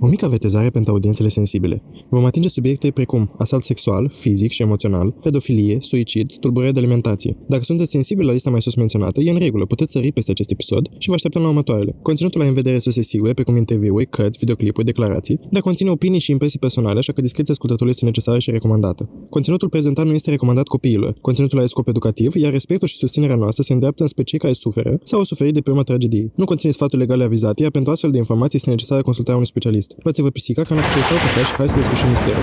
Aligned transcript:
O 0.00 0.06
mică 0.06 0.24
avertizare 0.24 0.70
pentru 0.70 0.92
audiențele 0.92 1.28
sensibile. 1.28 1.82
Vom 2.08 2.24
atinge 2.24 2.48
subiecte 2.48 2.90
precum 2.90 3.34
asalt 3.38 3.64
sexual, 3.64 4.10
fizic 4.14 4.50
și 4.50 4.62
emoțional, 4.62 5.10
pedofilie, 5.10 5.76
suicid, 5.80 6.32
tulburări 6.40 6.72
de 6.72 6.78
alimentație. 6.78 7.36
Dacă 7.48 7.62
sunteți 7.62 7.90
sensibili 7.90 8.26
la 8.26 8.32
lista 8.32 8.50
mai 8.50 8.62
sus 8.62 8.74
menționată, 8.74 9.20
e 9.20 9.30
în 9.30 9.38
regulă, 9.38 9.64
puteți 9.66 9.92
sări 9.92 10.12
peste 10.12 10.30
acest 10.30 10.50
episod 10.50 10.88
și 10.98 11.08
vă 11.08 11.14
așteptăm 11.14 11.42
la 11.42 11.48
următoarele. 11.48 11.96
Conținutul 12.02 12.40
are 12.40 12.48
în 12.48 12.54
vedere 12.54 12.78
surse 12.78 13.02
sigure, 13.02 13.32
precum 13.32 13.56
interviuri, 13.56 14.06
cărți, 14.06 14.38
videoclipuri, 14.38 14.86
declarații, 14.86 15.40
dar 15.50 15.62
conține 15.62 15.90
opinii 15.90 16.18
și 16.18 16.30
impresii 16.30 16.58
personale, 16.58 16.98
așa 16.98 17.12
că 17.12 17.20
discreția 17.20 17.52
ascultătorului 17.52 17.94
este 17.94 18.04
necesară 18.04 18.38
și 18.38 18.50
recomandată. 18.50 19.10
Conținutul 19.30 19.68
prezentat 19.68 20.06
nu 20.06 20.12
este 20.12 20.30
recomandat 20.30 20.66
copiilor. 20.66 21.16
Conținutul 21.20 21.58
are 21.58 21.66
scop 21.66 21.88
educativ, 21.88 22.34
iar 22.34 22.52
respectul 22.52 22.88
și 22.88 22.96
susținerea 22.96 23.36
noastră 23.36 23.62
se 23.62 23.72
îndreaptă 23.72 24.02
în 24.02 24.24
cei 24.24 24.38
care 24.38 24.52
suferă 24.52 24.98
sau 25.04 25.18
au 25.18 25.24
suferit 25.24 25.54
de 25.54 25.60
pe 25.60 25.70
urma 25.70 25.82
tragediei. 25.82 26.32
Nu 26.34 26.44
conține 26.44 26.72
sfaturi 26.72 27.00
legale 27.00 27.24
avizate, 27.24 27.62
iar 27.62 27.70
pentru 27.70 27.92
astfel 27.92 28.10
de 28.10 28.18
informații 28.18 28.58
este 28.58 28.70
necesară 28.70 29.02
consultarea 29.02 29.36
unui 29.36 29.48
specialist. 29.48 29.85
Luați-vă 30.02 30.30
pisica, 30.30 30.62
canapcei 30.62 31.02
sau 31.02 31.16
cafea 31.16 31.44
și 31.44 31.52
hai 31.52 31.68
să 31.68 31.74
desfășurăm 31.74 32.10
misterul. 32.10 32.42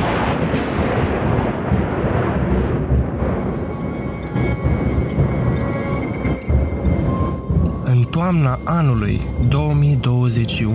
În 7.84 8.04
toamna 8.04 8.60
anului 8.64 9.22
2021, 9.50 10.74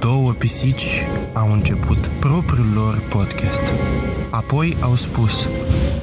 două 0.00 0.32
pisici 0.32 1.06
au 1.32 1.52
început 1.52 2.06
propriul 2.20 2.66
lor 2.74 3.02
podcast. 3.08 3.62
Apoi 4.30 4.76
au 4.80 4.94
spus, 4.94 5.48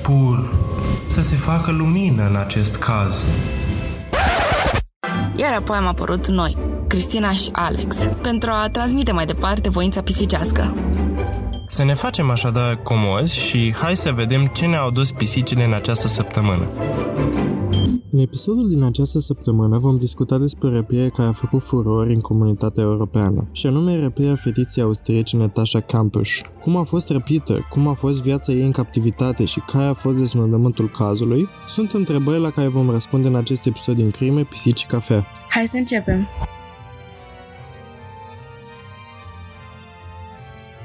pur, 0.01 0.55
să 1.07 1.21
se 1.21 1.35
facă 1.35 1.71
lumină 1.71 2.27
în 2.27 2.35
acest 2.35 2.75
caz. 2.75 3.25
Iar 5.39 5.53
apoi 5.53 5.77
am 5.77 5.87
apărut 5.87 6.27
noi, 6.27 6.57
Cristina 6.87 7.31
și 7.31 7.49
Alex, 7.51 8.09
pentru 8.21 8.49
a 8.51 8.69
transmite 8.69 9.11
mai 9.11 9.25
departe 9.25 9.69
voința 9.69 10.01
pisicească. 10.01 10.73
Să 11.67 11.83
ne 11.83 11.93
facem 11.93 12.29
așadar 12.29 12.75
comozi 12.75 13.37
și 13.37 13.73
hai 13.81 13.95
să 13.95 14.11
vedem 14.11 14.45
ce 14.45 14.65
ne-au 14.65 14.89
dus 14.89 15.11
pisicile 15.11 15.63
în 15.63 15.73
această 15.73 16.07
săptămână. 16.07 16.69
În 18.11 18.19
episodul 18.19 18.69
din 18.69 18.83
această 18.83 19.19
săptămână 19.19 19.77
vom 19.77 19.97
discuta 19.97 20.37
despre 20.37 20.69
răpirea 20.69 21.09
care 21.09 21.27
a 21.27 21.31
făcut 21.31 21.63
furori 21.63 22.13
în 22.13 22.21
comunitatea 22.21 22.83
europeană, 22.83 23.49
și 23.51 23.67
anume 23.67 24.01
răpirea 24.01 24.35
fetiței 24.35 24.83
austriece 24.83 25.37
Natasha 25.37 25.79
Kampusch. 25.79 26.41
Cum 26.61 26.75
a 26.75 26.83
fost 26.83 27.09
răpită, 27.09 27.67
cum 27.69 27.87
a 27.87 27.93
fost 27.93 28.21
viața 28.21 28.51
ei 28.51 28.65
în 28.65 28.71
captivitate 28.71 29.45
și 29.45 29.59
care 29.59 29.85
a 29.85 29.93
fost 29.93 30.17
deznodământul 30.17 30.89
cazului, 30.89 31.47
sunt 31.67 31.91
întrebări 31.91 32.41
la 32.41 32.49
care 32.49 32.67
vom 32.67 32.89
răspunde 32.89 33.27
în 33.27 33.35
acest 33.35 33.65
episod 33.65 33.95
din 33.95 34.11
Crime, 34.11 34.43
Pisici 34.43 34.79
și 34.79 34.85
Cafea. 34.85 35.25
Hai 35.49 35.67
să 35.67 35.77
începem! 35.77 36.27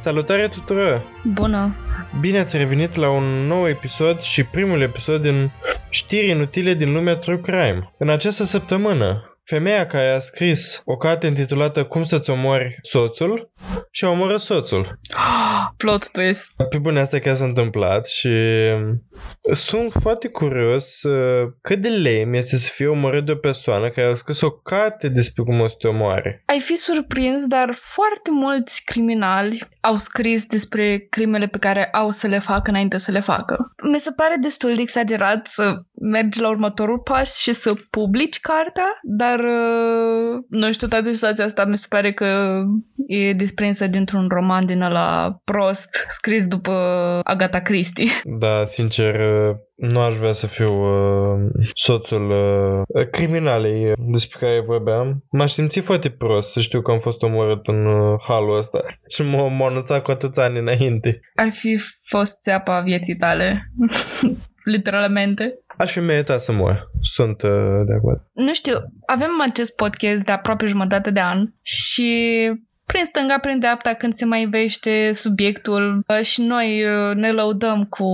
Salutare 0.05 0.49
tuturor! 0.49 1.03
Bună! 1.23 1.75
Bine 2.21 2.39
ați 2.39 2.57
revenit 2.57 2.95
la 2.95 3.11
un 3.11 3.25
nou 3.25 3.69
episod 3.69 4.21
și 4.21 4.45
primul 4.45 4.81
episod 4.81 5.23
din 5.23 5.51
știri 5.89 6.29
inutile 6.29 6.75
din 6.75 6.93
lumea 6.93 7.17
True 7.17 7.41
Crime. 7.41 7.93
În 7.99 8.09
această 8.09 8.45
săptămână, 8.45 9.34
femeia 9.45 9.87
care 9.87 10.11
a 10.11 10.19
scris 10.19 10.83
o 10.85 10.97
carte 10.97 11.27
intitulată 11.27 11.85
Cum 11.85 12.05
să-ți 12.05 12.31
omori 12.31 12.77
soțul 12.83 13.53
și 13.91 14.05
a 14.05 14.09
omorât 14.09 14.41
soțul. 14.41 14.99
Plot 15.77 16.11
twist. 16.11 16.53
Pe 16.71 16.79
bune, 16.79 17.01
asta 17.01 17.19
chiar 17.19 17.35
s-a 17.35 17.45
întâmplat 17.45 18.07
și 18.07 18.31
sunt 19.41 19.93
foarte 20.01 20.29
curios 20.29 21.03
uh, 21.03 21.53
cât 21.61 21.81
de 21.81 21.89
lame 21.89 22.37
este 22.37 22.57
să 22.57 22.71
fie 22.73 22.87
omorât 22.87 23.25
de 23.25 23.33
o 23.33 23.37
persoană 23.37 23.91
care 23.91 24.11
a 24.11 24.15
scris 24.15 24.41
o 24.41 24.51
carte 24.51 25.09
despre 25.09 25.43
cum 25.43 25.61
o 25.61 25.69
să 25.69 25.75
te 25.79 25.89
omoare. 25.89 26.43
Ai 26.47 26.61
fi 26.61 26.77
surprins, 26.77 27.47
dar 27.47 27.79
foarte 27.81 28.31
mulți 28.31 28.83
criminali 28.85 29.69
au 29.81 29.97
scris 29.97 30.47
despre 30.47 31.07
crimele 31.11 31.47
pe 31.47 31.59
care 31.59 31.85
au 31.85 32.11
să 32.11 32.27
le 32.27 32.39
facă 32.39 32.71
înainte 32.71 32.99
să 32.99 33.11
le 33.11 33.21
facă. 33.21 33.73
Mi 33.93 33.99
se 33.99 34.11
pare 34.11 34.37
destul 34.41 34.75
de 34.75 34.81
exagerat 34.81 35.47
să 35.47 35.75
mergi 36.01 36.41
la 36.41 36.49
următorul 36.49 36.99
pas 36.99 37.39
și 37.39 37.53
să 37.53 37.75
publici 37.91 38.41
cartea, 38.41 38.99
dar 39.03 39.34
uh, 39.41 40.43
nu 40.49 40.73
știu, 40.73 40.89
toată 40.89 41.13
situația 41.13 41.45
asta 41.45 41.65
mi 41.65 41.79
se 41.79 41.87
pare 41.89 42.13
că 42.13 42.61
e 43.07 43.33
desprinsă 43.33 43.87
dintr-un 43.87 44.29
roman 44.29 44.67
din 44.67 44.83
ăla 44.83 45.39
prost, 45.45 46.05
scris 46.09 46.47
după 46.47 46.73
Agatha 47.25 47.61
Christie. 47.61 48.11
Da, 48.39 48.65
sincer, 48.67 49.15
uh, 49.15 49.57
nu 49.75 50.01
aș 50.01 50.17
vrea 50.17 50.33
să 50.33 50.47
fiu 50.47 50.73
uh, 50.73 51.41
soțul 51.75 52.31
uh, 52.31 53.09
criminalei 53.11 53.93
despre 53.99 54.39
care 54.41 54.61
vorbeam. 54.61 55.25
M-aș 55.31 55.51
simți 55.53 55.81
foarte 55.81 56.11
prost 56.11 56.53
să 56.53 56.61
știu 56.61 56.83
că 56.83 56.91
am 56.91 56.99
fost 56.99 57.23
omorât 57.23 57.67
în 57.67 57.87
uh, 57.87 58.21
halul 58.27 58.57
ăsta 58.57 58.85
și 59.15 59.23
m-a, 59.23 59.49
m-a 59.49 59.67
anunțat 59.67 60.03
cu 60.03 60.11
atâția 60.11 60.43
ani 60.43 60.59
înainte. 60.59 61.21
Ar 61.35 61.51
fi 61.53 61.81
fost 62.09 62.41
țeapa 62.41 62.81
vieții 62.81 63.17
tale. 63.17 63.73
Literalmente. 64.75 65.59
Aș 65.79 65.93
fi 65.93 66.01
meritat 66.01 66.41
să 66.41 66.53
mor. 66.53 66.91
Sunt 67.03 67.43
uh, 67.43 67.51
de 67.87 67.93
acord. 67.93 68.21
Nu 68.33 68.55
știu, 68.55 68.75
avem 69.07 69.41
acest 69.41 69.77
podcast 69.77 70.25
de 70.25 70.33
aproape 70.33 70.67
jumătate 70.67 71.11
de 71.11 71.21
an 71.21 71.53
și 71.63 72.13
prin 72.87 73.05
stânga, 73.05 73.39
prin 73.39 73.59
dreapta, 73.59 73.93
când 73.95 74.15
se 74.15 74.25
mai 74.25 74.43
ivește 74.43 75.13
subiectul 75.13 76.05
uh, 76.07 76.25
și 76.25 76.43
noi 76.43 76.85
uh, 76.85 77.15
ne 77.15 77.33
lăudăm 77.33 77.85
cu 77.85 78.09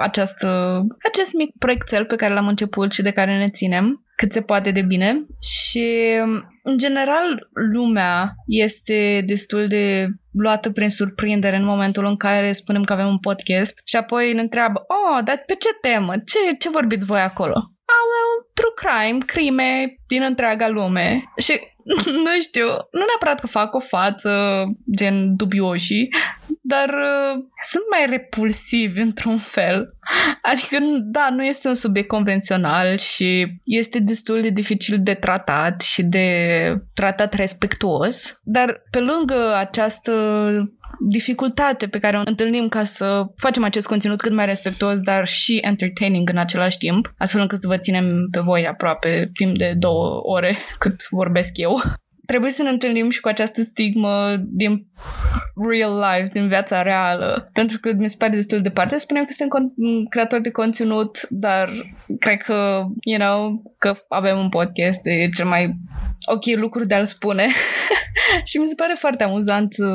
această, 0.00 0.80
acest 1.12 1.32
mic 1.34 1.50
proiectel 1.58 2.04
pe 2.04 2.16
care 2.16 2.34
l-am 2.34 2.48
început 2.48 2.92
și 2.92 3.02
de 3.02 3.10
care 3.10 3.38
ne 3.38 3.50
ținem 3.50 4.04
cât 4.16 4.32
se 4.32 4.40
poate 4.40 4.70
de 4.70 4.82
bine 4.82 5.26
și 5.40 6.14
în 6.62 6.78
general 6.78 7.48
lumea 7.72 8.34
este 8.46 9.24
destul 9.26 9.66
de 9.68 10.06
luată 10.32 10.70
prin 10.70 10.90
surprindere 10.90 11.56
în 11.56 11.64
momentul 11.64 12.04
în 12.04 12.16
care 12.16 12.52
spunem 12.52 12.82
că 12.82 12.92
avem 12.92 13.06
un 13.06 13.18
podcast 13.18 13.80
și 13.84 13.96
apoi 13.96 14.32
ne 14.32 14.40
întreabă, 14.40 14.84
oh, 14.86 15.24
dar 15.24 15.42
pe 15.46 15.54
ce 15.54 15.68
temă? 15.80 16.12
Ce, 16.12 16.38
ce 16.58 16.70
vorbiți 16.70 17.06
voi 17.06 17.20
acolo? 17.20 17.54
Ah, 17.94 18.04
well, 18.10 18.50
true 18.54 18.74
crime, 18.74 19.18
crime 19.26 19.94
din 20.06 20.22
întreaga 20.22 20.68
lume. 20.68 21.22
Și 21.36 21.60
nu 22.24 22.40
știu, 22.40 22.66
nu 22.66 23.04
neapărat 23.06 23.40
că 23.40 23.46
fac 23.46 23.74
o 23.74 23.80
față 23.80 24.64
gen 24.96 25.36
dubioși, 25.36 26.08
dar 26.70 26.88
uh, 26.88 27.42
sunt 27.62 27.84
mai 27.90 28.06
repulsivi 28.08 29.00
într-un 29.00 29.36
fel. 29.36 29.94
Adică, 30.42 30.78
da, 31.02 31.28
nu 31.30 31.44
este 31.44 31.68
un 31.68 31.74
subiect 31.74 32.08
convențional 32.08 32.96
și 32.96 33.46
este 33.64 33.98
destul 33.98 34.40
de 34.40 34.48
dificil 34.48 34.98
de 35.02 35.14
tratat 35.14 35.80
și 35.80 36.02
de 36.02 36.26
tratat 36.94 37.34
respectuos, 37.34 38.40
dar 38.42 38.82
pe 38.90 38.98
lângă 38.98 39.54
această 39.56 40.12
dificultate 41.08 41.86
pe 41.86 41.98
care 41.98 42.16
o 42.16 42.22
întâlnim 42.24 42.68
ca 42.68 42.84
să 42.84 43.24
facem 43.36 43.64
acest 43.64 43.86
conținut 43.86 44.20
cât 44.20 44.32
mai 44.32 44.46
respectuos, 44.46 45.00
dar 45.00 45.28
și 45.28 45.58
entertaining 45.62 46.28
în 46.28 46.38
același 46.38 46.78
timp, 46.78 47.14
astfel 47.18 47.40
încât 47.40 47.60
să 47.60 47.66
vă 47.66 47.76
ținem 47.76 48.28
pe 48.30 48.40
voi 48.40 48.66
aproape 48.66 49.30
timp 49.34 49.56
de 49.56 49.74
două 49.78 50.20
ore 50.22 50.56
cât 50.78 51.06
vorbesc 51.10 51.52
eu 51.56 51.80
trebuie 52.30 52.50
să 52.50 52.62
ne 52.62 52.68
întâlnim 52.68 53.10
și 53.10 53.20
cu 53.20 53.28
această 53.28 53.62
stigmă 53.62 54.36
din 54.40 54.86
real 55.68 55.98
life, 55.98 56.30
din 56.32 56.48
viața 56.48 56.82
reală. 56.82 57.50
Pentru 57.52 57.78
că 57.80 57.92
mi 57.92 58.08
se 58.08 58.16
pare 58.18 58.34
destul 58.34 58.56
de 58.56 58.68
departe. 58.68 58.98
Spunem 58.98 59.24
că 59.24 59.32
suntem 59.32 59.58
con- 59.58 60.08
creatori 60.08 60.42
de 60.42 60.50
conținut, 60.50 61.26
dar 61.28 61.70
cred 62.18 62.42
că, 62.42 62.86
you 63.04 63.18
know, 63.18 63.62
că 63.78 63.96
avem 64.08 64.38
un 64.38 64.48
podcast 64.48 65.06
e 65.06 65.28
cel 65.28 65.46
mai 65.46 65.74
ok 66.26 66.44
lucru 66.56 66.84
de 66.84 66.94
a-l 66.94 67.06
spune. 67.06 67.46
și 68.48 68.58
mi 68.58 68.68
se 68.68 68.74
pare 68.74 68.94
foarte 68.98 69.24
amuzant 69.24 69.72
să 69.72 69.88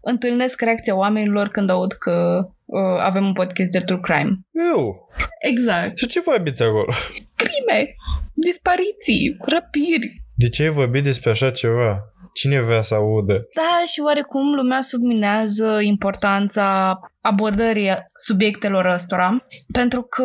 întâlnesc 0.00 0.60
reacția 0.60 0.96
oamenilor 0.96 1.48
când 1.48 1.70
aud 1.70 1.92
că 1.92 2.48
uh, 2.64 2.98
avem 3.00 3.24
un 3.24 3.32
podcast 3.32 3.70
de 3.70 3.78
true 3.78 4.00
crime. 4.02 4.38
Eu? 4.72 5.08
Exact. 5.38 5.98
Și 5.98 6.06
ce 6.06 6.20
vorbiți 6.20 6.62
acolo? 6.62 6.92
Crime, 7.36 7.94
dispariții, 8.34 9.36
răpiri, 9.40 10.23
de 10.34 10.48
ce 10.48 10.62
ai 10.62 10.68
vorbit 10.68 11.04
despre 11.04 11.30
așa 11.30 11.50
ceva? 11.50 11.98
Cine 12.32 12.60
vrea 12.60 12.82
să 12.82 12.94
audă? 12.94 13.32
Da, 13.32 13.82
și 13.86 14.00
oarecum 14.00 14.54
lumea 14.54 14.80
subminează 14.80 15.78
importanța 15.80 16.98
abordării 17.20 17.90
subiectelor 18.16 18.84
ăstora, 18.84 19.46
pentru 19.72 20.02
că, 20.02 20.24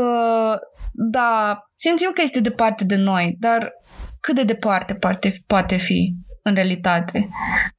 da, 0.92 1.60
simțim 1.76 2.10
că 2.14 2.22
este 2.24 2.40
departe 2.40 2.84
de 2.84 2.96
noi, 2.96 3.36
dar 3.40 3.72
cât 4.20 4.36
de 4.36 4.44
departe 4.44 4.94
poate, 4.94 5.44
poate 5.48 5.76
fi 5.76 6.16
în 6.44 6.54
realitate? 6.54 7.30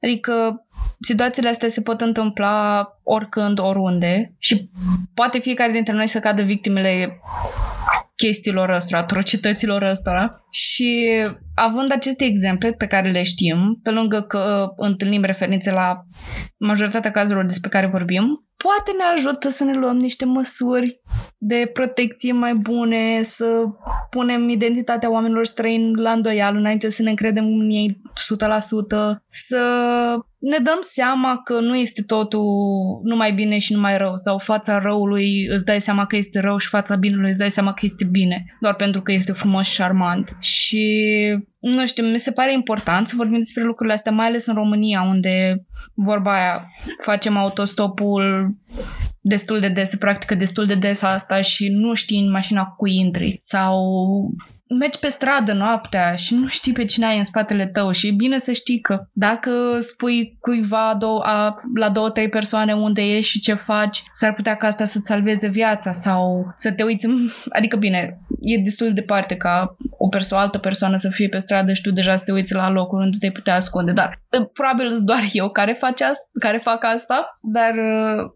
Adică 0.01 0.65
situațiile 1.01 1.49
astea 1.49 1.69
se 1.69 1.81
pot 1.81 2.01
întâmpla 2.01 2.87
oricând, 3.03 3.59
oriunde 3.59 4.35
și 4.37 4.69
poate 5.13 5.39
fiecare 5.39 5.71
dintre 5.71 5.93
noi 5.93 6.07
să 6.07 6.19
cadă 6.19 6.41
victimele 6.41 7.21
chestiilor 8.15 8.69
ăstora, 8.69 9.01
atrocităților 9.01 9.81
ăstora 9.81 10.45
și 10.49 11.09
având 11.55 11.91
aceste 11.91 12.23
exemple 12.25 12.71
pe 12.71 12.87
care 12.87 13.11
le 13.11 13.23
știm, 13.23 13.79
pe 13.83 13.89
lângă 13.89 14.21
că 14.21 14.67
întâlnim 14.75 15.23
referințe 15.23 15.71
la 15.71 16.01
majoritatea 16.57 17.11
cazurilor 17.11 17.45
despre 17.45 17.69
care 17.69 17.87
vorbim, 17.87 18.45
poate 18.57 18.91
ne 18.97 19.03
ajută 19.15 19.49
să 19.49 19.63
ne 19.63 19.73
luăm 19.73 19.97
niște 19.97 20.25
măsuri 20.25 21.01
de 21.37 21.69
protecție 21.73 22.31
mai 22.31 22.53
bune, 22.53 23.21
să 23.23 23.45
punem 24.09 24.49
identitatea 24.49 25.11
oamenilor 25.11 25.45
străini 25.45 25.95
la 25.95 26.11
îndoială 26.11 26.57
înainte 26.57 26.89
să 26.89 27.01
ne 27.01 27.09
încredem 27.09 27.45
în 27.45 27.69
ei 27.69 28.01
100%, 29.15 29.21
să 29.27 29.61
ne 30.39 30.57
dăm 30.57 30.77
seama 30.81 31.41
că 31.43 31.59
nu 31.59 31.75
este 31.75 32.01
totul 32.01 32.41
numai 33.03 33.33
bine 33.33 33.57
și 33.57 33.73
numai 33.73 33.97
rău 33.97 34.17
sau 34.17 34.37
fața 34.37 34.79
răului 34.79 35.45
îți 35.49 35.65
dai 35.65 35.81
seama 35.81 36.05
că 36.05 36.15
este 36.15 36.39
rău 36.39 36.57
și 36.57 36.67
fața 36.67 36.95
binelui 36.95 37.29
îți 37.29 37.39
dai 37.39 37.51
seama 37.51 37.73
că 37.73 37.79
este 37.83 38.05
bine 38.05 38.45
doar 38.59 38.75
pentru 38.75 39.01
că 39.01 39.11
este 39.11 39.31
frumos 39.31 39.67
și 39.67 39.73
șarmant. 39.73 40.37
Și 40.39 40.85
nu 41.59 41.85
știu, 41.85 42.05
mi 42.05 42.19
se 42.19 42.31
pare 42.31 42.53
important 42.53 43.07
să 43.07 43.15
vorbim 43.15 43.37
despre 43.37 43.63
lucrurile 43.63 43.95
astea, 43.95 44.11
mai 44.11 44.25
ales 44.25 44.45
în 44.45 44.53
România, 44.53 45.01
unde 45.01 45.65
vorba 45.93 46.33
aia, 46.33 46.71
facem 47.01 47.37
autostopul 47.37 48.55
destul 49.21 49.59
de 49.59 49.67
des, 49.67 49.89
se 49.89 49.97
practică 49.97 50.35
destul 50.35 50.65
de 50.65 50.75
des 50.75 51.01
asta 51.01 51.41
și 51.41 51.69
nu 51.69 51.93
știi 51.93 52.19
în 52.19 52.31
mașina 52.31 52.63
cu 52.63 52.75
cui 52.75 52.95
intri. 52.95 53.35
Sau 53.39 53.83
mergi 54.79 54.99
pe 54.99 55.07
stradă 55.07 55.53
noaptea 55.53 56.15
și 56.15 56.33
nu 56.33 56.47
știi 56.47 56.73
pe 56.73 56.85
cine 56.85 57.05
ai 57.05 57.17
în 57.17 57.23
spatele 57.23 57.67
tău 57.67 57.91
și 57.91 58.07
e 58.07 58.11
bine 58.11 58.39
să 58.39 58.51
știi 58.51 58.79
că 58.79 59.05
dacă 59.11 59.51
spui 59.79 60.37
cuiva 60.39 60.95
două, 60.99 61.21
a, 61.23 61.61
la 61.75 61.89
două, 61.89 62.09
trei 62.09 62.29
persoane 62.29 62.73
unde 62.73 63.01
ești 63.01 63.31
și 63.31 63.39
ce 63.39 63.53
faci, 63.53 64.03
s-ar 64.13 64.33
putea 64.33 64.55
ca 64.55 64.67
asta 64.67 64.85
să-ți 64.85 65.07
salveze 65.07 65.47
viața 65.47 65.91
sau 65.91 66.51
să 66.55 66.71
te 66.71 66.83
uiți, 66.83 67.07
adică 67.57 67.77
bine, 67.77 68.19
e 68.39 68.57
destul 68.57 68.87
de 68.87 68.93
departe 68.93 69.35
ca 69.35 69.75
o 69.97 70.07
persoană, 70.07 70.43
altă 70.43 70.57
persoană 70.57 70.97
să 70.97 71.09
fie 71.09 71.27
pe 71.27 71.37
stradă 71.37 71.73
și 71.73 71.81
tu 71.81 71.91
deja 71.91 72.15
să 72.15 72.23
te 72.25 72.31
uiți 72.31 72.53
la 72.53 72.69
locul 72.69 72.99
unde 72.99 73.17
te 73.19 73.31
putea 73.31 73.55
ascunde, 73.55 73.91
dar 73.91 74.21
probabil 74.53 74.87
sunt 74.89 75.05
doar 75.05 75.23
eu 75.31 75.49
care, 75.49 75.73
face 75.73 76.03
asta, 76.03 76.23
care 76.39 76.57
fac 76.57 76.83
asta, 76.83 77.39
dar 77.41 77.73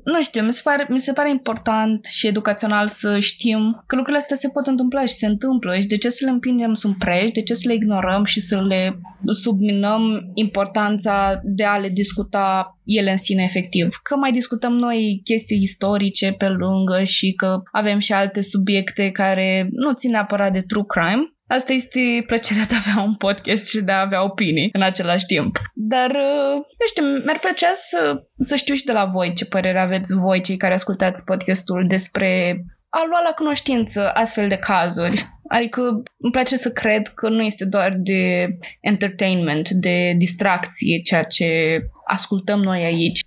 nu 0.03 0.21
știu, 0.21 0.43
mi 0.43 0.53
se, 0.53 0.61
pare, 0.63 0.85
mi 0.89 0.99
se 0.99 1.13
pare 1.13 1.29
important 1.29 2.05
și 2.05 2.27
educațional 2.27 2.87
să 2.87 3.19
știm 3.19 3.83
că 3.87 3.95
lucrurile 3.95 4.21
astea 4.21 4.35
se 4.35 4.49
pot 4.49 4.67
întâmpla 4.67 5.05
și 5.05 5.13
se 5.13 5.25
întâmplă 5.25 5.75
și 5.75 5.87
de 5.87 5.97
ce 5.97 6.09
să 6.09 6.24
le 6.25 6.31
împingem 6.31 6.73
sunt 6.73 6.97
preși, 6.97 7.31
de 7.31 7.41
ce 7.41 7.53
să 7.53 7.67
le 7.67 7.73
ignorăm 7.73 8.23
și 8.23 8.39
să 8.39 8.61
le 8.61 8.99
subminăm 9.43 10.31
importanța 10.33 11.39
de 11.43 11.63
a 11.63 11.77
le 11.77 11.89
discuta 11.89 12.79
ele 12.83 13.11
în 13.11 13.17
sine 13.17 13.43
efectiv. 13.43 13.99
Că 14.03 14.15
mai 14.15 14.31
discutăm 14.31 14.73
noi 14.73 15.21
chestii 15.23 15.61
istorice 15.61 16.31
pe 16.31 16.47
lângă 16.47 17.03
și 17.03 17.33
că 17.33 17.61
avem 17.71 17.99
și 17.99 18.13
alte 18.13 18.41
subiecte 18.41 19.11
care 19.11 19.67
nu 19.71 19.93
țin 19.93 20.11
neapărat 20.11 20.51
de 20.51 20.59
true 20.59 20.83
crime, 20.87 21.29
Asta 21.47 21.73
este 21.73 22.23
plăcerea 22.27 22.63
de 22.63 22.75
a 22.75 22.77
avea 22.77 23.03
un 23.03 23.15
podcast 23.15 23.69
și 23.69 23.81
de 23.81 23.91
a 23.91 24.01
avea 24.01 24.23
opinii 24.23 24.69
în 24.71 24.81
același 24.81 25.25
timp. 25.25 25.57
Dar, 25.73 26.09
uh, 26.09 26.53
nu 26.53 26.85
știu, 26.87 27.03
mi-ar 27.05 27.39
plăcea 27.39 27.73
să, 27.75 28.23
să 28.37 28.55
știu 28.55 28.73
și 28.73 28.85
de 28.85 28.91
la 28.91 29.05
voi 29.05 29.33
ce 29.35 29.45
părere 29.45 29.79
aveți 29.79 30.15
voi, 30.15 30.41
cei 30.41 30.57
care 30.57 30.73
ascultați 30.73 31.23
podcastul, 31.23 31.85
despre 31.87 32.61
a 32.89 33.05
lua 33.09 33.21
la 33.21 33.33
cunoștință 33.35 34.11
astfel 34.13 34.47
de 34.47 34.57
cazuri. 34.57 35.25
Adică 35.47 35.81
îmi 36.17 36.31
place 36.31 36.55
să 36.55 36.71
cred 36.71 37.07
că 37.07 37.29
nu 37.29 37.41
este 37.41 37.65
doar 37.65 37.95
de 37.97 38.47
entertainment, 38.79 39.69
de 39.69 40.13
distracție, 40.17 41.01
ceea 41.01 41.23
ce 41.23 41.79
ascultăm 42.05 42.59
noi 42.59 42.83
aici. 42.83 43.19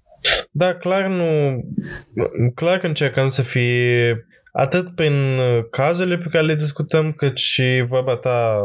Da, 0.51 0.75
clar 0.75 1.07
nu... 1.07 1.61
Clar 2.55 2.79
că 2.79 2.87
încercăm 2.87 3.29
să 3.29 3.43
fie 3.43 4.28
atât 4.53 4.95
prin 4.95 5.39
uh, 5.39 5.65
cazurile 5.71 6.19
pe 6.19 6.29
care 6.31 6.45
le 6.45 6.55
discutăm, 6.55 7.13
cât 7.13 7.39
și 7.39 7.85
vorba 7.89 8.17
ta 8.17 8.61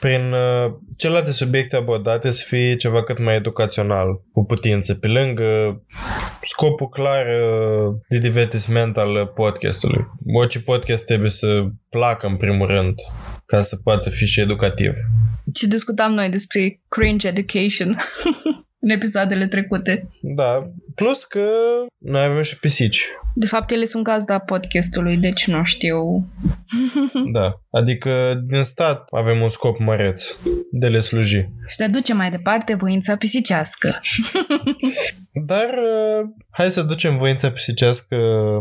prin 0.00 0.32
uh, 0.32 0.72
celelalte 0.96 1.30
subiecte 1.30 1.76
abordate 1.76 2.30
să 2.30 2.44
fie 2.46 2.76
ceva 2.76 3.02
cât 3.02 3.18
mai 3.18 3.34
educațional, 3.34 4.22
cu 4.32 4.44
putință, 4.44 4.94
pe 4.94 5.06
lângă 5.06 5.80
scopul 6.42 6.88
clar 6.88 7.26
uh, 7.26 7.94
de 8.08 8.18
divertisment 8.18 8.96
al 8.96 9.26
podcastului. 9.34 10.06
Orice 10.34 10.60
podcast 10.60 11.04
trebuie 11.04 11.30
să 11.30 11.64
placă 11.90 12.26
în 12.26 12.36
primul 12.36 12.66
rând, 12.66 12.94
ca 13.46 13.62
să 13.62 13.76
poată 13.76 14.10
fi 14.10 14.26
și 14.26 14.40
educativ. 14.40 14.92
Ce 15.52 15.66
discutam 15.66 16.12
noi 16.12 16.28
despre 16.28 16.80
cringe 16.88 17.28
education 17.28 17.96
în 18.80 18.88
episoadele 18.88 19.46
trecute. 19.46 20.08
Da, 20.20 20.70
plus 20.94 21.24
că 21.24 21.48
noi 21.98 22.24
avem 22.24 22.42
și 22.42 22.58
pisici. 22.58 23.06
De 23.34 23.46
fapt, 23.46 23.70
ele 23.70 23.84
sunt 23.84 24.02
gazda 24.02 24.38
podcastului, 24.38 25.16
deci 25.16 25.46
nu 25.46 25.64
știu. 25.64 26.28
da, 27.36 27.60
adică 27.70 28.42
din 28.46 28.62
stat 28.62 29.08
avem 29.10 29.40
un 29.40 29.48
scop 29.48 29.78
măreț 29.78 30.24
de 30.70 30.86
le 30.86 31.00
sluji. 31.00 31.48
Și 31.66 31.76
de 31.76 31.86
duce 31.86 32.14
mai 32.14 32.30
departe 32.30 32.74
voința 32.74 33.16
pisicească. 33.16 34.00
Dar 35.46 35.64
uh, 35.64 36.28
hai 36.50 36.70
să 36.70 36.82
ducem 36.82 37.18
voința 37.18 37.50
pisicească 37.50 38.16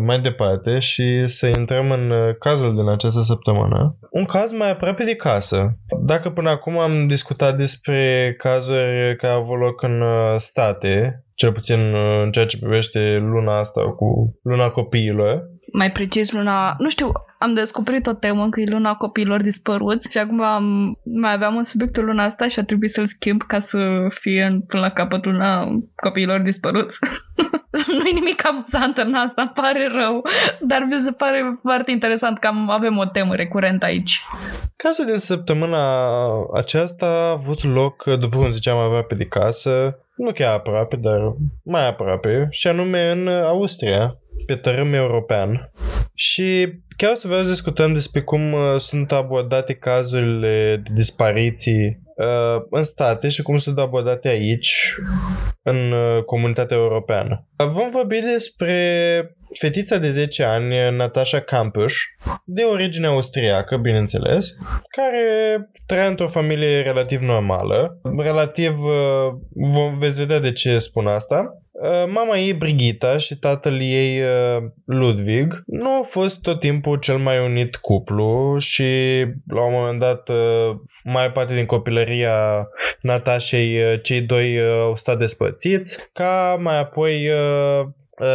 mai 0.05 0.19
departe 0.19 0.79
și 0.79 1.27
să 1.27 1.47
intrăm 1.47 1.91
în 1.91 2.09
uh, 2.09 2.35
cazul 2.39 2.75
din 2.75 2.89
această 2.89 3.21
săptămână. 3.21 3.97
Un 4.11 4.25
caz 4.25 4.51
mai 4.51 4.71
aproape 4.71 5.03
de 5.03 5.15
casă. 5.15 5.77
Dacă 6.05 6.29
până 6.29 6.49
acum 6.49 6.77
am 6.77 7.07
discutat 7.07 7.57
despre 7.57 8.33
cazuri 8.37 9.15
care 9.17 9.33
au 9.33 9.41
avut 9.41 9.59
loc 9.59 9.81
în 9.81 10.01
uh, 10.01 10.35
state, 10.37 11.23
cel 11.35 11.51
puțin 11.51 11.79
în 12.23 12.31
ceea 12.31 12.45
ce 12.45 12.57
privește 12.57 13.17
luna 13.21 13.59
asta 13.59 13.81
cu 13.81 14.39
luna 14.43 14.69
copiilor. 14.69 15.43
Mai 15.77 15.91
precis 15.91 16.31
luna, 16.31 16.75
nu 16.77 16.89
știu, 16.89 17.11
am 17.39 17.53
descoperit 17.53 18.07
o 18.07 18.13
temă 18.13 18.49
că 18.49 18.59
e 18.59 18.69
luna 18.69 18.95
copiilor 18.95 19.41
dispăruți 19.41 20.07
și 20.11 20.17
acum 20.17 20.41
am, 20.41 20.97
mai 21.03 21.33
aveam 21.33 21.55
un 21.55 21.63
subiectul 21.63 22.05
luna 22.05 22.23
asta 22.23 22.47
și 22.47 22.59
a 22.59 22.63
trebuit 22.63 22.91
să-l 22.91 23.05
schimb 23.05 23.41
ca 23.41 23.59
să 23.59 24.07
fie 24.09 24.43
în, 24.43 24.61
până 24.61 24.81
la 24.81 24.89
capăt 24.89 25.25
luna 25.25 25.67
copiilor 25.95 26.39
dispăruți. 26.39 26.99
nu 27.97 28.07
e 28.07 28.13
nimic 28.13 28.47
amuzant 28.47 28.97
în 28.97 29.13
asta, 29.13 29.41
îmi 29.41 29.51
pare 29.53 29.87
rău, 29.93 30.21
dar 30.61 30.87
mi 30.89 31.01
se 31.01 31.11
pare 31.11 31.59
foarte 31.61 31.91
interesant 31.91 32.39
că 32.39 32.49
avem 32.67 32.97
o 32.97 33.05
temă 33.05 33.35
recurentă 33.35 33.85
aici. 33.85 34.21
Cazul 34.75 35.05
din 35.05 35.17
săptămâna 35.17 35.83
aceasta 36.53 37.05
a 37.05 37.31
avut 37.31 37.63
loc, 37.63 38.03
după 38.03 38.37
cum 38.37 38.51
ziceam, 38.51 38.77
avea 38.77 39.01
pe 39.01 39.15
de 39.15 39.25
casă, 39.25 39.97
nu 40.17 40.31
chiar 40.31 40.53
aproape, 40.53 40.95
dar 40.95 41.35
mai 41.63 41.87
aproape, 41.87 42.47
și 42.51 42.67
anume 42.67 43.11
în 43.11 43.27
Austria, 43.27 44.17
pe 44.45 44.55
tărâm 44.55 44.93
european. 44.93 45.71
Și 46.13 46.67
chiar 46.97 47.11
o 47.11 47.15
să 47.15 47.27
vreau 47.27 47.43
să 47.43 47.49
discutăm 47.49 47.93
despre 47.93 48.21
cum 48.21 48.53
uh, 48.53 48.75
sunt 48.77 49.11
abordate 49.11 49.73
cazurile 49.73 50.81
de 50.83 50.91
dispariții 50.93 52.01
uh, 52.15 52.61
în 52.69 52.83
state 52.83 53.29
și 53.29 53.41
cum 53.41 53.57
sunt 53.57 53.77
abordate 53.79 54.27
aici, 54.27 54.95
în 55.63 55.91
uh, 55.91 56.23
comunitatea 56.23 56.77
europeană. 56.77 57.47
Vom 57.71 57.89
vorbi 57.89 58.19
despre 58.19 59.36
fetița 59.59 59.97
de 59.97 60.09
10 60.09 60.43
ani, 60.43 60.75
Natasha 60.95 61.39
Campus, 61.39 61.93
de 62.43 62.63
origine 62.63 63.07
austriacă, 63.07 63.77
bineînțeles, 63.77 64.55
care 64.89 65.69
trăia 65.85 66.07
într-o 66.07 66.27
familie 66.27 66.81
relativ 66.81 67.21
normală. 67.21 67.99
Relativ, 68.17 68.73
vom 69.53 69.97
veți 69.97 70.19
vedea 70.19 70.39
de 70.39 70.51
ce 70.51 70.77
spun 70.77 71.07
asta. 71.07 71.61
Mama 72.07 72.37
ei, 72.37 72.53
Brigita, 72.53 73.17
și 73.17 73.35
tatăl 73.35 73.81
ei, 73.81 74.21
Ludwig, 74.85 75.61
nu 75.65 75.89
au 75.89 76.03
fost 76.03 76.41
tot 76.41 76.59
timpul 76.59 76.97
cel 76.97 77.17
mai 77.17 77.45
unit 77.45 77.75
cuplu 77.75 78.55
și 78.59 78.83
la 79.47 79.65
un 79.65 79.73
moment 79.73 79.99
dat, 79.99 80.29
mai 81.03 81.31
parte 81.31 81.53
din 81.53 81.65
copilăria 81.65 82.67
Natashei, 83.01 84.01
cei 84.01 84.21
doi 84.21 84.59
au 84.81 84.95
stat 84.95 85.17
despărțiți, 85.17 86.09
ca 86.13 86.57
mai 86.59 86.79
apoi 86.79 87.29
Uh, 87.29 87.87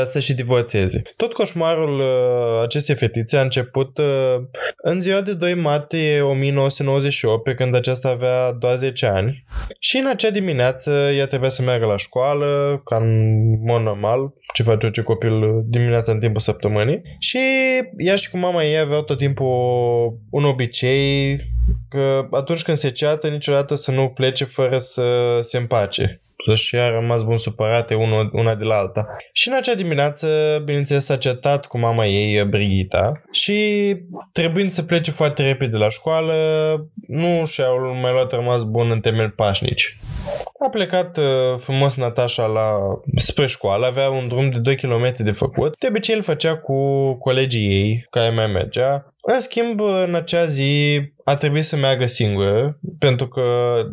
să 0.04 0.18
și 0.18 0.34
divorțeze. 0.34 1.02
Tot 1.16 1.32
coșmarul 1.32 2.00
uh, 2.00 2.62
acestei 2.62 2.94
fetițe 2.94 3.36
a 3.36 3.42
început 3.42 3.98
uh, 3.98 4.44
în 4.76 5.00
ziua 5.00 5.20
de 5.20 5.34
2 5.34 5.54
martie 5.54 6.20
1998, 6.20 7.42
pe 7.42 7.54
când 7.54 7.74
aceasta 7.74 8.08
avea 8.08 8.52
doar 8.52 8.76
10 8.76 9.06
ani. 9.06 9.44
Și 9.78 9.96
în 9.96 10.06
acea 10.06 10.30
dimineață 10.30 10.90
ea 10.90 11.26
trebuia 11.26 11.48
să 11.48 11.62
meargă 11.62 11.86
la 11.86 11.96
școală, 11.96 12.80
ca 12.84 12.96
în 12.96 13.42
mod 13.64 13.82
normal, 13.82 14.32
ce 14.54 14.62
face 14.62 14.86
orice 14.86 15.02
copil 15.02 15.62
dimineața 15.64 16.12
în 16.12 16.20
timpul 16.20 16.40
săptămânii. 16.40 17.02
Și 17.18 17.38
ea 17.96 18.14
și 18.14 18.30
cu 18.30 18.36
mama 18.36 18.64
ei 18.64 18.78
aveau 18.78 19.02
tot 19.02 19.18
timpul 19.18 19.48
un 20.30 20.44
obicei 20.44 21.40
că 21.88 22.26
atunci 22.30 22.62
când 22.62 22.76
se 22.76 22.90
ceată, 22.90 23.28
niciodată 23.28 23.74
să 23.74 23.90
nu 23.90 24.08
plece 24.08 24.44
fără 24.44 24.78
să 24.78 25.38
se 25.40 25.58
împace 25.58 26.22
și 26.54 26.76
a 26.76 26.90
rămas 26.90 27.22
bun 27.22 27.36
supărate 27.36 27.94
una 28.32 28.54
de 28.54 28.64
la 28.64 28.76
alta. 28.76 29.06
Și 29.32 29.48
în 29.48 29.54
acea 29.54 29.74
dimineață, 29.74 30.28
bineînțeles, 30.64 31.04
s-a 31.04 31.16
cetat 31.16 31.66
cu 31.66 31.78
mama 31.78 32.06
ei, 32.06 32.44
Brigita, 32.44 33.22
și 33.30 33.96
trebuind 34.32 34.70
să 34.70 34.82
plece 34.82 35.10
foarte 35.10 35.42
repede 35.42 35.76
la 35.76 35.88
școală, 35.88 36.34
nu 37.06 37.46
și-au 37.46 37.94
mai 38.00 38.12
luat 38.12 38.32
rămas 38.32 38.64
bun 38.64 38.90
în 38.90 39.00
temel 39.00 39.30
pașnici. 39.30 39.96
A 40.58 40.68
plecat 40.68 41.16
uh, 41.16 41.24
frumos 41.58 41.96
Natasha 41.96 42.46
la, 42.46 42.78
spre 43.16 43.46
școală, 43.46 43.86
avea 43.86 44.10
un 44.10 44.28
drum 44.28 44.50
de 44.50 44.58
2 44.58 44.76
km 44.76 45.14
de 45.18 45.30
făcut. 45.30 45.78
De 45.78 45.86
obicei 45.88 46.14
îl 46.14 46.22
făcea 46.22 46.56
cu 46.56 47.12
colegii 47.14 47.66
ei, 47.66 48.06
care 48.10 48.30
mai 48.30 48.46
mergea. 48.46 49.14
În 49.22 49.40
schimb, 49.40 49.80
în 49.80 50.14
acea 50.14 50.44
zi 50.44 51.00
a 51.24 51.36
trebuit 51.36 51.64
să 51.64 51.76
meargă 51.76 52.06
singură, 52.06 52.78
pentru 52.98 53.28
că 53.28 53.42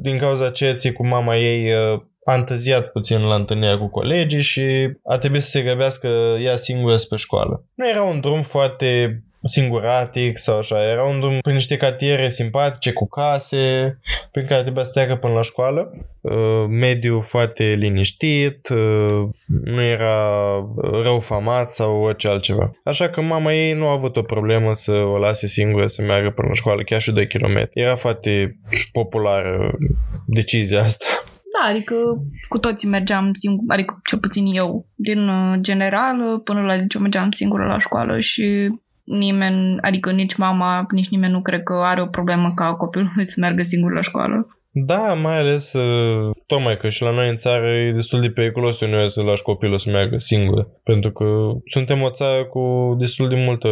din 0.01 0.17
cauza 0.17 0.49
ceții 0.49 0.93
cu 0.93 1.07
mama 1.07 1.35
ei 1.35 1.73
uh, 1.73 2.01
a 2.29 2.35
întârziat 2.35 2.91
puțin 2.91 3.21
la 3.21 3.35
întâlnirea 3.35 3.77
cu 3.77 3.87
colegii 3.87 4.41
și 4.41 4.91
a 5.03 5.17
trebuit 5.17 5.41
să 5.41 5.49
se 5.49 5.61
grăbească 5.61 6.07
ea 6.43 6.55
singură 6.55 6.95
spre 6.95 7.17
școală. 7.17 7.63
Nu 7.75 7.89
era 7.89 8.03
un 8.03 8.19
drum 8.19 8.43
foarte 8.43 9.21
singuratic 9.43 10.37
sau 10.37 10.57
așa. 10.57 10.89
Era 10.89 11.03
un 11.03 11.19
drum 11.19 11.39
prin 11.39 11.53
niște 11.53 11.77
cartiere 11.77 12.29
simpatice, 12.29 12.91
cu 12.91 13.07
case, 13.07 13.97
prin 14.31 14.45
care 14.45 14.61
trebuia 14.61 14.83
să 14.83 14.91
treacă 14.91 15.15
până 15.15 15.33
la 15.33 15.41
școală. 15.41 15.91
Uh, 16.21 16.65
mediu 16.67 17.21
foarte 17.21 17.63
liniștit, 17.63 18.69
uh, 18.69 19.29
nu 19.63 19.81
era 19.81 20.25
rău 21.01 21.19
famat 21.19 21.71
sau 21.73 22.01
orice 22.01 22.27
altceva. 22.27 22.71
Așa 22.83 23.09
că 23.09 23.21
mama 23.21 23.53
ei 23.53 23.73
nu 23.73 23.87
a 23.87 23.91
avut 23.91 24.17
o 24.17 24.21
problemă 24.21 24.73
să 24.73 24.91
o 24.91 25.17
lase 25.17 25.47
singură 25.47 25.87
să 25.87 26.01
meargă 26.01 26.29
până 26.29 26.47
la 26.47 26.53
școală, 26.53 26.83
chiar 26.83 27.01
și 27.01 27.11
2 27.11 27.27
km. 27.27 27.69
Era 27.73 27.95
foarte 27.95 28.59
populară 28.91 29.77
decizia 30.25 30.81
asta. 30.81 31.05
Da, 31.53 31.69
adică 31.69 31.95
cu 32.49 32.57
toții 32.57 32.89
mergeam 32.89 33.33
singur, 33.33 33.63
adică 33.67 33.99
cel 34.03 34.19
puțin 34.19 34.45
eu, 34.45 34.87
din 34.95 35.27
uh, 35.27 35.55
general 35.59 36.39
până 36.39 36.61
la 36.61 36.75
liceu 36.75 37.01
mergeam 37.01 37.31
singură 37.31 37.65
la 37.65 37.79
școală 37.79 38.19
și 38.19 38.71
nimeni, 39.03 39.77
adică 39.81 40.11
nici 40.11 40.35
mama, 40.35 40.85
nici 40.91 41.09
nimeni 41.09 41.33
nu 41.33 41.41
cred 41.41 41.63
că 41.63 41.73
are 41.73 42.01
o 42.01 42.05
problemă 42.05 42.51
ca 42.55 42.73
copilul 42.73 43.11
să 43.21 43.35
meargă 43.39 43.61
singur 43.61 43.93
la 43.93 44.01
școală. 44.01 44.58
Da, 44.85 45.13
mai 45.13 45.37
ales 45.37 45.73
uh, 45.73 46.35
tocmai 46.45 46.77
că 46.77 46.89
și 46.89 47.01
la 47.01 47.11
noi 47.11 47.29
în 47.29 47.37
țară 47.37 47.67
e 47.67 47.91
destul 47.91 48.21
de 48.21 48.29
periculos 48.29 48.79
uneori 48.79 49.11
să 49.11 49.21
lași 49.21 49.43
copilul 49.43 49.77
să 49.77 49.89
meargă 49.89 50.17
singur, 50.17 50.67
pentru 50.83 51.11
că 51.11 51.25
suntem 51.65 52.01
o 52.01 52.09
țară 52.09 52.45
cu 52.45 52.95
destul 52.99 53.29
de 53.29 53.35
multă 53.35 53.69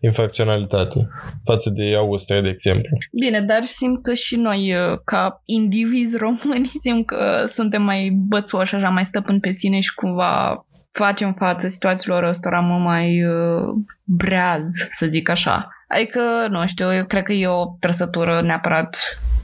infracționalitate 0.00 1.08
față 1.44 1.70
de 1.70 1.94
Austria, 1.96 2.40
de 2.40 2.48
exemplu. 2.48 2.96
Bine, 3.20 3.40
dar 3.40 3.64
simt 3.64 4.02
că 4.02 4.14
și 4.14 4.36
noi, 4.36 4.74
uh, 4.74 4.98
ca 5.04 5.42
indivizi 5.44 6.16
români, 6.16 6.70
simt 6.84 7.06
că 7.06 7.44
suntem 7.46 7.82
mai 7.82 8.10
bățoși, 8.28 8.74
așa, 8.74 8.88
mai 8.88 9.04
stăpân 9.04 9.40
pe 9.40 9.50
sine 9.50 9.80
și 9.80 9.94
cumva 9.94 10.64
facem 10.90 11.32
față 11.32 11.68
situațiilor 11.68 12.22
ăstora 12.22 12.60
mă 12.60 12.78
mai 12.78 13.24
uh, 13.24 13.68
breaz, 14.04 14.66
să 14.90 15.06
zic 15.06 15.28
așa. 15.28 15.68
Adică, 15.88 16.20
nu 16.50 16.66
știu, 16.66 16.94
eu 16.94 17.04
cred 17.04 17.22
că 17.22 17.32
e 17.32 17.46
o 17.46 17.76
trăsătură 17.80 18.42
neapărat 18.42 18.98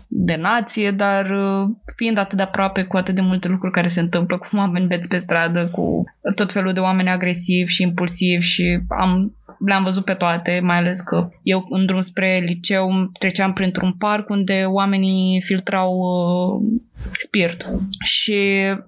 de 0.09 0.37
nație, 0.37 0.91
dar 0.91 1.31
uh, 1.31 1.69
fiind 1.97 2.19
atât 2.19 2.37
de 2.37 2.43
aproape 2.43 2.83
cu 2.83 2.97
atât 2.97 3.15
de 3.15 3.21
multe 3.21 3.49
lucruri 3.49 3.73
care 3.73 3.87
se 3.87 4.01
întâmplă, 4.01 4.39
cu 4.39 4.49
oameni 4.57 4.87
beți 4.87 5.09
pe 5.09 5.19
stradă, 5.19 5.69
cu 5.73 6.05
tot 6.35 6.53
felul 6.53 6.73
de 6.73 6.81
oameni 6.81 7.09
agresivi 7.09 7.73
și 7.73 7.83
impulsivi 7.83 8.43
și 8.43 8.81
am 8.89 9.38
le-am 9.67 9.83
văzut 9.83 10.05
pe 10.05 10.15
toate, 10.15 10.61
mai 10.63 10.77
ales 10.77 11.01
că 11.01 11.29
eu 11.43 11.67
în 11.71 11.87
drum 11.87 12.01
spre 12.01 12.43
liceu 12.47 13.11
treceam 13.19 13.53
printr-un 13.53 13.93
parc 13.93 14.29
unde 14.29 14.65
oamenii 14.67 15.43
filtrau 15.43 15.99
uh, 15.99 16.79
spirit. 17.19 17.67
Și, 18.05 18.39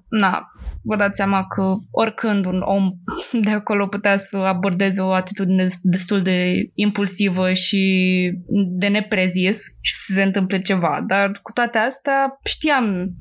na, 0.08 0.52
vă 0.82 0.96
dați 0.96 1.16
seama 1.16 1.46
că 1.46 1.76
oricând 1.90 2.44
un 2.44 2.60
om 2.64 2.92
de 3.44 3.50
acolo 3.50 3.86
putea 3.86 4.16
să 4.16 4.36
abordeze 4.36 5.00
o 5.00 5.12
atitudine 5.12 5.66
destul 5.82 6.22
de 6.22 6.70
impulsivă 6.74 7.52
și 7.52 8.32
de 8.78 8.88
neprezis 8.88 9.58
și 9.80 9.92
să 9.92 10.12
se 10.12 10.22
întâmple 10.22 10.60
ceva. 10.60 11.04
Dar 11.06 11.40
cu 11.42 11.52
toate 11.52 11.78
astea 11.78 12.38
știam 12.44 13.14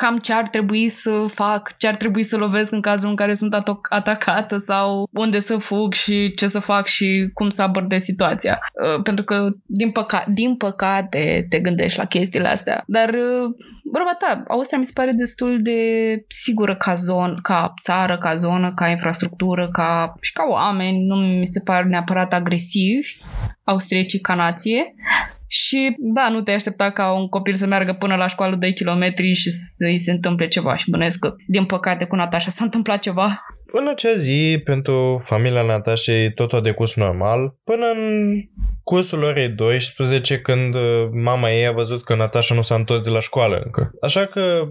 cam 0.00 0.18
ce 0.18 0.32
ar 0.32 0.48
trebui 0.48 0.88
să 0.88 1.24
fac, 1.28 1.76
ce 1.76 1.88
ar 1.88 1.96
trebui 1.96 2.22
să 2.22 2.36
lovesc 2.36 2.72
în 2.72 2.80
cazul 2.80 3.08
în 3.08 3.16
care 3.16 3.34
sunt 3.34 3.54
atacată 3.88 4.58
sau 4.58 5.08
unde 5.12 5.38
să 5.38 5.56
fug 5.56 5.92
și 5.92 6.34
ce 6.34 6.48
să 6.48 6.58
fac 6.58 6.86
și 6.86 7.30
cum 7.34 7.48
să 7.48 7.62
abordez 7.62 8.02
situația. 8.02 8.58
Uh, 8.72 9.02
pentru 9.02 9.24
că, 9.24 9.48
din, 9.66 9.90
păca- 9.90 10.26
din 10.28 10.56
păcate, 10.56 11.46
te 11.48 11.60
gândești 11.60 11.98
la 11.98 12.04
chestiile 12.04 12.48
astea. 12.48 12.82
Dar, 12.86 13.08
uh, 13.08 13.54
vorba 13.92 14.16
ta, 14.18 14.42
Austria 14.48 14.78
mi 14.78 14.86
se 14.86 14.92
pare 14.94 15.12
destul 15.12 15.58
de 15.62 15.80
sigură 16.28 16.76
ca 16.76 16.94
zonă, 16.94 17.38
ca 17.42 17.74
țară, 17.82 18.18
ca 18.18 18.36
zonă, 18.36 18.72
ca 18.74 18.88
infrastructură, 18.88 19.68
ca 19.72 20.14
și 20.20 20.32
ca 20.32 20.44
oameni. 20.48 21.04
Nu 21.06 21.14
mi 21.16 21.46
se 21.46 21.60
par 21.60 21.84
neapărat 21.84 22.32
agresivi 22.32 23.18
austriecii 23.64 24.20
ca 24.20 24.34
nație. 24.34 24.94
Și 25.52 25.94
da, 25.98 26.28
nu 26.28 26.40
te 26.42 26.52
aștepta 26.52 26.90
ca 26.90 27.12
un 27.12 27.28
copil 27.28 27.54
să 27.54 27.66
meargă 27.66 27.92
până 27.92 28.16
la 28.16 28.26
școală 28.26 28.56
de 28.56 28.72
kilometri 28.72 29.32
și 29.32 29.50
să 29.50 29.84
îi 29.84 29.98
se 29.98 30.10
întâmple 30.10 30.48
ceva. 30.48 30.76
Și 30.76 30.90
bănuiesc 30.90 31.18
că, 31.18 31.34
din 31.46 31.64
păcate, 31.64 32.04
cu 32.04 32.16
Natasha 32.16 32.50
s-a 32.50 32.64
întâmplat 32.64 32.98
ceva. 32.98 33.42
În 33.72 33.88
acea 33.88 34.14
zi, 34.14 34.60
pentru 34.64 35.20
familia 35.24 35.62
Natashei, 35.62 36.32
totul 36.32 36.58
a 36.58 36.60
decurs 36.60 36.96
normal, 36.96 37.54
până 37.64 37.86
în 37.86 38.32
cursul 38.82 39.22
orei 39.22 39.48
12, 39.48 40.38
când 40.38 40.74
uh, 40.74 41.08
mama 41.12 41.50
ei 41.50 41.66
a 41.66 41.72
văzut 41.72 42.04
că 42.04 42.14
Natasha 42.14 42.54
nu 42.54 42.62
s-a 42.62 42.74
întors 42.74 43.02
de 43.02 43.10
la 43.10 43.20
școală 43.20 43.60
încă. 43.64 43.90
Așa 44.00 44.26
că 44.26 44.62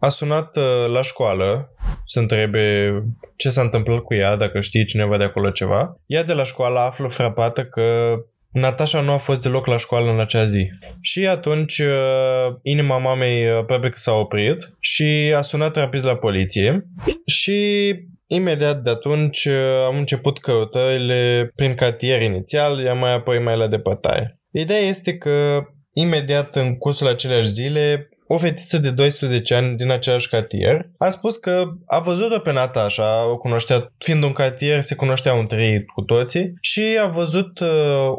a 0.00 0.08
sunat 0.08 0.56
uh, 0.56 0.92
la 0.92 1.02
școală 1.02 1.74
să 2.06 2.18
întrebe 2.18 2.92
ce 3.36 3.48
s-a 3.48 3.60
întâmplat 3.60 3.98
cu 3.98 4.14
ea, 4.14 4.36
dacă 4.36 4.60
știe 4.60 4.84
cineva 4.84 5.16
de 5.16 5.24
acolo 5.24 5.50
ceva. 5.50 5.96
Ea 6.06 6.24
de 6.24 6.32
la 6.32 6.44
școală 6.44 6.78
află 6.78 7.08
frapată 7.08 7.64
că 7.64 8.14
Natasha 8.52 9.00
nu 9.00 9.10
a 9.10 9.16
fost 9.16 9.42
deloc 9.42 9.66
la 9.66 9.76
școală 9.76 10.10
în 10.10 10.20
acea 10.20 10.46
zi. 10.46 10.68
Și 11.00 11.26
atunci 11.26 11.78
uh, 11.78 12.54
inima 12.62 12.98
mamei 12.98 13.46
uh, 13.46 13.56
aproape 13.56 13.88
că 13.88 13.96
s-a 13.96 14.12
oprit 14.12 14.56
și 14.80 15.32
a 15.36 15.42
sunat 15.42 15.76
rapid 15.76 16.04
la 16.04 16.16
poliție 16.16 16.84
și 17.26 17.90
imediat 18.26 18.82
de 18.82 18.90
atunci 18.90 19.44
uh, 19.44 19.54
am 19.86 19.96
început 19.96 20.38
căutările 20.38 21.52
prin 21.54 21.74
cartier 21.74 22.22
inițial, 22.22 22.80
iar 22.80 22.96
mai 22.96 23.14
apoi 23.14 23.38
mai 23.38 23.56
la 23.56 23.68
depătare. 23.68 24.38
Ideea 24.52 24.80
este 24.80 25.16
că 25.16 25.60
imediat 25.92 26.56
în 26.56 26.76
cursul 26.76 27.06
aceleași 27.06 27.50
zile 27.50 28.08
o 28.32 28.38
fetiță 28.38 28.78
de 28.78 28.90
12 28.90 29.54
ani 29.54 29.76
din 29.76 29.90
același 29.90 30.28
cartier, 30.28 30.88
a 30.98 31.08
spus 31.08 31.36
că 31.36 31.64
a 31.86 31.98
văzut-o 31.98 32.38
pe 32.38 32.52
Natasha, 32.52 33.30
o 33.30 33.36
cunoștea, 33.36 33.92
fiind 33.98 34.22
un 34.22 34.32
cartier, 34.32 34.80
se 34.80 34.94
cunoșteau 34.94 35.38
între 35.38 35.66
ei 35.66 35.84
cu 35.84 36.00
toții 36.00 36.54
și 36.60 36.98
a 37.02 37.06
văzut 37.06 37.60
uh, 37.60 37.68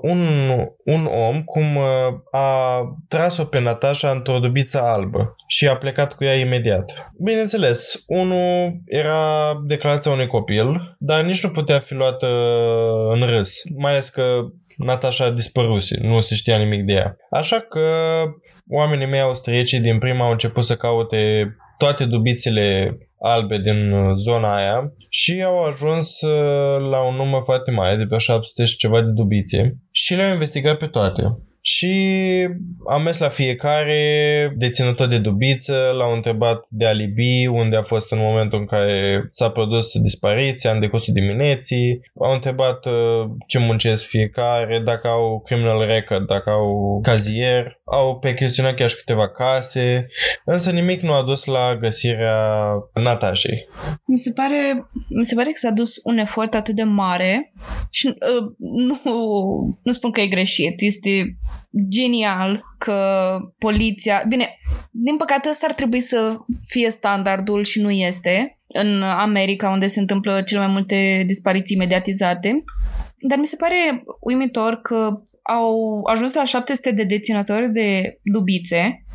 un, 0.01 0.49
un 0.85 1.05
om 1.05 1.43
cum 1.43 1.75
uh, 1.75 1.83
a 2.31 2.81
tras-o 3.07 3.43
pe 3.43 3.59
Natasha 3.59 4.11
într-o 4.11 4.39
dubiță 4.39 4.81
albă 4.81 5.33
și 5.47 5.67
a 5.67 5.77
plecat 5.77 6.15
cu 6.15 6.23
ea 6.23 6.35
imediat. 6.35 7.11
Bineînțeles, 7.23 8.03
unul 8.07 8.81
era 8.85 9.53
declarația 9.65 10.11
unui 10.11 10.27
copil, 10.27 10.95
dar 10.99 11.23
nici 11.23 11.43
nu 11.43 11.49
putea 11.49 11.79
fi 11.79 11.93
luată 11.93 12.27
în 13.13 13.27
râs, 13.27 13.61
mai 13.77 13.91
ales 13.91 14.09
că 14.09 14.23
Natasha 14.77 15.29
dispăruse, 15.29 15.99
nu 16.01 16.21
se 16.21 16.35
știa 16.35 16.57
nimic 16.57 16.85
de 16.85 16.93
ea. 16.93 17.15
Așa 17.29 17.59
că 17.59 17.89
oamenii 18.69 19.07
mei 19.07 19.19
austrieci 19.19 19.71
din 19.71 19.99
prima 19.99 20.25
au 20.25 20.31
început 20.31 20.63
să 20.63 20.75
caute 20.75 21.55
toate 21.77 22.05
dubițele 22.05 22.97
albe 23.19 23.57
din 23.57 23.93
zona 24.15 24.55
aia 24.55 24.93
și 25.09 25.43
au 25.45 25.59
ajuns 25.59 26.21
uh, 26.21 26.89
la 26.89 27.07
un 27.07 27.15
număr 27.15 27.41
foarte 27.43 27.71
mare, 27.71 27.95
de 27.95 28.03
vreo 28.03 28.19
700 28.19 28.65
și 28.65 28.77
ceva 28.77 29.01
de 29.01 29.11
dubițe 29.11 29.77
și 29.91 30.15
le-au 30.15 30.33
investigat 30.33 30.77
pe 30.77 30.87
toate 30.87 31.21
și 31.61 31.93
am 32.89 33.01
mers 33.01 33.19
la 33.19 33.29
fiecare 33.29 34.53
deținător 34.57 35.07
de 35.07 35.17
dubiță, 35.17 35.91
l-au 35.97 36.13
întrebat 36.13 36.65
de 36.69 36.85
alibi, 36.85 37.47
unde 37.47 37.75
a 37.75 37.83
fost 37.83 38.11
în 38.11 38.19
momentul 38.19 38.59
în 38.59 38.65
care 38.65 39.29
s-a 39.31 39.49
produs 39.49 39.97
dispariția, 39.99 40.71
în 40.71 40.79
decursul 40.79 41.13
dimineții, 41.13 42.01
au 42.19 42.33
întrebat 42.33 42.85
uh, 42.85 43.29
ce 43.47 43.59
muncesc 43.59 44.05
fiecare, 44.05 44.79
dacă 44.79 45.07
au 45.07 45.41
criminal 45.45 45.85
record, 45.85 46.27
dacă 46.27 46.49
au 46.49 46.99
cazier, 47.03 47.79
au 47.91 48.19
percheziționat 48.19 48.75
chiar 48.75 48.89
și 48.89 48.95
câteva 48.95 49.29
case, 49.29 50.07
însă 50.45 50.71
nimic 50.71 51.01
nu 51.01 51.13
a 51.13 51.23
dus 51.23 51.45
la 51.45 51.77
găsirea 51.79 52.73
Natașei. 52.93 53.67
Mi 54.05 54.17
se 54.17 54.31
pare, 54.35 54.89
mi 55.09 55.25
se 55.25 55.35
pare 55.35 55.49
că 55.49 55.57
s-a 55.57 55.71
dus 55.71 55.93
un 56.03 56.17
efort 56.17 56.53
atât 56.53 56.75
de 56.75 56.83
mare 56.83 57.53
și 57.89 58.07
uh, 58.07 58.53
nu, 58.59 58.99
nu 59.83 59.91
spun 59.91 60.11
că 60.11 60.21
e 60.21 60.27
greșit, 60.27 60.81
este 60.81 61.35
genial 61.89 62.63
că 62.77 63.27
poliția... 63.57 64.23
Bine, 64.27 64.57
din 64.91 65.17
păcate 65.17 65.49
ăsta 65.49 65.65
ar 65.69 65.73
trebui 65.73 65.99
să 65.99 66.37
fie 66.65 66.89
standardul 66.89 67.63
și 67.63 67.81
nu 67.81 67.91
este 67.91 68.59
în 68.67 69.01
America, 69.03 69.69
unde 69.69 69.87
se 69.87 69.99
întâmplă 69.99 70.41
cele 70.41 70.59
mai 70.59 70.71
multe 70.71 71.23
dispariții 71.27 71.77
mediatizate. 71.77 72.63
Dar 73.27 73.37
mi 73.37 73.47
se 73.47 73.55
pare 73.55 74.03
uimitor 74.19 74.75
că 74.75 75.21
au 75.41 76.01
ajuns 76.03 76.33
la 76.33 76.45
700 76.45 76.91
de 76.91 77.03
deținători 77.03 77.71
de 77.71 78.19
dubițe 78.23 79.05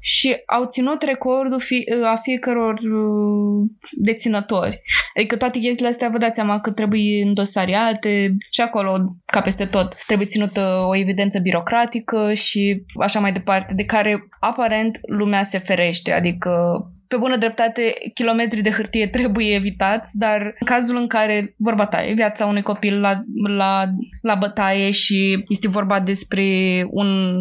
și 0.00 0.36
au 0.46 0.64
ținut 0.64 1.02
recordul 1.02 1.60
fi, 1.60 1.84
a 2.04 2.16
fiecăror 2.22 2.72
uh, 2.74 3.68
deținători. 3.92 4.82
Adică 5.16 5.36
toate 5.36 5.58
chestiile 5.58 5.88
astea 5.88 6.08
vă 6.08 6.18
dați 6.18 6.34
seama 6.34 6.60
că 6.60 6.70
trebuie 6.70 7.22
îndosariate 7.22 8.36
și 8.50 8.60
acolo, 8.60 9.16
ca 9.26 9.40
peste 9.40 9.64
tot, 9.64 9.96
trebuie 10.06 10.26
ținută 10.26 10.84
o 10.88 10.96
evidență 10.96 11.38
birocratică 11.38 12.34
și 12.34 12.82
așa 13.00 13.20
mai 13.20 13.32
departe, 13.32 13.74
de 13.74 13.84
care 13.84 14.28
aparent 14.40 14.98
lumea 15.08 15.42
se 15.42 15.58
ferește. 15.58 16.12
Adică 16.12 16.82
pe 17.08 17.16
bună 17.16 17.36
dreptate, 17.36 17.94
kilometri 18.14 18.60
de 18.60 18.70
hârtie 18.70 19.06
trebuie 19.16 19.54
evitați, 19.54 20.18
dar 20.18 20.42
în 20.42 20.66
cazul 20.66 20.96
în 20.96 21.06
care, 21.06 21.54
vorba 21.56 21.86
ta, 21.86 22.04
e 22.04 22.12
viața 22.12 22.46
unui 22.46 22.62
copil 22.62 23.00
la, 23.00 23.22
la, 23.48 23.84
la 24.22 24.34
bătaie 24.34 24.90
și 24.90 25.44
este 25.48 25.68
vorba 25.68 26.00
despre 26.00 26.42
un 26.90 27.38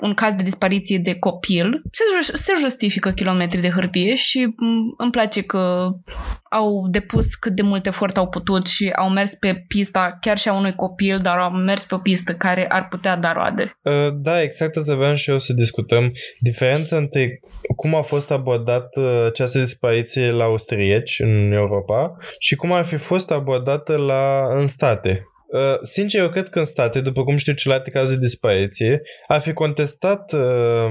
un 0.00 0.14
caz 0.14 0.34
de 0.34 0.42
dispariție 0.42 0.98
de 0.98 1.14
copil, 1.14 1.82
se, 1.92 2.02
ju- 2.22 2.36
se 2.36 2.52
justifică 2.58 3.10
kilometri 3.10 3.60
de 3.60 3.70
hârtie 3.70 4.14
și 4.14 4.44
m, 4.56 4.94
îmi 4.96 5.10
place 5.10 5.42
că 5.42 5.88
au 6.50 6.88
depus 6.90 7.34
cât 7.34 7.52
de 7.52 7.62
mult 7.62 7.86
efort 7.86 8.16
au 8.16 8.28
putut 8.28 8.66
și 8.66 8.90
au 8.96 9.10
mers 9.10 9.34
pe 9.34 9.64
pista 9.68 10.16
chiar 10.20 10.38
și 10.38 10.48
a 10.48 10.52
unui 10.52 10.74
copil, 10.74 11.18
dar 11.18 11.38
au 11.38 11.50
mers 11.50 11.84
pe 11.84 11.94
o 11.94 11.98
pistă 11.98 12.34
care 12.34 12.66
ar 12.68 12.88
putea 12.88 13.16
da 13.16 13.32
roade. 13.32 13.78
Uh, 13.82 14.08
Da, 14.22 14.42
exact 14.42 14.76
asta 14.76 14.94
vreau 14.94 15.14
și 15.14 15.30
eu 15.30 15.38
să 15.38 15.52
discutăm. 15.52 16.12
Diferența 16.40 16.96
între 16.96 17.40
cum 17.76 17.94
a 17.94 18.02
fost 18.02 18.30
abordat 18.30 18.96
uh, 18.96 19.24
această 19.26 19.58
dispariție 19.58 20.30
la 20.30 20.44
austrieci 20.44 21.18
în 21.18 21.52
Europa 21.52 22.16
și 22.38 22.56
cum 22.56 22.72
ar 22.72 22.84
fi 22.84 22.96
fost 22.96 23.30
abordată 23.30 23.96
la, 23.96 24.46
în 24.50 24.66
state. 24.66 25.24
Uh, 25.52 25.78
sincer, 25.82 26.20
eu 26.20 26.30
cred 26.30 26.48
că 26.48 26.58
în 26.58 26.64
state, 26.64 27.00
după 27.00 27.24
cum 27.24 27.36
știu 27.36 27.52
celelalte 27.52 27.90
cazuri 27.90 28.18
de 28.18 28.24
dispariție, 28.24 29.02
ar 29.26 29.40
fi 29.40 29.52
contestat 29.52 30.32
uh, 30.32 30.90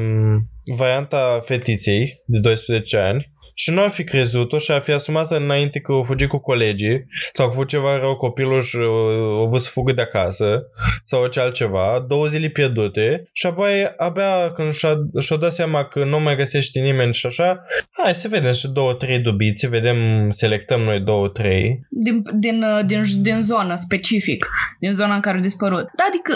varianta 0.75 1.39
fetiței 1.43 2.23
de 2.25 2.39
12 2.39 2.97
ani 2.97 3.33
și 3.61 3.71
nu 3.71 3.81
ar 3.81 3.89
fi 3.89 4.03
crezut-o 4.03 4.57
și 4.57 4.71
ar 4.71 4.81
fi 4.81 4.91
asumat 4.91 5.31
înainte 5.31 5.79
că 5.79 5.91
o 5.91 6.03
fugi 6.03 6.27
cu 6.27 6.37
colegii 6.37 7.05
sau 7.33 7.45
că 7.45 7.51
a 7.51 7.53
făcut 7.53 7.67
ceva 7.67 7.97
rău 7.97 8.15
copilul 8.15 8.61
și 8.61 8.75
uh, 8.75 9.45
a 9.45 9.47
vrut 9.47 9.61
să 9.61 9.69
fugă 9.71 9.91
de 9.91 10.01
acasă 10.01 10.63
sau 11.05 11.21
orice 11.21 11.39
altceva, 11.39 12.05
două 12.07 12.27
zile 12.27 12.47
pierdute 12.47 13.29
și 13.31 13.45
apoi 13.45 13.93
abia 13.97 14.51
când 14.55 14.73
și-a, 14.73 14.93
și-a 15.19 15.35
dat 15.35 15.53
seama 15.53 15.83
că 15.83 16.03
nu 16.03 16.19
mai 16.19 16.35
găsește 16.35 16.79
nimeni 16.79 17.13
și 17.13 17.25
așa, 17.25 17.65
hai 17.91 18.15
să 18.15 18.27
vedem 18.27 18.51
și 18.51 18.67
două, 18.67 18.93
trei 18.93 19.19
dubiți, 19.19 19.67
vedem, 19.67 20.31
selectăm 20.31 20.81
noi 20.81 20.99
două, 20.99 21.27
trei. 21.27 21.79
Din, 21.89 22.23
din, 22.33 22.63
uh, 22.63 22.85
din, 22.85 23.01
din 23.21 23.41
zonă 23.41 23.75
specific, 23.75 24.45
din 24.79 24.93
zona 24.93 25.15
în 25.15 25.21
care 25.21 25.37
a 25.37 25.41
dispărut. 25.41 25.85
Da, 25.95 26.03
adică 26.07 26.33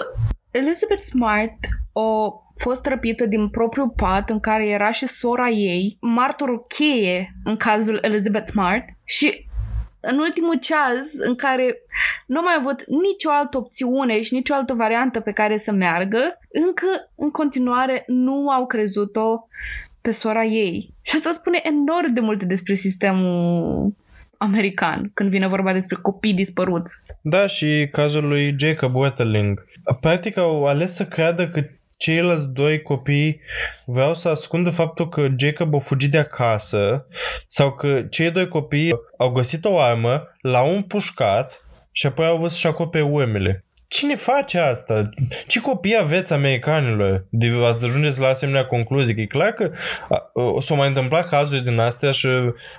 Elizabeth 0.51 1.01
Smart 1.01 1.57
o 1.91 2.33
fost 2.55 2.85
răpită 2.85 3.25
din 3.25 3.49
propriul 3.49 3.93
pat 3.95 4.29
în 4.29 4.39
care 4.39 4.67
era 4.67 4.91
și 4.91 5.07
sora 5.07 5.49
ei, 5.49 5.97
martorul 5.99 6.65
cheie 6.67 7.35
în 7.43 7.57
cazul 7.57 7.99
Elizabeth 8.01 8.49
Smart 8.49 8.85
și 9.03 9.45
în 9.99 10.19
ultimul 10.19 10.59
ceas 10.59 11.13
în 11.27 11.35
care 11.35 11.75
nu 12.25 12.41
mai 12.41 12.53
avut 12.59 12.83
nicio 12.87 13.29
altă 13.31 13.57
opțiune 13.57 14.21
și 14.21 14.33
nicio 14.33 14.53
altă 14.53 14.73
variantă 14.73 15.19
pe 15.19 15.31
care 15.31 15.57
să 15.57 15.71
meargă, 15.71 16.39
încă 16.51 16.87
în 17.15 17.31
continuare 17.31 18.03
nu 18.07 18.49
au 18.49 18.65
crezut-o 18.65 19.47
pe 20.01 20.11
sora 20.11 20.43
ei. 20.43 20.93
Și 21.01 21.15
asta 21.15 21.31
spune 21.31 21.59
enorm 21.63 22.13
de 22.13 22.19
multe 22.19 22.45
despre 22.45 22.73
sistemul 22.73 23.93
american 24.37 25.11
când 25.13 25.29
vine 25.29 25.47
vorba 25.47 25.73
despre 25.73 25.97
copii 26.01 26.33
dispăruți. 26.33 26.95
Da, 27.21 27.47
și 27.47 27.87
cazul 27.91 28.27
lui 28.27 28.55
Jacob 28.57 28.95
Wetterling. 28.95 29.65
Practic 29.99 30.37
au 30.37 30.65
ales 30.65 30.93
să 30.93 31.05
creadă 31.05 31.49
că 31.49 31.63
ceilalți 32.03 32.47
doi 32.47 32.81
copii 32.81 33.41
vreau 33.85 34.15
să 34.15 34.29
ascundă 34.29 34.69
faptul 34.69 35.09
că 35.09 35.27
Jacob 35.37 35.75
a 35.75 35.79
fugit 35.79 36.11
de 36.11 36.17
acasă 36.17 37.05
sau 37.47 37.71
că 37.71 38.01
cei 38.09 38.31
doi 38.31 38.47
copii 38.47 38.93
au 39.17 39.29
găsit 39.31 39.65
o 39.65 39.79
armă, 39.79 40.27
l-au 40.41 40.75
împușcat 40.75 41.61
și 41.91 42.05
apoi 42.05 42.25
au 42.25 42.37
vrut 42.37 42.51
să-și 42.51 42.67
acopere 42.67 43.03
urmele. 43.03 43.65
Cine 43.87 44.15
face 44.15 44.59
asta? 44.59 45.09
Ce 45.47 45.61
copii 45.61 45.97
aveți 45.99 46.33
americanilor? 46.33 47.25
De 47.29 47.47
ați 47.63 47.85
ajungeți 47.85 48.19
la 48.19 48.27
asemenea 48.27 48.65
concluzii? 48.65 49.15
Că 49.15 49.21
e 49.21 49.25
clar 49.25 49.51
că 49.51 49.71
a, 50.09 50.31
o 50.33 50.59
să 50.59 50.75
mai 50.75 50.87
întâmpla 50.87 51.23
cazuri 51.23 51.63
din 51.63 51.79
astea 51.79 52.11
și 52.11 52.27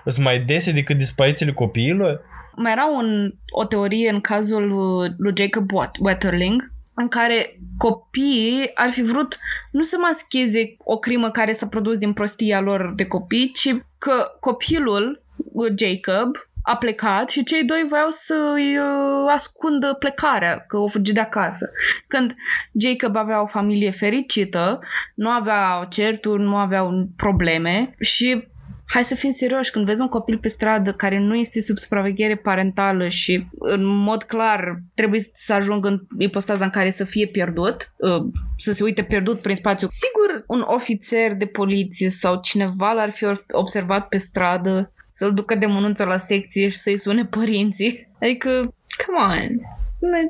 sunt 0.06 0.24
mai 0.24 0.40
dese 0.40 0.72
decât 0.72 0.96
disparițiile 0.96 1.52
copiilor? 1.52 2.20
Mai 2.56 2.72
era 2.72 2.86
un, 2.86 3.34
o 3.52 3.64
teorie 3.64 4.10
în 4.10 4.20
cazul 4.20 4.70
uh, 4.70 5.10
lui 5.18 5.32
Jacob 5.36 5.70
Wat- 5.70 5.98
Wetterling 6.00 6.72
în 6.94 7.08
care 7.08 7.60
copiii 7.78 8.70
ar 8.74 8.90
fi 8.90 9.02
vrut 9.02 9.38
nu 9.70 9.82
să 9.82 9.96
mascheze 10.00 10.76
o 10.78 10.98
crimă 10.98 11.30
care 11.30 11.52
s-a 11.52 11.66
produs 11.66 11.98
din 11.98 12.12
prostia 12.12 12.60
lor 12.60 12.92
de 12.96 13.06
copii, 13.06 13.52
ci 13.54 13.76
că 13.98 14.36
copilul, 14.40 15.22
uh, 15.36 15.72
Jacob, 15.78 16.36
a 16.62 16.76
plecat 16.76 17.28
și 17.28 17.42
cei 17.42 17.64
doi 17.64 17.86
voiau 17.88 18.10
să-i 18.10 18.78
uh, 18.78 19.32
ascundă 19.32 19.96
plecarea, 19.98 20.64
că 20.68 20.76
o 20.76 20.88
fugi 20.88 21.12
de 21.12 21.20
acasă. 21.20 21.70
Când 22.06 22.34
Jacob 22.72 23.16
avea 23.16 23.42
o 23.42 23.46
familie 23.46 23.90
fericită, 23.90 24.80
nu 25.14 25.28
avea 25.28 25.86
certuri, 25.90 26.42
nu 26.42 26.56
aveau 26.56 27.08
probleme 27.16 27.94
și 28.00 28.48
hai 28.94 29.04
să 29.04 29.14
fim 29.14 29.30
serioși, 29.30 29.70
când 29.70 29.84
vezi 29.84 30.00
un 30.00 30.08
copil 30.08 30.38
pe 30.38 30.48
stradă 30.48 30.92
care 30.92 31.18
nu 31.18 31.34
este 31.34 31.60
sub 31.60 31.76
supraveghere 31.76 32.36
parentală 32.36 33.08
și 33.08 33.46
în 33.58 33.84
mod 33.84 34.22
clar 34.22 34.82
trebuie 34.94 35.20
să 35.32 35.52
ajungă 35.52 35.88
în 35.88 36.00
ipostaza 36.18 36.64
în 36.64 36.70
care 36.70 36.90
să 36.90 37.04
fie 37.04 37.26
pierdut, 37.26 37.92
uh, 37.96 38.24
să 38.56 38.72
se 38.72 38.82
uite 38.82 39.02
pierdut 39.02 39.40
prin 39.40 39.54
spațiu, 39.54 39.86
sigur 39.90 40.44
un 40.46 40.64
ofițer 40.66 41.34
de 41.34 41.46
poliție 41.46 42.08
sau 42.08 42.40
cineva 42.40 42.92
l-ar 42.92 43.10
fi 43.10 43.24
observat 43.52 44.08
pe 44.08 44.16
stradă 44.16 44.92
să-l 45.12 45.34
ducă 45.34 45.54
de 45.54 45.66
mănunță 45.66 46.04
la 46.04 46.18
secție 46.18 46.68
și 46.68 46.76
să-i 46.76 46.98
sune 46.98 47.24
părinții. 47.24 48.08
Adică, 48.20 48.74
come 49.06 49.18
on, 49.18 49.48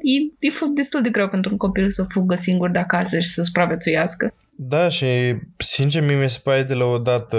e, 0.02 0.46
e 0.46 0.50
destul 0.74 1.02
de 1.02 1.08
greu 1.08 1.28
pentru 1.28 1.50
un 1.50 1.56
copil 1.56 1.90
să 1.90 2.06
fugă 2.08 2.36
singur 2.40 2.70
de 2.70 2.78
acasă 2.78 3.20
și 3.20 3.28
să 3.28 3.42
supraviețuiască. 3.42 4.34
Da, 4.56 4.88
și 4.88 5.06
sincer 5.58 6.02
mie 6.02 6.16
mi 6.16 6.28
se 6.28 6.40
pare 6.42 6.62
de 6.62 6.74
la 6.74 6.84
o 6.84 6.98
dată 6.98 7.38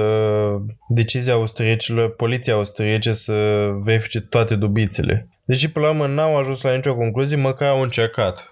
decizia 0.90 1.34
austriecilor, 1.34 2.16
poliția 2.16 2.54
austriece 2.54 3.14
să 3.14 3.70
verifice 3.84 4.22
toate 4.22 4.56
dubițele. 4.56 5.28
Deși 5.46 5.72
până 5.72 5.86
la 5.86 5.92
urmă 5.92 6.08
n-au 6.08 6.38
ajuns 6.38 6.62
la 6.62 6.76
nicio 6.76 6.96
concluzie, 6.96 7.38
măcar 7.38 7.70
au 7.70 7.82
încercat. 7.82 8.52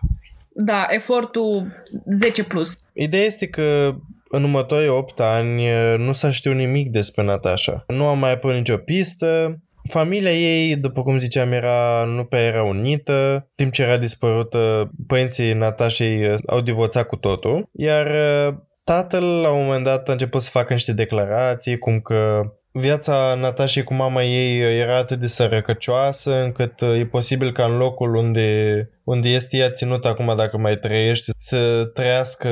Da, 0.56 0.86
efortul 0.90 1.68
10 2.06 2.44
plus. 2.44 2.74
Ideea 2.94 3.24
este 3.24 3.48
că 3.48 3.96
în 4.30 4.44
următorii 4.44 4.88
8 4.88 5.20
ani 5.20 5.64
nu 5.98 6.14
s-a 6.14 6.32
știut 6.32 6.56
nimic 6.56 6.92
despre 6.92 7.24
Natasha. 7.24 7.84
Nu 7.88 8.06
a 8.06 8.14
mai 8.14 8.32
apărut 8.32 8.58
nicio 8.58 8.78
pistă, 8.78 9.60
Familia 9.94 10.32
ei, 10.32 10.76
după 10.76 11.04
cum 11.04 11.20
ziceam, 11.20 11.52
era, 11.52 12.04
nu 12.06 12.24
prea 12.24 12.42
era 12.42 12.64
unită. 12.64 13.48
Timp 13.56 13.72
ce 13.72 13.82
era 13.82 13.98
dispărută, 13.98 14.92
părinții 15.08 15.54
Natașei 15.54 16.36
au 16.46 16.62
divorțat 16.62 17.08
cu 17.08 17.16
totul. 17.16 17.70
Iar 17.72 18.08
tatăl, 18.84 19.24
la 19.24 19.52
un 19.52 19.64
moment 19.64 19.84
dat, 19.84 20.10
a 20.10 20.12
început 20.12 20.42
să 20.42 20.50
facă 20.50 20.74
niște 20.74 20.94
declarații, 20.94 21.78
cum 21.78 22.00
că 22.00 22.42
viața 22.72 23.36
Natașei 23.40 23.84
cu 23.84 23.94
mama 23.94 24.24
ei 24.24 24.80
era 24.80 24.98
atât 24.98 25.20
de 25.20 25.28
sărăcăcioasă 25.28 26.36
încât 26.36 26.82
e 26.82 27.06
posibil 27.06 27.52
ca 27.52 27.66
în 27.66 27.78
locul 27.78 28.16
unde, 28.16 28.90
unde 29.04 29.30
este 29.30 29.58
ea 29.58 29.72
ținut 29.72 30.06
acum 30.06 30.34
dacă 30.38 30.58
mai 30.58 30.76
trăiește 30.76 31.32
să 31.38 31.90
trăiască 31.94 32.50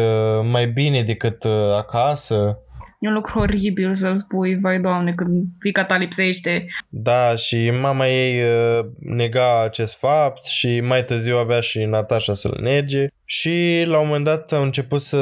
mai 0.52 0.68
bine 0.68 1.04
decât 1.04 1.46
acasă. 1.78 2.60
E 3.02 3.08
un 3.08 3.14
lucru 3.14 3.40
oribil 3.40 3.94
să-l 3.94 4.16
spui, 4.16 4.60
vai 4.60 4.80
doamne, 4.80 5.14
când 5.14 5.46
fica 5.60 5.86
ta 5.86 5.98
lipsește. 5.98 6.66
Da, 6.90 7.36
și 7.36 7.70
mama 7.82 8.08
ei 8.08 8.42
uh, 8.42 8.86
nega 9.00 9.64
acest 9.64 9.98
fapt 9.98 10.46
și 10.46 10.80
mai 10.80 11.06
târziu 11.06 11.38
avea 11.38 11.60
și 11.60 11.86
Natasha 11.86 12.34
să-l 12.34 12.58
nege 12.62 13.08
și 13.26 13.84
la 13.86 14.00
un 14.00 14.06
moment 14.06 14.26
dat 14.26 14.52
au 14.52 14.64
început 14.64 15.02
să 15.02 15.18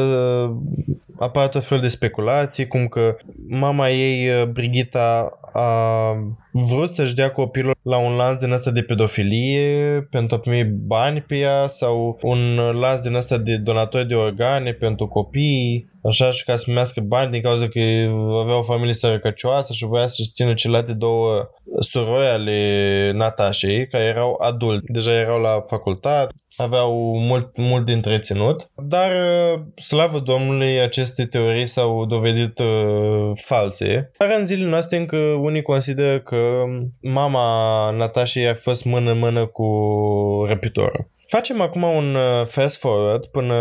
apară 1.20 1.48
tot 1.48 1.66
felul 1.66 1.84
de 1.84 1.90
speculații, 1.90 2.68
cum 2.68 2.88
că 2.88 3.18
mama 3.48 3.90
ei, 3.90 4.46
Brigita, 4.46 5.39
a 5.54 6.14
vrut 6.52 6.94
să-și 6.94 7.16
dea 7.16 7.32
copilul 7.32 7.76
la 7.82 7.98
un 7.98 8.16
lanț 8.16 8.42
din 8.42 8.52
ăsta 8.52 8.72
de 8.72 8.82
pedofilie 8.82 10.08
pentru 10.12 10.36
a 10.36 10.40
primi 10.40 10.64
bani 10.64 11.22
pe 11.22 11.36
ea 11.38 11.68
sau 11.68 12.20
un 12.22 12.56
lanț 12.56 13.02
din 13.02 13.16
ăsta 13.16 13.38
de 13.38 13.58
donatori 13.58 14.08
de 14.08 14.16
organe 14.16 14.72
pentru 14.72 15.08
copii, 15.08 15.90
așa 16.04 16.30
și 16.30 16.44
ca 16.44 16.56
să 16.56 16.64
primească 16.64 17.02
bani 17.02 17.32
din 17.32 17.42
cauza 17.42 17.68
că 17.68 17.80
avea 18.42 18.58
o 18.58 18.64
familie 18.64 18.94
sărăcăcioasă 18.94 19.74
și 19.74 19.86
voia 19.86 20.08
să-și 20.08 20.32
țină 20.32 20.54
celelalte 20.54 20.94
două 20.94 21.50
surori 21.80 22.26
ale 22.26 23.12
Natașei, 23.14 23.88
care 23.88 24.04
erau 24.04 24.38
adulti, 24.42 24.92
deja 24.92 25.12
erau 25.12 25.40
la 25.40 25.64
facultate, 25.68 26.34
aveau 26.58 27.18
mult, 27.18 27.58
mult 27.58 27.86
de 27.86 27.92
întreținut, 27.92 28.70
dar 28.76 29.12
slavă 29.76 30.20
Domnului 30.20 30.80
aceste 30.80 31.26
teorii 31.26 31.68
s-au 31.68 32.06
dovedit 32.06 32.60
uh, 32.60 33.32
false. 33.34 34.12
Dar 34.18 34.36
în 34.40 34.46
zilele 34.46 34.70
noastre 34.70 34.98
încă 34.98 35.18
unii 35.44 35.62
consideră 35.62 36.20
că 36.20 36.64
mama 37.02 37.90
Natașei 37.92 38.48
a 38.48 38.54
fost 38.54 38.86
mână-mână 38.86 39.46
cu 39.46 39.66
răpitorul. 40.48 41.08
Facem 41.28 41.62
acum 41.62 41.84
un 41.84 42.18
fast 42.46 42.80
forward 42.80 43.26
până 43.26 43.56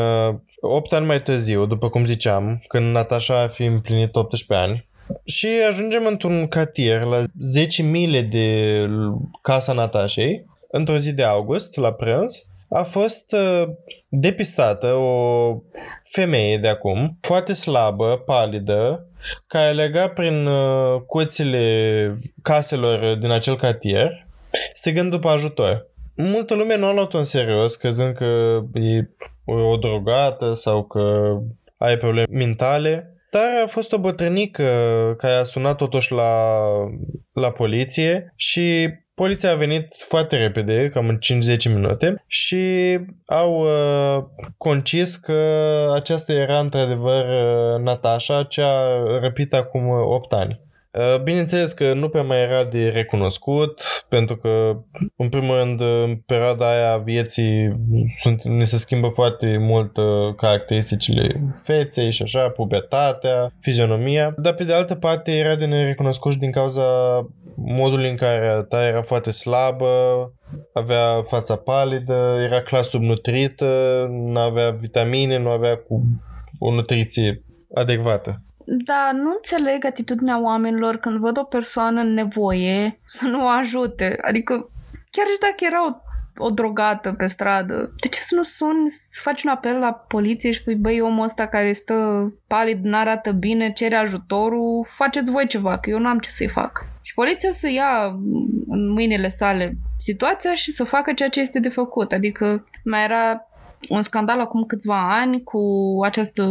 8 0.60 0.92
ani 0.92 1.06
mai 1.06 1.22
târziu, 1.22 1.66
după 1.66 1.88
cum 1.88 2.04
ziceam, 2.04 2.64
când 2.68 2.92
Natasha 2.92 3.42
a 3.42 3.46
fi 3.46 3.64
împlinit 3.64 4.16
18 4.16 4.66
ani. 4.66 4.88
Și 5.24 5.48
ajungem 5.68 6.06
într-un 6.06 6.46
cartier 6.46 7.02
la 7.02 7.22
10 7.40 7.82
mile 7.82 8.20
de 8.20 8.86
casa 9.42 9.72
Natashei, 9.72 10.44
într-o 10.70 10.98
zi 10.98 11.12
de 11.12 11.22
august, 11.22 11.76
la 11.76 11.92
prânz, 11.92 12.46
a 12.68 12.82
fost 12.82 13.32
uh, 13.32 13.68
depistată 14.08 14.86
o 14.86 15.54
femeie 16.04 16.58
de 16.58 16.68
acum, 16.68 17.18
foarte 17.20 17.52
slabă, 17.52 18.22
palidă, 18.26 19.07
care 19.46 19.72
lega 19.72 20.08
prin 20.08 20.46
uh, 20.46 21.00
cuțile 21.06 22.18
caselor 22.42 23.14
din 23.16 23.30
acel 23.30 23.56
cartier, 23.56 24.26
strigând 24.72 25.10
după 25.10 25.28
ajutor. 25.28 25.86
Multă 26.14 26.54
lume 26.54 26.76
nu 26.76 26.86
a 26.86 26.92
luat-o 26.92 27.18
în 27.18 27.24
serios, 27.24 27.76
crezând 27.76 28.14
că 28.14 28.60
e 28.72 29.08
o 29.44 29.76
drogată 29.76 30.54
sau 30.54 30.84
că 30.84 31.36
ai 31.76 31.96
probleme 31.96 32.26
mentale. 32.30 33.12
Dar 33.30 33.62
a 33.64 33.66
fost 33.66 33.92
o 33.92 33.98
bătrânică 33.98 34.64
care 35.18 35.34
a 35.34 35.44
sunat 35.44 35.76
totuși 35.76 36.12
la, 36.12 36.60
la 37.32 37.50
poliție 37.50 38.32
și 38.36 38.88
Poliția 39.18 39.50
a 39.50 39.54
venit 39.54 39.94
foarte 40.08 40.36
repede, 40.36 40.88
cam 40.88 41.08
în 41.08 41.18
5-10 41.56 41.74
minute, 41.74 42.24
și 42.26 42.98
au 43.26 43.60
uh, 43.60 44.24
concis 44.56 45.16
că 45.16 45.40
aceasta 45.94 46.32
era 46.32 46.60
într-adevăr 46.60 47.24
uh, 47.24 47.80
Natasha, 47.82 48.42
cea 48.42 48.82
răpită 49.20 49.56
acum 49.56 49.88
8 49.88 50.32
ani. 50.32 50.60
Uh, 50.92 51.22
bineînțeles 51.22 51.72
că 51.72 51.92
nu 51.92 52.08
prea 52.08 52.22
mai 52.22 52.42
era 52.42 52.64
de 52.64 52.88
recunoscut, 52.88 53.82
pentru 54.08 54.36
că, 54.36 54.76
în 55.16 55.28
primul 55.28 55.56
rând, 55.56 55.80
în 55.80 56.16
perioada 56.26 56.70
aia 56.70 56.96
vieții 56.96 57.72
sunt, 58.20 58.42
ne 58.42 58.64
se 58.64 58.78
schimbă 58.78 59.08
foarte 59.08 59.56
mult 59.58 59.96
uh, 59.96 60.34
caracteristicile 60.36 61.40
feței 61.64 62.12
și 62.12 62.22
așa, 62.22 62.48
pubertatea, 62.48 63.52
fizionomia, 63.60 64.34
dar 64.36 64.54
pe 64.54 64.64
de 64.64 64.74
altă 64.74 64.94
parte 64.94 65.36
era 65.36 65.54
de 65.54 65.64
nerecunoscut 65.64 66.32
și 66.32 66.38
din 66.38 66.50
cauza 66.50 66.82
modului 67.56 68.10
în 68.10 68.16
care 68.16 68.66
ta 68.68 68.86
era 68.86 69.02
foarte 69.02 69.30
slabă, 69.30 69.86
avea 70.72 71.22
fața 71.22 71.56
palidă, 71.56 72.36
era 72.44 72.62
clar 72.62 72.82
subnutrită, 72.82 74.06
nu 74.10 74.38
avea 74.38 74.70
vitamine, 74.70 75.38
nu 75.38 75.48
avea 75.48 75.76
cu 75.76 76.02
o 76.58 76.72
nutriție 76.72 77.42
adecvată. 77.74 78.42
Da, 78.70 79.10
nu 79.12 79.30
înțeleg 79.30 79.84
atitudinea 79.84 80.40
oamenilor 80.40 80.96
când 80.96 81.18
văd 81.18 81.38
o 81.38 81.42
persoană 81.42 82.00
în 82.00 82.12
nevoie 82.12 83.00
să 83.06 83.26
nu 83.26 83.44
o 83.44 83.46
ajute. 83.46 84.18
Adică, 84.20 84.70
chiar 85.10 85.26
și 85.26 85.38
dacă 85.40 85.54
era 85.58 85.86
o, 85.86 85.96
o 86.44 86.50
drogată 86.50 87.12
pe 87.12 87.26
stradă, 87.26 87.94
de 88.00 88.08
ce 88.08 88.20
să 88.20 88.34
nu 88.34 88.42
suni, 88.42 88.88
să 88.88 89.20
faci 89.22 89.42
un 89.42 89.50
apel 89.50 89.78
la 89.78 89.92
poliție 89.92 90.52
și 90.52 90.62
pui, 90.62 90.74
băi, 90.74 91.00
omul 91.00 91.24
ăsta 91.24 91.46
care 91.46 91.72
stă 91.72 91.94
palid, 92.46 92.84
n-arată 92.84 93.30
bine, 93.32 93.72
cere 93.72 93.94
ajutorul, 93.94 94.86
faceți 94.88 95.30
voi 95.30 95.46
ceva, 95.46 95.78
că 95.78 95.90
eu 95.90 95.98
nu 95.98 96.08
am 96.08 96.18
ce 96.18 96.30
să-i 96.30 96.48
fac. 96.48 96.84
Și 97.02 97.14
poliția 97.14 97.50
să 97.50 97.70
ia 97.70 98.18
în 98.68 98.90
mâinile 98.90 99.28
sale 99.28 99.76
situația 99.98 100.54
și 100.54 100.70
să 100.70 100.84
facă 100.84 101.12
ceea 101.12 101.28
ce 101.28 101.40
este 101.40 101.60
de 101.60 101.68
făcut. 101.68 102.12
Adică 102.12 102.68
mai 102.84 103.04
era 103.04 103.47
un 103.88 104.02
scandal 104.02 104.40
acum 104.40 104.64
câțiva 104.64 105.18
ani 105.20 105.42
cu 105.42 105.60
această 106.04 106.42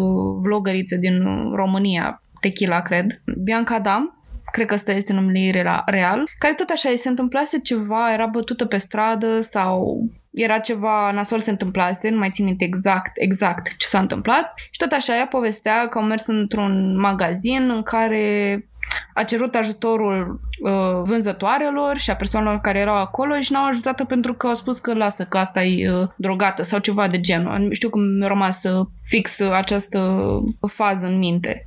vlogăriță 0.42 0.96
din 0.96 1.24
România, 1.54 2.22
Tequila, 2.40 2.82
cred, 2.82 3.22
Bianca 3.44 3.80
Dam, 3.80 4.18
cred 4.52 4.66
că 4.66 4.74
ăsta 4.74 4.92
este 4.92 5.14
numele 5.14 5.82
real, 5.86 6.30
care 6.40 6.54
tot 6.54 6.70
așa 6.70 6.90
îi 6.90 6.98
se 6.98 7.10
întâmplase 7.10 7.60
ceva, 7.60 8.14
era 8.14 8.26
bătută 8.26 8.66
pe 8.66 8.78
stradă 8.78 9.42
sau 9.42 10.04
era 10.32 10.60
ceva 10.60 11.12
nasol 11.12 11.40
se 11.40 11.50
întâmplase, 11.50 12.10
nu 12.10 12.18
mai 12.18 12.32
țin 12.34 12.46
minte 12.46 12.64
exact, 12.64 13.12
exact 13.16 13.78
ce 13.78 13.88
s-a 13.88 14.00
întâmplat. 14.00 14.54
Și 14.56 14.80
tot 14.80 14.92
așa 14.92 15.16
ea 15.16 15.28
povestea 15.28 15.88
că 15.88 15.98
au 15.98 16.04
mers 16.04 16.28
într-un 16.28 17.00
magazin 17.00 17.70
în 17.70 17.84
care 17.84 18.68
a 19.14 19.24
cerut 19.24 19.56
ajutorul 19.56 20.40
uh, 20.62 21.02
vânzătoarelor 21.04 21.98
și 21.98 22.10
a 22.10 22.16
persoanelor 22.16 22.60
care 22.60 22.80
erau 22.80 22.96
acolo 22.96 23.40
și 23.40 23.52
n-au 23.52 23.66
ajutat-o 23.66 24.06
pentru 24.06 24.34
că 24.34 24.48
au 24.48 24.56
spus 24.56 24.80
că 24.80 24.94
lasă, 24.94 25.26
că 25.26 25.38
asta 25.38 25.64
e 25.64 25.92
uh, 25.92 26.08
drogată 26.16 26.64
sau 26.64 26.80
ceva 26.80 27.08
de 27.08 27.20
genul. 27.20 27.74
Știu 27.74 27.90
că 27.90 28.00
mi-a 28.00 28.28
rămas 28.28 28.64
uh, 28.64 28.88
fix 29.04 29.40
uh, 29.40 29.52
această 29.52 30.30
fază 30.68 31.06
în 31.06 31.18
minte. 31.18 31.64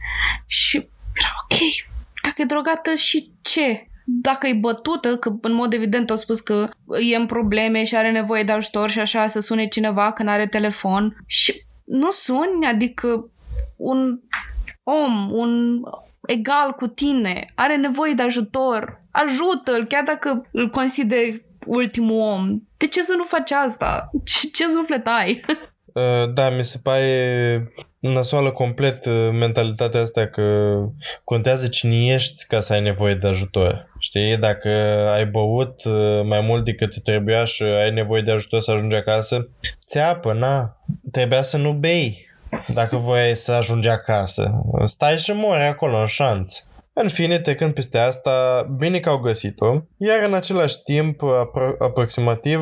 Și 0.46 0.76
era 1.14 1.28
ok, 1.44 1.58
dacă 2.22 2.42
e 2.42 2.44
drogată 2.44 2.94
și 2.94 3.32
ce? 3.42 3.84
Dacă 4.04 4.46
e 4.46 4.52
bătută, 4.52 5.16
că 5.16 5.32
în 5.40 5.52
mod 5.52 5.72
evident 5.72 6.10
au 6.10 6.16
spus 6.16 6.40
că 6.40 6.68
e 7.10 7.16
în 7.16 7.26
probleme 7.26 7.84
și 7.84 7.96
are 7.96 8.10
nevoie 8.10 8.42
de 8.42 8.52
ajutor 8.52 8.90
și 8.90 9.00
așa 9.00 9.26
să 9.26 9.40
sune 9.40 9.66
cineva 9.66 10.12
când 10.12 10.28
are 10.28 10.46
telefon 10.46 11.22
și 11.26 11.64
nu 11.84 12.10
suni, 12.10 12.66
adică 12.66 13.30
un 13.76 14.20
om, 14.82 15.30
un 15.32 15.80
egal 16.26 16.72
cu 16.72 16.86
tine, 16.86 17.52
are 17.54 17.76
nevoie 17.76 18.12
de 18.12 18.22
ajutor, 18.22 19.02
ajută-l, 19.10 19.86
chiar 19.86 20.02
dacă 20.04 20.48
îl 20.52 20.70
consideri 20.70 21.44
ultimul 21.66 22.20
om. 22.20 22.60
De 22.76 22.86
ce 22.86 23.02
să 23.02 23.14
nu 23.16 23.24
faci 23.24 23.50
asta? 23.50 24.10
Ce, 24.24 24.48
ce 24.48 24.68
suflet 24.68 25.06
ai? 25.06 25.40
Uh, 25.94 26.32
da, 26.34 26.50
mi 26.50 26.64
se 26.64 26.80
pare 26.82 27.72
nasoală 27.98 28.50
complet 28.50 29.06
uh, 29.06 29.30
mentalitatea 29.32 30.00
asta 30.00 30.26
că 30.26 30.76
contează 31.24 31.68
cine 31.68 32.06
ești 32.06 32.46
ca 32.46 32.60
să 32.60 32.72
ai 32.72 32.80
nevoie 32.80 33.14
de 33.14 33.26
ajutor. 33.26 33.88
Știi, 33.98 34.36
dacă 34.36 34.68
ai 35.12 35.26
băut 35.26 35.84
uh, 35.84 36.24
mai 36.24 36.40
mult 36.40 36.64
decât 36.64 36.90
te 36.90 37.00
trebuia 37.00 37.44
și 37.44 37.62
ai 37.62 37.92
nevoie 37.92 38.22
de 38.22 38.30
ajutor 38.30 38.60
să 38.60 38.70
ajungi 38.70 38.96
acasă, 38.96 39.48
ți-apă, 39.86 40.32
na, 40.32 40.76
trebuia 41.12 41.42
să 41.42 41.56
nu 41.56 41.72
bei 41.72 42.29
dacă 42.66 42.96
voiai 42.96 43.36
să 43.36 43.52
ajungi 43.52 43.88
acasă. 43.88 44.62
Stai 44.84 45.18
și 45.18 45.32
mori 45.32 45.62
acolo 45.62 46.00
în 46.00 46.06
șanț. 46.06 46.58
În 46.92 47.08
fine, 47.08 47.38
trecând 47.38 47.74
peste 47.74 47.98
asta, 47.98 48.66
bine 48.78 48.98
că 48.98 49.08
au 49.08 49.18
găsit-o, 49.18 49.82
iar 49.96 50.22
în 50.26 50.34
același 50.34 50.82
timp, 50.82 51.20
apro- 51.20 51.78
aproximativ, 51.78 52.60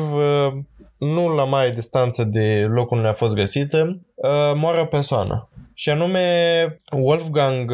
nu 0.97 1.35
la 1.35 1.43
mare 1.43 1.71
distanță 1.71 2.23
de 2.23 2.65
locul 2.69 2.97
unde 2.97 3.09
a 3.09 3.13
fost 3.13 3.33
găsită, 3.33 4.01
moare 4.55 4.81
o 4.81 4.85
persoană. 4.85 5.49
Și 5.73 5.89
anume 5.89 6.81
Wolfgang 6.91 7.71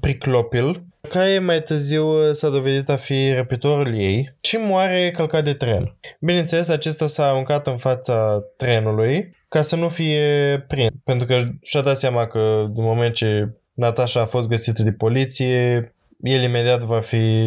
Priclopil, 0.00 0.82
care 1.08 1.38
mai 1.38 1.62
târziu 1.62 2.32
s-a 2.32 2.48
dovedit 2.48 2.88
a 2.88 2.96
fi 2.96 3.32
răpitorul 3.32 4.00
ei 4.00 4.34
și 4.40 4.56
moare 4.56 5.10
călcat 5.10 5.44
de 5.44 5.54
tren. 5.54 5.96
Bineînțeles, 6.20 6.68
acesta 6.68 7.06
s-a 7.06 7.28
aruncat 7.28 7.66
în 7.66 7.76
fața 7.76 8.42
trenului 8.56 9.36
ca 9.56 9.62
să 9.62 9.76
nu 9.76 9.88
fie 9.88 10.64
prins. 10.68 10.94
Pentru 11.04 11.26
că 11.26 11.38
și-a 11.62 11.80
dat 11.80 11.98
seama 11.98 12.26
că 12.26 12.66
din 12.72 12.82
moment 12.82 13.14
ce 13.14 13.48
Natasha 13.74 14.20
a 14.20 14.26
fost 14.26 14.48
găsită 14.48 14.82
de 14.82 14.92
poliție, 14.92 15.92
el 16.22 16.42
imediat 16.42 16.80
va 16.80 17.00
fi 17.00 17.44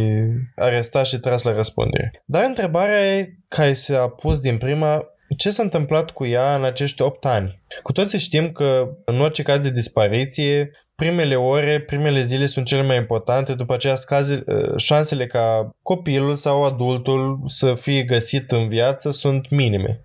arestat 0.56 1.06
și 1.06 1.20
tras 1.20 1.44
la 1.44 1.54
răspundere. 1.54 2.24
Dar 2.26 2.44
întrebarea 2.44 3.28
care 3.48 3.74
s-a 3.74 4.08
pus 4.08 4.40
din 4.40 4.58
prima, 4.58 5.06
ce 5.38 5.50
s-a 5.50 5.64
întâmplat 5.64 6.12
cu 6.12 6.26
ea 6.26 6.56
în 6.56 6.64
acești 6.64 7.02
8 7.02 7.26
ani? 7.26 7.62
Cu 7.84 7.92
toții 7.92 8.20
știm 8.20 8.52
că 8.52 8.90
în 9.06 9.22
orice 9.22 9.42
caz 9.42 9.62
de 9.62 9.72
dispariție, 9.72 10.72
primele 11.00 11.36
ore, 11.36 11.80
primele 11.80 12.22
zile 12.22 12.46
sunt 12.46 12.66
cele 12.66 12.82
mai 12.82 12.98
importante, 12.98 13.54
după 13.54 13.74
aceea 13.74 13.96
scaze, 13.96 14.44
șansele 14.78 15.28
ca 15.28 15.70
copilul 15.82 16.36
sau 16.36 16.64
adultul 16.64 17.40
să 17.48 17.74
fie 17.74 18.04
găsit 18.04 18.52
în 18.52 18.68
viață 18.68 19.12
sunt 19.12 19.50
minime. 19.50 20.02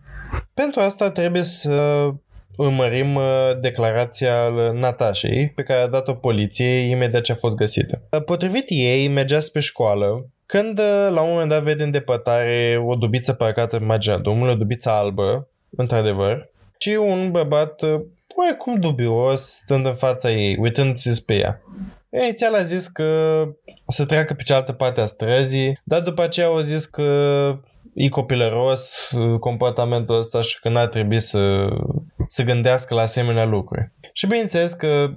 Pentru 0.55 0.81
asta 0.81 1.11
trebuie 1.11 1.43
să 1.43 2.09
urmărim 2.57 3.15
uh, 3.15 3.23
declarația 3.61 4.35
Natașei 4.73 5.53
pe 5.55 5.63
care 5.63 5.81
a 5.81 5.89
dat-o 5.89 6.13
poliției 6.15 6.91
imediat 6.91 7.23
ce 7.23 7.33
a 7.33 7.35
fost 7.35 7.57
găsită. 7.57 8.03
Potrivit 8.25 8.65
ei, 8.69 9.09
mergea 9.09 9.41
spre 9.41 9.61
școală 9.61 10.29
când 10.47 10.79
uh, 10.79 11.09
la 11.11 11.23
un 11.23 11.31
moment 11.31 11.49
dat 11.49 11.63
vede 11.63 11.83
în 11.83 11.91
depărtare 11.91 12.83
o 12.87 12.95
dubiță 12.95 13.33
parcată 13.33 13.79
pe 13.79 13.85
marginea 13.85 14.19
drumului, 14.19 14.53
o 14.53 14.57
dubiță 14.57 14.91
albă, 14.91 15.49
într-adevăr, 15.71 16.51
și 16.79 16.89
un 16.89 17.31
bărbat 17.31 17.83
uh, 17.83 18.01
oarecum 18.37 18.81
dubios 18.81 19.43
stând 19.43 19.87
în 19.87 19.95
fața 19.95 20.31
ei, 20.31 20.57
uitându-se 20.61 21.13
spre 21.13 21.37
ea. 21.37 21.61
Inițial 22.11 22.55
a 22.55 22.63
zis 22.63 22.87
că 22.87 23.43
să 23.89 24.05
treacă 24.05 24.35
pe 24.35 24.43
cealaltă 24.43 24.73
parte 24.73 25.01
a 25.01 25.07
străzii, 25.07 25.81
dar 25.85 26.01
după 26.01 26.23
aceea 26.23 26.47
au 26.47 26.61
zis 26.61 26.87
că 26.87 27.03
e 27.95 28.09
copilăros 28.09 29.11
uh, 29.11 29.39
comportamentul 29.39 30.19
ăsta 30.19 30.41
și 30.41 30.61
că 30.61 30.69
n-ar 30.69 30.87
trebui 30.87 31.21
să, 31.21 31.69
să 32.29 32.43
gândească 32.43 32.95
la 32.95 33.01
asemenea 33.01 33.45
lucruri. 33.45 33.93
Și 34.13 34.27
bineînțeles 34.27 34.73
că 34.73 35.11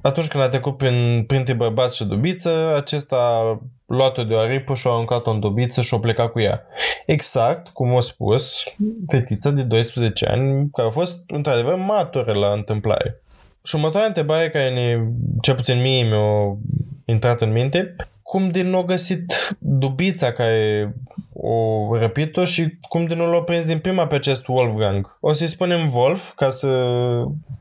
atunci 0.00 0.28
când 0.28 0.42
a 0.42 0.48
trecut 0.48 0.76
prin, 0.76 1.24
printre 1.26 1.52
bărbați 1.52 1.96
și 1.96 2.04
dubiță, 2.04 2.74
acesta 2.76 3.16
a 3.16 3.60
luat-o 3.86 4.22
de 4.22 4.34
o 4.34 4.38
aripă 4.38 4.74
și 4.74 4.86
a 4.86 4.90
aruncat-o 4.90 5.30
în 5.30 5.40
dubiță 5.40 5.80
și 5.80 5.94
a 5.94 5.98
plecat 5.98 6.32
cu 6.32 6.40
ea. 6.40 6.66
Exact, 7.06 7.68
cum 7.68 7.96
a 7.96 8.00
spus, 8.00 8.64
fetița 9.08 9.50
de 9.50 9.62
12 9.62 10.26
ani, 10.26 10.70
care 10.72 10.88
a 10.88 10.90
fost 10.90 11.22
într-adevăr 11.26 11.74
matură 11.74 12.32
la 12.32 12.52
întâmplare. 12.52 13.20
Și 13.64 13.74
următoarea 13.74 14.08
întrebare 14.08 14.50
care 14.50 14.70
ne, 14.70 15.06
cel 15.40 15.54
puțin 15.54 15.80
mie 15.80 16.02
mi-a 16.02 16.56
intrat 17.04 17.40
în 17.40 17.52
minte, 17.52 17.96
cum 18.22 18.50
din 18.50 18.68
nou 18.68 18.82
găsit 18.82 19.56
dubița 19.58 20.32
care 20.32 20.94
o 21.32 21.88
răpit-o 21.98 22.44
și 22.44 22.78
cum 22.88 23.06
din 23.06 23.16
nou 23.16 23.30
l-a 23.30 23.42
prins 23.42 23.64
din 23.64 23.78
prima 23.78 24.06
pe 24.06 24.14
acest 24.14 24.46
Wolfgang. 24.46 25.16
O 25.20 25.32
să-i 25.32 25.46
spunem 25.46 25.94
Wolf 25.94 26.32
ca 26.34 26.50
să 26.50 26.68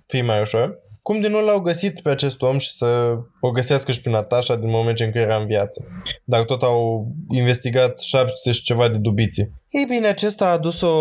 fie 0.05 0.21
mai 0.21 0.41
ușor. 0.41 0.80
Cum 1.01 1.21
din 1.21 1.31
nou 1.31 1.41
l-au 1.41 1.59
găsit 1.59 2.01
pe 2.01 2.09
acest 2.09 2.41
om 2.41 2.57
și 2.57 2.71
să 2.71 3.17
o 3.39 3.51
găsească 3.51 3.91
și 3.91 4.01
pe 4.01 4.09
Natasha 4.09 4.55
din 4.55 4.69
moment 4.69 4.95
ce 4.95 5.03
încă 5.03 5.17
era 5.17 5.37
în 5.37 5.45
viață. 5.45 5.87
Dar 6.23 6.43
tot 6.43 6.61
au 6.61 7.07
investigat 7.29 7.99
700 7.99 8.51
și 8.51 8.63
ceva 8.63 8.87
de 8.87 8.97
dubiții. 8.97 9.51
Ei 9.69 9.85
bine, 9.87 10.07
acesta 10.07 10.45
a 10.45 10.51
adus-o 10.51 10.91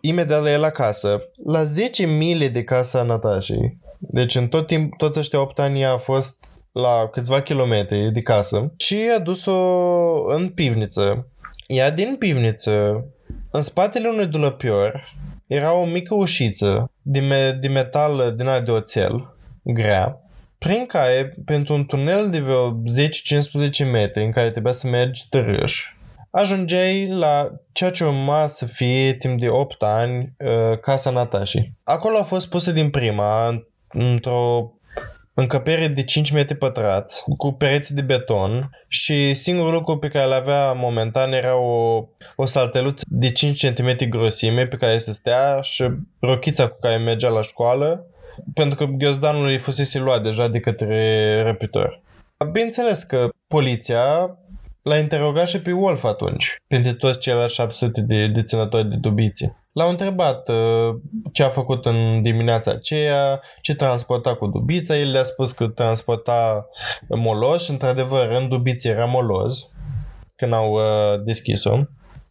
imediat 0.00 0.42
la 0.42 0.50
el 0.50 0.64
acasă, 0.64 1.22
la 1.46 1.64
10 1.64 2.06
mile 2.06 2.48
de 2.48 2.64
casa 2.64 2.98
a 2.98 3.02
Natashei. 3.02 3.78
Deci 3.98 4.34
în 4.34 4.48
tot 4.48 4.66
timp, 4.66 4.96
toți 4.96 5.18
ăștia 5.18 5.40
8 5.40 5.58
ani 5.58 5.84
a 5.84 5.96
fost 5.96 6.36
la 6.72 7.08
câțiva 7.10 7.42
kilometri 7.42 8.12
de 8.12 8.20
casă 8.20 8.72
și 8.76 9.10
a 9.16 9.18
dus-o 9.18 9.54
în 10.26 10.48
pivniță. 10.48 11.26
Ea 11.66 11.90
din 11.90 12.16
pivniță, 12.18 13.04
în 13.50 13.60
spatele 13.60 14.08
unui 14.08 14.26
dulăpior, 14.26 15.04
era 15.46 15.74
o 15.74 15.84
mică 15.84 16.14
ușiță 16.14 16.90
de, 17.02 17.20
me- 17.20 17.58
de 17.60 17.68
metal 17.68 18.34
din 18.36 18.46
aia 18.46 18.60
de 18.60 18.70
oțel 18.70 19.34
grea, 19.62 20.20
prin 20.58 20.86
care, 20.86 21.34
pentru 21.44 21.74
un 21.74 21.86
tunel 21.86 22.30
de 22.30 22.38
vreo 22.38 22.70
10-15 22.70 23.90
metri 23.90 24.24
în 24.24 24.30
care 24.30 24.50
trebuia 24.50 24.72
să 24.72 24.88
mergi 24.88 25.28
târâș, 25.28 25.94
ajungeai 26.30 27.08
la 27.08 27.50
ceea 27.72 27.90
ce 27.90 28.04
urma 28.04 28.46
să 28.46 28.66
fie 28.66 29.14
timp 29.14 29.40
de 29.40 29.48
8 29.48 29.82
ani 29.82 30.32
uh, 30.38 30.78
casa 30.80 31.10
Natașii. 31.10 31.76
Acolo 31.84 32.18
a 32.18 32.22
fost 32.22 32.48
pusă 32.48 32.72
din 32.72 32.90
prima, 32.90 33.62
într-o 33.88 34.72
încăpere 35.34 35.88
de 35.88 36.04
5 36.04 36.30
metri 36.30 36.56
pătrați, 36.56 37.22
cu 37.36 37.52
pereți 37.52 37.94
de 37.94 38.00
beton 38.00 38.70
și 38.88 39.34
singurul 39.34 39.72
lucru 39.72 39.98
pe 39.98 40.08
care 40.08 40.24
îl 40.24 40.32
avea 40.32 40.72
momentan 40.72 41.32
era 41.32 41.56
o, 41.56 42.04
o 42.36 42.44
salteluță 42.44 43.04
de 43.08 43.32
5 43.32 43.66
cm 43.66 44.08
grosime 44.08 44.66
pe 44.66 44.76
care 44.76 44.96
se 44.96 45.12
stea 45.12 45.60
și 45.60 45.84
rochița 46.20 46.68
cu 46.68 46.78
care 46.80 46.96
mergea 46.96 47.28
la 47.28 47.42
școală 47.42 48.06
pentru 48.54 48.76
că 48.76 48.84
ghiozdanul 48.84 49.46
îi 49.46 49.58
fusese 49.58 49.98
luat 49.98 50.22
deja 50.22 50.48
de 50.48 50.60
către 50.60 51.42
răpitor. 51.42 52.00
Bineînțeles 52.52 53.02
că 53.02 53.28
poliția 53.48 54.36
l-a 54.82 54.98
interogat 54.98 55.48
și 55.48 55.62
pe 55.62 55.72
Wolf 55.72 56.04
atunci, 56.04 56.56
printre 56.66 56.92
toți 56.92 57.18
ceilalți 57.18 57.54
700 57.54 58.00
de 58.00 58.26
deținători 58.26 58.88
de 58.88 58.96
dubiții. 58.96 59.60
L-au 59.72 59.88
întrebat 59.88 60.48
uh, 60.48 60.94
ce 61.32 61.42
a 61.42 61.48
făcut 61.48 61.86
în 61.86 62.22
dimineața 62.22 62.70
aceea, 62.70 63.40
ce 63.60 63.74
transporta 63.74 64.34
cu 64.34 64.46
dubița, 64.46 64.96
el 64.96 65.10
le-a 65.10 65.22
spus 65.22 65.52
că 65.52 65.66
transporta 65.66 66.66
moloz 67.08 67.62
și 67.62 67.70
într-adevăr 67.70 68.30
în 68.30 68.48
dubiție 68.48 68.90
era 68.90 69.04
moloz 69.04 69.70
când 70.36 70.52
au 70.52 70.72
uh, 70.72 71.22
deschis-o. 71.24 71.78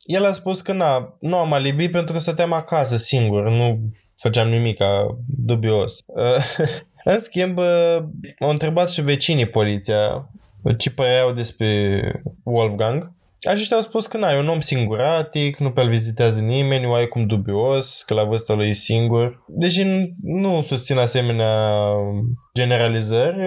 El 0.04 0.26
a 0.26 0.32
spus 0.32 0.62
că 0.62 0.74
na, 0.74 1.18
nu 1.20 1.38
am 1.38 1.54
alibi 1.54 1.90
pentru 1.90 2.14
că 2.14 2.20
stăteam 2.20 2.54
acasă 2.54 2.98
singur, 2.98 3.50
nu 3.50 3.80
făceam 4.22 4.50
nimic 4.50 4.78
dubios. 5.26 5.98
Uh, 6.06 6.68
în 7.14 7.20
schimb, 7.20 7.58
uh, 7.58 7.98
au 8.40 8.50
întrebat 8.50 8.90
și 8.90 9.02
vecinii 9.02 9.46
poliția 9.46 10.30
ce 10.78 10.92
păreau 10.92 11.32
despre 11.32 12.02
Wolfgang. 12.44 13.12
Aceștia 13.50 13.76
au 13.76 13.82
spus 13.82 14.08
că 14.08 14.18
na, 14.18 14.32
e 14.32 14.38
un 14.38 14.48
om 14.48 14.60
singuratic, 14.60 15.58
nu 15.58 15.72
pe-l 15.72 15.90
vizitează 15.90 16.40
nimeni, 16.40 16.86
oarecum 16.86 17.26
dubios, 17.26 18.02
că 18.02 18.14
la 18.14 18.24
vârsta 18.24 18.54
lui 18.54 18.70
e 18.70 18.74
singur. 18.74 19.44
Deși 19.48 19.84
nu 20.24 20.62
susțin 20.62 20.98
asemenea 20.98 21.80
generalizări, 22.54 23.40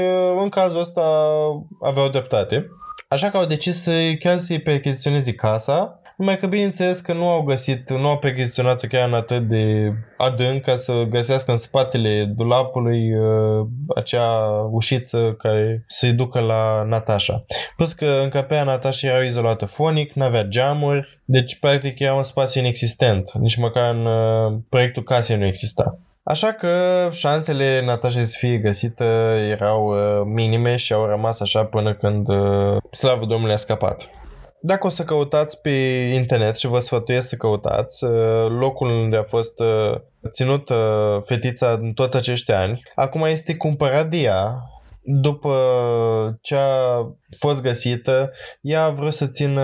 în 0.42 0.48
cazul 0.48 0.80
ăsta 0.80 1.34
aveau 1.82 2.08
dreptate. 2.08 2.66
Așa 3.08 3.30
că 3.30 3.36
au 3.36 3.46
decis 3.46 3.82
să 3.82 3.92
chiar 4.18 4.38
să-i 4.38 4.60
percheziționeze 4.60 5.34
casa 5.34 6.00
numai 6.16 6.36
că 6.36 6.46
bineînțeles 6.46 7.00
că 7.00 7.12
nu 7.12 7.28
au 7.28 7.42
găsit, 7.42 7.90
nu 7.90 8.08
au 8.08 8.18
percheziționat-o 8.18 8.86
chiar 8.86 9.08
în 9.08 9.14
atât 9.14 9.48
de 9.48 9.92
adânc 10.16 10.62
ca 10.62 10.76
să 10.76 10.92
găsească 11.08 11.50
în 11.50 11.56
spatele 11.56 12.24
dulapului 12.24 13.16
uh, 13.18 13.66
acea 13.96 14.48
ușiță 14.70 15.34
care 15.38 15.84
să-i 15.86 16.12
ducă 16.12 16.40
la 16.40 16.82
Natasha. 16.82 17.44
Plus 17.76 17.92
că 17.92 18.20
încăperea 18.22 18.64
Natasha 18.64 19.08
era 19.08 19.24
izolată 19.24 19.64
fonic, 19.64 20.12
n-avea 20.12 20.42
geamuri, 20.42 21.20
deci 21.24 21.58
practic 21.58 21.98
era 21.98 22.14
un 22.14 22.22
spațiu 22.22 22.60
inexistent. 22.60 23.32
Nici 23.32 23.56
măcar 23.56 23.94
în 23.94 24.06
uh, 24.06 24.58
proiectul 24.68 25.02
casei 25.02 25.36
nu 25.36 25.46
exista. 25.46 25.98
Așa 26.22 26.52
că 26.52 26.68
șansele 27.10 27.82
Natasha 27.84 28.22
să 28.22 28.36
fie 28.38 28.56
găsită 28.56 29.04
erau 29.50 29.86
uh, 29.86 30.22
minime 30.24 30.76
și 30.76 30.92
au 30.92 31.06
rămas 31.06 31.40
așa 31.40 31.64
până 31.64 31.94
când 31.94 32.28
uh, 32.28 32.76
slavă 32.90 33.26
Domnului 33.26 33.54
a 33.54 33.56
scăpat. 33.56 34.10
Dacă 34.66 34.86
o 34.86 34.88
să 34.88 35.04
căutați 35.04 35.60
pe 35.60 35.70
internet 36.14 36.56
și 36.56 36.66
vă 36.66 36.78
sfătuiesc 36.78 37.28
să 37.28 37.36
căutați 37.36 38.04
uh, 38.04 38.48
locul 38.48 38.88
unde 38.88 39.16
a 39.16 39.22
fost 39.22 39.58
uh, 39.58 40.00
ținut 40.30 40.68
uh, 40.68 40.76
fetița 41.24 41.78
în 41.80 41.92
toți 41.92 42.16
acești 42.16 42.52
ani, 42.52 42.82
acum 42.94 43.22
este 43.22 43.56
cumpărat 43.56 44.08
de 44.08 44.16
ea. 44.16 44.68
După 45.02 45.54
ce 46.40 46.56
a 46.56 47.06
fost 47.38 47.62
găsită, 47.62 48.30
ea 48.60 48.84
a 48.84 48.90
vrut 48.90 49.12
să 49.12 49.26
țină 49.26 49.62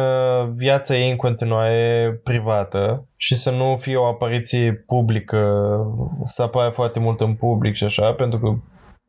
viața 0.54 0.96
ei 0.96 1.10
în 1.10 1.16
continuare 1.16 2.20
privată 2.24 3.06
și 3.16 3.36
să 3.36 3.50
nu 3.50 3.76
fie 3.76 3.96
o 3.96 4.06
apariție 4.06 4.84
publică, 4.86 5.68
să 6.24 6.42
apară 6.42 6.70
foarte 6.70 6.98
mult 6.98 7.20
în 7.20 7.34
public 7.34 7.74
și 7.74 7.84
așa, 7.84 8.12
pentru 8.12 8.38
că 8.38 8.54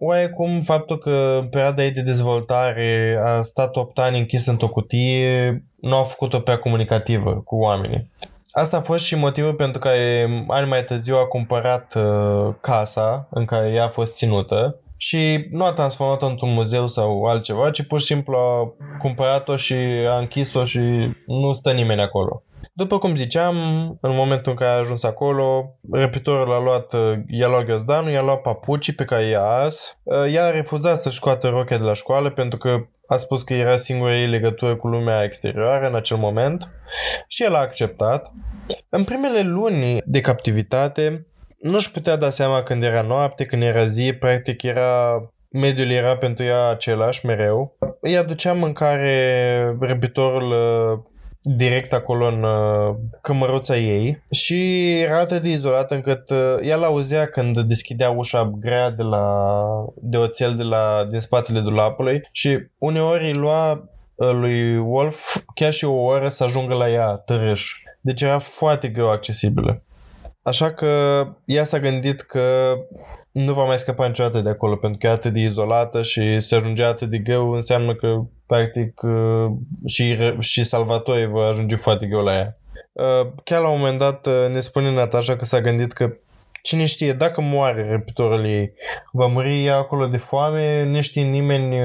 oarecum 0.03 0.61
faptul 0.61 0.97
că 0.97 1.37
în 1.41 1.47
perioada 1.47 1.83
ei 1.83 1.91
de 1.91 2.01
dezvoltare 2.01 3.19
a 3.25 3.41
stat 3.41 3.75
8 3.75 3.99
ani 3.99 4.17
închis 4.17 4.45
într-o 4.45 4.69
cutie 4.69 5.63
nu 5.75 5.95
a 5.95 6.03
făcut-o 6.03 6.39
prea 6.39 6.57
comunicativă 6.57 7.41
cu 7.45 7.55
oamenii. 7.55 8.09
Asta 8.51 8.77
a 8.77 8.81
fost 8.81 9.05
și 9.05 9.15
motivul 9.15 9.53
pentru 9.53 9.79
care 9.79 10.27
ani 10.47 10.69
mai 10.69 10.83
târziu 10.83 11.15
a 11.15 11.25
cumpărat 11.25 11.95
uh, 11.95 12.53
casa 12.61 13.27
în 13.29 13.45
care 13.45 13.69
ea 13.69 13.83
a 13.83 13.89
fost 13.89 14.15
ținută 14.15 14.75
și 14.97 15.47
nu 15.51 15.63
a 15.63 15.71
transformat-o 15.71 16.25
într-un 16.25 16.53
muzeu 16.53 16.87
sau 16.87 17.23
altceva, 17.23 17.71
ci 17.71 17.81
pur 17.83 17.99
și 17.99 18.05
simplu 18.05 18.37
a 18.37 18.73
cumpărat-o 18.99 19.55
și 19.55 19.73
a 20.09 20.17
închis-o 20.17 20.63
și 20.63 20.79
nu 21.25 21.53
stă 21.53 21.71
nimeni 21.71 22.01
acolo. 22.01 22.43
După 22.73 22.97
cum 22.97 23.15
ziceam, 23.15 23.55
în 24.01 24.15
momentul 24.15 24.51
în 24.51 24.57
care 24.57 24.71
a 24.71 24.79
ajuns 24.79 25.03
acolo, 25.03 25.75
repitorul 25.91 26.53
a 26.53 26.59
luat, 26.59 26.93
uh, 26.93 27.19
i-a 27.27 27.47
luat 27.47 27.65
găzdanul, 27.65 28.11
i-a 28.11 28.21
luat 28.21 28.41
papucii 28.41 28.93
pe 28.93 29.05
care 29.05 29.25
i-a 29.25 29.41
ars, 29.41 29.97
uh, 30.03 30.33
ea 30.33 30.45
a 30.45 30.51
refuzat 30.51 30.97
să-și 30.97 31.15
scoată 31.15 31.47
rochia 31.47 31.77
de 31.77 31.83
la 31.83 31.93
școală 31.93 32.29
pentru 32.29 32.57
că 32.57 32.77
a 33.07 33.17
spus 33.17 33.43
că 33.43 33.53
era 33.53 33.77
singura 33.77 34.17
ei 34.17 34.27
legătură 34.27 34.75
cu 34.75 34.87
lumea 34.87 35.23
exterioară 35.23 35.87
în 35.87 35.95
acel 35.95 36.17
moment 36.17 36.67
și 37.27 37.43
el 37.43 37.55
a 37.55 37.59
acceptat. 37.59 38.31
În 38.89 39.03
primele 39.03 39.41
luni 39.41 40.01
de 40.05 40.21
captivitate, 40.21 41.25
nu-și 41.59 41.91
putea 41.91 42.15
da 42.15 42.29
seama 42.29 42.63
când 42.63 42.83
era 42.83 43.01
noapte, 43.01 43.45
când 43.45 43.61
era 43.61 43.85
zi, 43.85 44.13
practic 44.13 44.63
era 44.63 45.21
mediul 45.49 45.89
era 45.89 46.17
pentru 46.17 46.45
ea 46.45 46.69
același 46.69 47.25
mereu. 47.25 47.77
Îi 48.01 48.17
aducea 48.17 48.53
mâncare 48.53 49.77
răbitorul 49.79 50.51
uh, 50.51 50.99
direct 51.43 51.93
acolo 51.93 52.27
în 52.27 52.43
uh, 52.43 52.95
cămăruța 53.21 53.77
ei 53.77 54.23
și 54.31 54.91
era 54.99 55.19
atât 55.19 55.41
de 55.41 55.49
izolată 55.49 55.93
încât 55.95 56.29
uh, 56.29 56.37
ea 56.61 56.75
l-auzea 56.75 57.25
când 57.25 57.59
deschidea 57.59 58.09
ușa 58.09 58.51
grea 58.59 58.89
de, 58.89 59.03
la, 59.03 59.55
de 59.95 60.17
oțel 60.17 60.55
de 60.55 60.63
la, 60.63 61.07
din 61.09 61.19
spatele 61.19 61.59
dulapului 61.59 62.21
și 62.31 62.59
uneori 62.77 63.25
îi 63.25 63.33
lua 63.33 63.71
uh, 64.15 64.31
lui 64.31 64.77
Wolf 64.77 65.37
chiar 65.55 65.71
și 65.71 65.85
o 65.85 65.93
oră 65.93 66.29
să 66.29 66.43
ajungă 66.43 66.73
la 66.73 66.89
ea 66.89 67.21
târâș. 67.25 67.73
Deci 68.01 68.21
era 68.21 68.39
foarte 68.39 68.87
greu 68.87 69.09
accesibilă. 69.09 69.83
Așa 70.43 70.73
că 70.73 71.23
ea 71.45 71.63
s-a 71.63 71.79
gândit 71.79 72.21
că 72.21 72.75
nu 73.31 73.53
va 73.53 73.63
mai 73.63 73.79
scăpa 73.79 74.07
niciodată 74.07 74.41
de 74.41 74.49
acolo 74.49 74.75
pentru 74.75 74.99
că 74.99 75.07
e 75.07 75.09
atât 75.09 75.33
de 75.33 75.39
izolată 75.39 76.01
și 76.01 76.39
se 76.39 76.55
ajungea 76.55 76.87
atât 76.87 77.09
de 77.09 77.17
greu 77.17 77.51
înseamnă 77.51 77.95
că 77.95 78.21
practic 78.45 79.01
uh, 79.01 79.51
și, 79.85 80.17
și 80.39 80.63
Salvatore 80.63 81.25
va 81.25 81.47
ajunge 81.47 81.75
foarte 81.75 82.05
greu 82.05 82.21
la 82.21 82.33
ea. 82.33 82.57
Uh, 82.91 83.31
chiar 83.43 83.61
la 83.61 83.69
un 83.69 83.79
moment 83.79 83.97
dat 83.97 84.27
uh, 84.27 84.49
ne 84.49 84.59
spune 84.59 84.93
Natasha 84.93 85.35
că 85.35 85.45
s-a 85.45 85.61
gândit 85.61 85.91
că 85.91 86.13
cine 86.61 86.85
știe, 86.85 87.13
dacă 87.13 87.41
moare 87.41 87.89
repetitorul 87.89 88.45
ei, 88.45 88.73
va 89.11 89.27
muri 89.27 89.65
ea 89.65 89.75
acolo 89.75 90.07
de 90.07 90.17
foame, 90.17 90.83
nu 90.83 91.01
știe 91.01 91.23
nimeni 91.23 91.75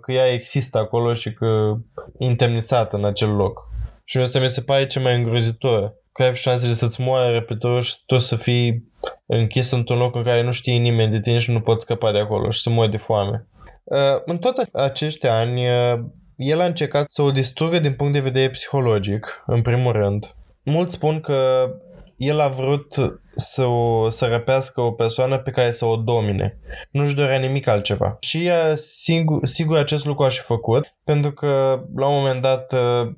că 0.00 0.12
ea 0.12 0.32
există 0.32 0.78
acolo 0.78 1.14
și 1.14 1.32
că 1.32 1.74
e 2.18 2.26
întemnițată 2.26 2.96
în 2.96 3.04
acel 3.04 3.34
loc. 3.34 3.70
Și 4.04 4.18
asta 4.18 4.38
mi 4.38 4.48
se 4.48 4.60
pare 4.60 4.86
ce 4.86 4.98
mai 4.98 5.16
îngrozitor. 5.16 5.94
Că 6.12 6.22
ai 6.22 6.34
șansele 6.34 6.72
să-ți 6.72 7.00
moare 7.00 7.32
repetitorul 7.32 7.82
și 7.82 7.96
tu 8.06 8.18
să 8.18 8.36
fii 8.36 8.90
închis 9.26 9.70
într-un 9.70 9.98
loc 9.98 10.14
în 10.14 10.22
care 10.22 10.42
nu 10.42 10.52
știe 10.52 10.76
nimeni 10.76 11.10
de 11.10 11.20
tine 11.20 11.38
și 11.38 11.50
nu 11.50 11.60
poți 11.60 11.84
scăpa 11.84 12.12
de 12.12 12.18
acolo 12.18 12.50
și 12.50 12.60
să 12.60 12.70
mori 12.70 12.90
de 12.90 12.96
foame. 12.96 13.46
Uh, 13.84 14.22
în 14.24 14.38
toate 14.38 14.68
acești 14.72 15.26
ani, 15.26 15.68
uh, 15.68 16.00
el 16.36 16.60
a 16.60 16.64
încercat 16.64 17.10
să 17.10 17.22
o 17.22 17.30
distrugă 17.30 17.78
din 17.78 17.92
punct 17.92 18.12
de 18.12 18.20
vedere 18.20 18.50
psihologic, 18.50 19.42
în 19.46 19.62
primul 19.62 19.92
rând. 19.92 20.34
Mulți 20.62 20.94
spun 20.94 21.20
că 21.20 21.70
el 22.16 22.40
a 22.40 22.48
vrut 22.48 22.94
să, 23.34 23.64
o, 23.64 24.10
să 24.10 24.26
răpească 24.26 24.80
o 24.80 24.90
persoană 24.90 25.38
pe 25.38 25.50
care 25.50 25.70
să 25.70 25.84
o 25.84 25.96
domine. 25.96 26.58
Nu-și 26.90 27.14
dorea 27.14 27.38
nimic 27.38 27.66
altceva. 27.66 28.16
Și 28.20 28.46
ea, 28.46 28.76
sigur, 28.76 29.46
sigur 29.46 29.76
acest 29.76 30.04
lucru 30.04 30.24
a 30.24 30.28
și 30.28 30.40
făcut, 30.40 30.94
pentru 31.04 31.32
că 31.32 31.80
la 31.96 32.08
un 32.08 32.14
moment 32.14 32.42
dat 32.42 32.72
uh, 32.72 33.12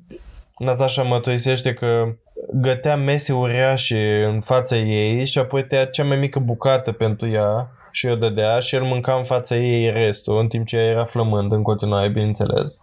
Natasha 0.59 1.03
mătoisește 1.03 1.75
că 1.75 2.17
gătea 2.53 2.97
mese 2.97 3.33
uriașe 3.33 4.25
în 4.25 4.41
fața 4.41 4.77
ei 4.77 5.27
și 5.27 5.39
apoi 5.39 5.67
tăia 5.67 5.85
cea 5.85 6.05
mai 6.05 6.17
mică 6.17 6.39
bucată 6.39 6.93
pentru 6.93 7.29
ea 7.29 7.71
și 7.91 8.07
o 8.07 8.15
dădea 8.15 8.59
și 8.59 8.75
el 8.75 8.83
mânca 8.83 9.13
în 9.13 9.23
fața 9.23 9.57
ei 9.57 9.91
restul, 9.91 10.39
în 10.39 10.49
timp 10.49 10.67
ce 10.67 10.77
ea 10.77 10.85
era 10.85 11.05
flămând 11.05 11.53
în 11.53 11.63
continuare, 11.63 12.09
bineînțeles. 12.09 12.79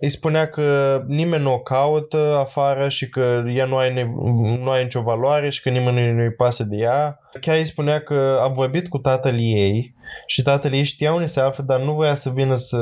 Îi 0.00 0.08
spunea 0.08 0.46
că 0.46 0.98
nimeni 1.06 1.42
nu 1.42 1.52
o 1.52 1.58
caută 1.58 2.36
afară 2.38 2.88
și 2.88 3.08
că 3.08 3.42
ea 3.54 3.64
nu 3.64 3.76
are, 3.76 3.92
nevo- 3.92 4.58
nu 4.62 4.70
are 4.70 4.82
nicio 4.82 5.00
valoare 5.00 5.48
și 5.48 5.62
că 5.62 5.68
nimeni 5.68 6.12
nu-i 6.12 6.32
pasă 6.32 6.64
de 6.64 6.76
ea. 6.76 7.18
Chiar 7.40 7.56
îi 7.56 7.64
spunea 7.64 8.00
că 8.00 8.38
a 8.40 8.48
vorbit 8.48 8.88
cu 8.88 8.98
tatăl 8.98 9.34
ei 9.38 9.94
și 10.26 10.42
tatăl 10.42 10.72
ei 10.72 10.82
știa 10.82 11.12
unde 11.12 11.26
se 11.26 11.40
află, 11.40 11.64
dar 11.66 11.80
nu 11.80 11.92
voia 11.92 12.14
să 12.14 12.30
vină 12.30 12.54
să 12.54 12.78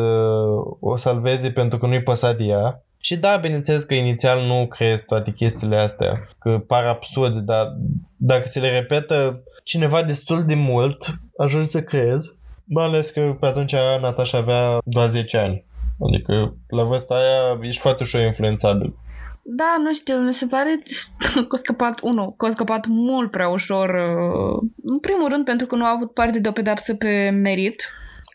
o 0.81 0.97
salveze 0.97 1.51
pentru 1.51 1.79
că 1.79 1.87
nu-i 1.87 2.03
păsa 2.03 2.33
de 2.33 2.45
ea. 2.45 2.83
Și 3.01 3.17
da, 3.17 3.37
bineînțeles 3.37 3.85
că 3.85 3.95
inițial 3.95 4.47
nu 4.47 4.67
crezi 4.67 5.05
toate 5.05 5.31
chestiile 5.31 5.77
astea, 5.77 6.29
că 6.39 6.59
par 6.67 6.85
absurde, 6.85 7.39
dar 7.39 7.67
dacă 8.17 8.49
ți 8.49 8.61
le 8.61 8.71
repetă 8.71 9.43
cineva 9.65 10.03
destul 10.03 10.45
de 10.45 10.55
mult, 10.55 11.07
ajungi 11.37 11.69
să 11.69 11.83
crezi. 11.83 12.37
Mai 12.65 12.85
ales 12.85 13.11
că 13.11 13.37
pe 13.41 13.47
atunci 13.47 13.75
Natasha 14.01 14.39
avea 14.39 14.79
doar 14.85 15.09
10 15.09 15.37
ani. 15.37 15.65
Adică 16.07 16.57
la 16.69 16.83
vârsta 16.83 17.15
aia 17.15 17.59
ești 17.63 17.81
foarte 17.81 18.03
ușor 18.03 18.21
influențabil. 18.21 18.95
Da, 19.43 19.77
nu 19.83 19.95
știu, 19.95 20.17
mi 20.17 20.33
se 20.33 20.47
pare 20.47 20.83
că 21.49 21.55
a 21.55 21.57
scăpat, 21.57 22.01
unul, 22.03 22.35
că 22.37 22.47
a 22.47 22.51
scăpat 22.51 22.87
mult 22.87 23.31
prea 23.31 23.49
ușor. 23.49 23.89
uh, 23.89 24.69
În 24.83 24.99
primul 24.99 25.29
rând 25.29 25.45
pentru 25.45 25.67
că 25.67 25.75
nu 25.75 25.85
a 25.85 25.93
avut 25.97 26.13
parte 26.15 26.39
de 26.41 26.49
o 26.49 26.53
pedapsă 26.53 26.95
pe 26.95 27.31
merit. 27.31 27.83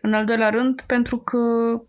În 0.06 0.14
al 0.14 0.26
doilea 0.26 0.50
rând 0.50 0.82
pentru 0.82 1.18
că 1.18 1.38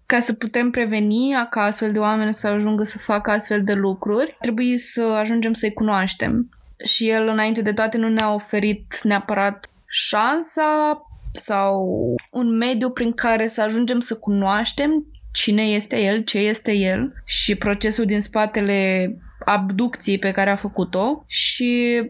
ca 0.06 0.18
să 0.18 0.32
putem 0.32 0.70
preveni 0.70 1.46
ca 1.50 1.60
astfel 1.60 1.92
de 1.92 1.98
oameni 1.98 2.34
să 2.34 2.46
ajungă 2.46 2.84
să 2.84 2.98
facă 2.98 3.30
astfel 3.30 3.64
de 3.64 3.72
lucruri, 3.72 4.36
trebuie 4.40 4.78
să 4.78 5.02
ajungem 5.02 5.52
să-i 5.52 5.72
cunoaștem. 5.72 6.48
Și 6.84 7.08
el, 7.08 7.28
înainte 7.28 7.62
de 7.62 7.72
toate, 7.72 7.96
nu 7.96 8.08
ne-a 8.08 8.34
oferit 8.34 9.00
neapărat 9.02 9.66
șansa 9.86 11.02
sau 11.32 11.88
un 12.30 12.56
mediu 12.56 12.90
prin 12.90 13.12
care 13.12 13.48
să 13.48 13.62
ajungem 13.62 14.00
să 14.00 14.16
cunoaștem 14.16 15.06
cine 15.32 15.62
este 15.62 16.00
el, 16.00 16.22
ce 16.22 16.38
este 16.38 16.72
el 16.72 17.12
și 17.24 17.56
procesul 17.56 18.04
din 18.04 18.20
spatele 18.20 19.10
abducției 19.44 20.18
pe 20.18 20.30
care 20.30 20.50
a 20.50 20.56
făcut-o 20.56 21.24
și 21.26 22.02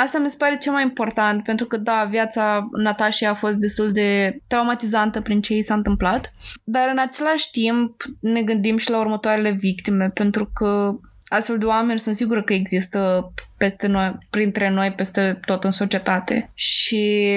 asta 0.00 0.18
mi 0.18 0.30
se 0.30 0.36
pare 0.38 0.56
cel 0.56 0.72
mai 0.72 0.82
important 0.82 1.44
pentru 1.44 1.66
că 1.66 1.76
da, 1.76 2.06
viața 2.10 2.68
Natasha 2.72 3.28
a 3.28 3.34
fost 3.34 3.58
destul 3.58 3.92
de 3.92 4.38
traumatizantă 4.46 5.20
prin 5.20 5.40
ce 5.40 5.54
i 5.54 5.62
s-a 5.62 5.74
întâmplat, 5.74 6.32
dar 6.64 6.88
în 6.92 6.98
același 6.98 7.50
timp 7.50 8.02
ne 8.20 8.42
gândim 8.42 8.76
și 8.76 8.90
la 8.90 8.98
următoarele 8.98 9.50
victime 9.50 10.10
pentru 10.14 10.50
că 10.54 10.98
astfel 11.28 11.58
de 11.58 11.64
oameni 11.64 12.00
sunt 12.00 12.14
sigură 12.14 12.42
că 12.42 12.52
există 12.52 13.32
peste 13.56 13.86
noi, 13.86 14.18
printre 14.30 14.70
noi, 14.70 14.92
peste 14.92 15.40
tot 15.46 15.64
în 15.64 15.70
societate. 15.70 16.50
Și 16.54 17.34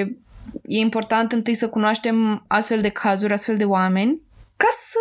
e 0.62 0.80
important 0.80 1.32
întâi 1.32 1.54
să 1.54 1.70
cunoaștem 1.70 2.46
astfel 2.48 2.82
de 2.82 2.90
cazuri, 2.90 3.34
astfel 3.34 3.56
de 3.56 3.66
oameni 3.66 4.22
ca 4.58 4.68
să 4.72 5.00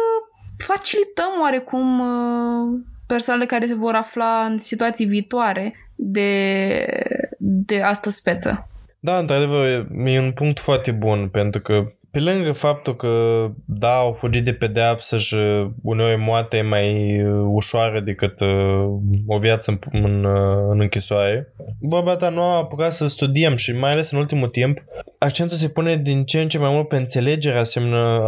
facilităm 0.66 1.30
oarecum 1.40 2.00
uh, 2.00 2.80
persoanele 3.06 3.46
care 3.46 3.66
se 3.66 3.74
vor 3.74 3.94
afla 3.94 4.44
în 4.44 4.58
situații 4.58 5.06
viitoare 5.06 5.74
de, 6.04 6.84
de 7.38 7.82
asta 7.82 8.10
speță. 8.10 8.68
Da, 9.00 9.18
într-adevăr, 9.18 9.86
e 10.04 10.18
un 10.18 10.32
punct 10.32 10.58
foarte 10.58 10.90
bun, 10.90 11.28
pentru 11.28 11.60
că 11.60 11.92
pe 12.12 12.18
lângă 12.18 12.52
faptul 12.52 12.96
că, 12.96 13.46
da, 13.64 13.94
au 13.94 14.12
fugit 14.12 14.44
de 14.44 14.52
pedeapsă 14.52 15.16
și 15.16 15.36
uneori 15.82 16.16
moartea 16.16 16.58
e 16.58 16.62
mai 16.62 17.22
uh, 17.22 17.44
ușoară 17.46 18.00
decât 18.00 18.40
uh, 18.40 18.84
o 19.26 19.38
viață 19.38 19.70
în, 19.70 20.02
în, 20.02 20.24
uh, 20.24 20.68
în 20.70 20.80
închisoare, 20.80 21.52
vorba 21.80 22.16
ta 22.16 22.28
nu 22.28 22.40
a 22.40 22.56
apucat 22.56 22.92
să 22.92 23.06
studiem 23.08 23.56
și 23.56 23.72
mai 23.72 23.92
ales 23.92 24.10
în 24.10 24.18
ultimul 24.18 24.48
timp, 24.48 24.82
accentul 25.18 25.56
se 25.56 25.68
pune 25.68 25.96
din 25.96 26.24
ce 26.24 26.40
în 26.40 26.48
ce 26.48 26.58
mai 26.58 26.70
mult 26.70 26.88
pe 26.88 26.96
înțelegerea 26.96 27.60
asemenea, 27.60 28.20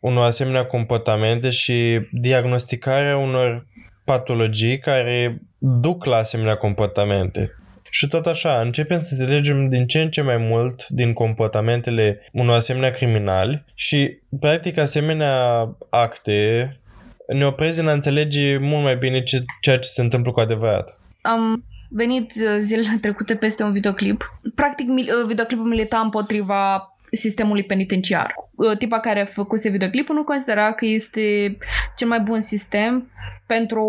unor 0.00 0.24
asemenea 0.24 0.66
comportamente 0.66 1.50
și 1.50 2.00
diagnosticarea 2.12 3.16
unor 3.16 3.66
patologii 4.06 4.78
care 4.78 5.42
duc 5.58 6.04
la 6.04 6.16
asemenea 6.16 6.56
comportamente. 6.56 7.50
Și 7.90 8.08
tot 8.08 8.26
așa, 8.26 8.60
începem 8.60 9.00
să 9.00 9.08
înțelegem 9.14 9.68
din 9.68 9.86
ce 9.86 10.00
în 10.00 10.10
ce 10.10 10.22
mai 10.22 10.36
mult 10.36 10.88
din 10.88 11.12
comportamentele 11.12 12.28
unor 12.32 12.56
asemenea 12.56 12.90
criminali 12.90 13.64
și, 13.74 14.18
practic, 14.40 14.78
asemenea 14.78 15.68
acte 15.90 16.70
ne 17.26 17.46
opresc 17.46 17.78
în 17.78 17.88
a 17.88 17.92
înțelege 17.92 18.56
mult 18.56 18.82
mai 18.82 18.96
bine 18.96 19.22
ce, 19.22 19.44
ceea 19.60 19.78
ce 19.78 19.88
se 19.88 20.02
întâmplă 20.02 20.32
cu 20.32 20.40
adevărat. 20.40 21.00
Am 21.20 21.64
venit 21.88 22.32
uh, 22.36 22.58
zilele 22.60 22.98
trecute 23.00 23.34
peste 23.34 23.62
un 23.62 23.72
videoclip. 23.72 24.40
Practic, 24.54 24.88
mil- 24.88 25.08
uh, 25.20 25.26
videoclipul 25.26 25.66
milita 25.66 25.98
împotriva 25.98 26.95
sistemului 27.10 27.64
penitenciar. 27.64 28.34
Uh, 28.54 28.76
Tipa 28.76 29.00
care 29.00 29.20
a 29.20 29.24
făcut 29.24 29.60
videoclipul 29.60 30.14
nu 30.14 30.24
considera 30.24 30.72
că 30.72 30.84
este 30.84 31.56
cel 31.96 32.08
mai 32.08 32.20
bun 32.20 32.40
sistem 32.40 33.10
pentru 33.46 33.86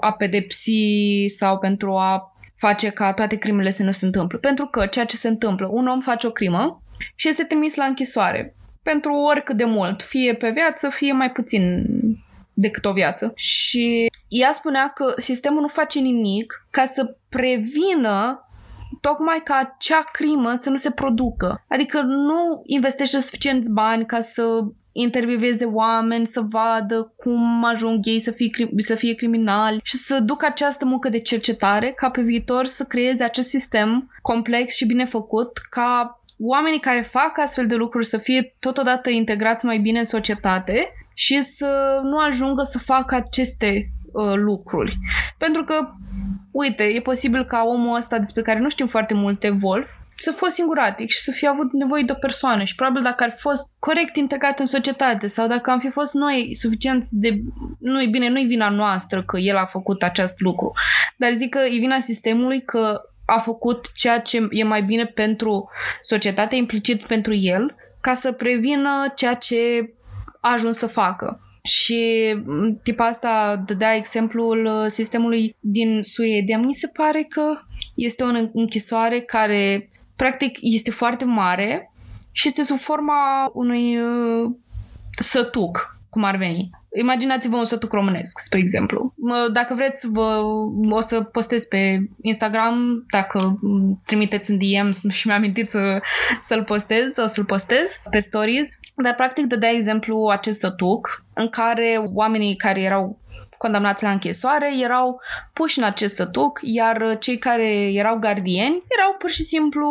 a 0.00 0.12
pedepsi 0.12 1.26
sau 1.26 1.58
pentru 1.58 1.96
a 1.96 2.36
face 2.56 2.88
ca 2.88 3.12
toate 3.12 3.36
crimele 3.36 3.70
să 3.70 3.82
nu 3.82 3.92
se 3.92 4.04
întâmple. 4.04 4.38
Pentru 4.38 4.66
că 4.66 4.86
ceea 4.86 5.04
ce 5.04 5.16
se 5.16 5.28
întâmplă, 5.28 5.68
un 5.70 5.86
om 5.86 6.00
face 6.00 6.26
o 6.26 6.30
crimă 6.30 6.82
și 7.14 7.28
este 7.28 7.44
trimis 7.44 7.74
la 7.74 7.84
închisoare 7.84 8.54
pentru 8.82 9.12
oricât 9.12 9.56
de 9.56 9.64
mult, 9.64 10.02
fie 10.02 10.34
pe 10.34 10.50
viață, 10.50 10.88
fie 10.88 11.12
mai 11.12 11.30
puțin 11.30 11.86
decât 12.54 12.84
o 12.84 12.92
viață. 12.92 13.32
Și 13.34 14.06
ea 14.28 14.52
spunea 14.52 14.92
că 14.94 15.14
sistemul 15.16 15.60
nu 15.60 15.68
face 15.68 15.98
nimic 15.98 16.66
ca 16.70 16.84
să 16.84 17.16
prevină 17.28 18.47
tocmai 19.00 19.40
ca 19.44 19.56
acea 19.56 20.02
crimă 20.12 20.54
să 20.60 20.70
nu 20.70 20.76
se 20.76 20.90
producă. 20.90 21.64
Adică 21.68 22.00
nu 22.00 22.62
investește 22.64 23.20
suficienți 23.20 23.72
bani 23.72 24.06
ca 24.06 24.20
să 24.20 24.42
intervieveze 24.92 25.64
oameni, 25.64 26.26
să 26.26 26.40
vadă 26.40 27.12
cum 27.16 27.64
ajung 27.64 28.06
ei 28.06 28.20
să 28.20 28.30
fie, 28.30 28.50
crim- 28.50 28.70
să 28.76 28.94
fie 28.94 29.14
criminali 29.14 29.80
și 29.82 29.96
să 29.96 30.20
ducă 30.20 30.46
această 30.46 30.84
muncă 30.84 31.08
de 31.08 31.18
cercetare 31.18 31.92
ca 31.96 32.10
pe 32.10 32.22
viitor 32.22 32.64
să 32.64 32.84
creeze 32.84 33.24
acest 33.24 33.48
sistem 33.48 34.10
complex 34.22 34.74
și 34.74 34.86
bine 34.86 35.04
făcut 35.04 35.58
ca 35.70 36.20
oamenii 36.38 36.80
care 36.80 37.00
fac 37.00 37.38
astfel 37.38 37.66
de 37.66 37.74
lucruri 37.74 38.06
să 38.06 38.16
fie 38.16 38.54
totodată 38.58 39.10
integrați 39.10 39.64
mai 39.64 39.78
bine 39.78 39.98
în 39.98 40.04
societate 40.04 40.92
și 41.14 41.42
să 41.42 42.00
nu 42.02 42.18
ajungă 42.18 42.62
să 42.62 42.78
facă 42.78 43.14
aceste 43.14 43.90
uh, 44.12 44.34
lucruri. 44.34 44.98
Pentru 45.38 45.64
că, 45.64 45.90
uite, 46.50 46.82
e 46.82 47.00
posibil 47.00 47.44
ca 47.44 47.62
omul 47.66 47.96
ăsta 47.96 48.18
despre 48.18 48.42
care 48.42 48.58
nu 48.58 48.68
știm 48.68 48.86
foarte 48.86 49.14
multe, 49.14 49.58
Wolf, 49.62 49.88
să 50.20 50.32
fost 50.32 50.52
singuratic 50.52 51.10
și 51.10 51.18
să 51.18 51.30
fie 51.30 51.48
avut 51.48 51.72
nevoie 51.72 52.02
de 52.02 52.12
o 52.12 52.14
persoană 52.14 52.64
și 52.64 52.74
probabil 52.74 53.02
dacă 53.02 53.24
ar 53.24 53.30
fi 53.30 53.40
fost 53.40 53.70
corect 53.78 54.16
integrat 54.16 54.58
în 54.58 54.66
societate 54.66 55.26
sau 55.26 55.46
dacă 55.46 55.70
am 55.70 55.78
fi 55.78 55.90
fost 55.90 56.14
noi 56.14 56.54
suficient 56.54 57.06
de... 57.08 57.40
Nu-i 57.78 58.06
bine, 58.06 58.28
nu-i 58.28 58.46
vina 58.46 58.68
noastră 58.68 59.22
că 59.22 59.38
el 59.38 59.56
a 59.56 59.66
făcut 59.66 60.02
acest 60.02 60.40
lucru, 60.40 60.72
dar 61.16 61.32
zic 61.32 61.50
că 61.50 61.58
e 61.58 61.78
vina 61.78 62.00
sistemului 62.00 62.62
că 62.62 63.00
a 63.26 63.38
făcut 63.38 63.92
ceea 63.94 64.20
ce 64.20 64.46
e 64.50 64.64
mai 64.64 64.82
bine 64.82 65.06
pentru 65.06 65.70
societate, 66.02 66.56
implicit 66.56 67.02
pentru 67.02 67.34
el, 67.34 67.74
ca 68.00 68.14
să 68.14 68.32
prevină 68.32 69.12
ceea 69.14 69.34
ce 69.34 69.92
a 70.40 70.52
ajuns 70.52 70.76
să 70.76 70.86
facă. 70.86 71.40
Și 71.68 72.32
m, 72.44 72.80
tipa 72.82 73.06
asta 73.06 73.62
dădea 73.66 73.94
exemplul 73.94 74.64
uh, 74.64 74.86
sistemului 74.86 75.56
din 75.60 76.02
Suedia. 76.02 76.58
Mi 76.58 76.74
se 76.74 76.86
pare 76.86 77.22
că 77.22 77.58
este 77.94 78.22
o 78.22 78.28
închisoare 78.52 79.20
care 79.20 79.90
practic 80.16 80.58
este 80.60 80.90
foarte 80.90 81.24
mare 81.24 81.92
și 82.32 82.48
este 82.48 82.62
sub 82.62 82.78
forma 82.78 83.50
unui 83.52 84.00
uh, 84.00 84.50
sătuc, 85.20 85.98
cum 86.10 86.24
ar 86.24 86.36
veni. 86.36 86.70
Imaginați-vă 86.98 87.56
un 87.56 87.64
sătuc 87.64 87.92
românesc, 87.92 88.38
spre 88.38 88.58
exemplu. 88.58 89.12
Mă, 89.16 89.48
Dacă 89.52 89.74
vreți, 89.74 90.10
vă, 90.10 90.40
o 90.90 91.00
să 91.00 91.22
postez 91.22 91.64
pe 91.64 91.98
Instagram, 92.22 93.04
dacă 93.10 93.58
m, 93.60 94.02
trimiteți 94.06 94.50
în 94.50 94.58
DM 94.58 95.10
și 95.10 95.26
mi-am 95.26 95.38
amintit 95.38 95.70
să, 95.70 96.00
să-l 96.42 96.64
postez, 96.64 97.16
o 97.16 97.26
să-l 97.26 97.44
postez 97.44 98.00
pe 98.10 98.18
stories. 98.18 98.68
Dar, 99.02 99.14
practic, 99.14 99.46
dădea 99.46 99.70
exemplu 99.70 100.28
acest 100.30 100.58
sătuc 100.58 101.24
în 101.34 101.48
care 101.48 102.10
oamenii 102.14 102.56
care 102.56 102.80
erau 102.80 103.18
condamnați 103.58 104.02
la 104.02 104.10
închisoare 104.10 104.78
erau 104.78 105.20
puși 105.52 105.78
în 105.78 105.84
acest 105.84 106.14
sătuc, 106.14 106.58
iar 106.62 107.16
cei 107.18 107.38
care 107.38 107.92
erau 107.92 108.18
gardieni 108.18 108.82
erau 108.98 109.14
pur 109.18 109.30
și 109.30 109.42
simplu 109.42 109.88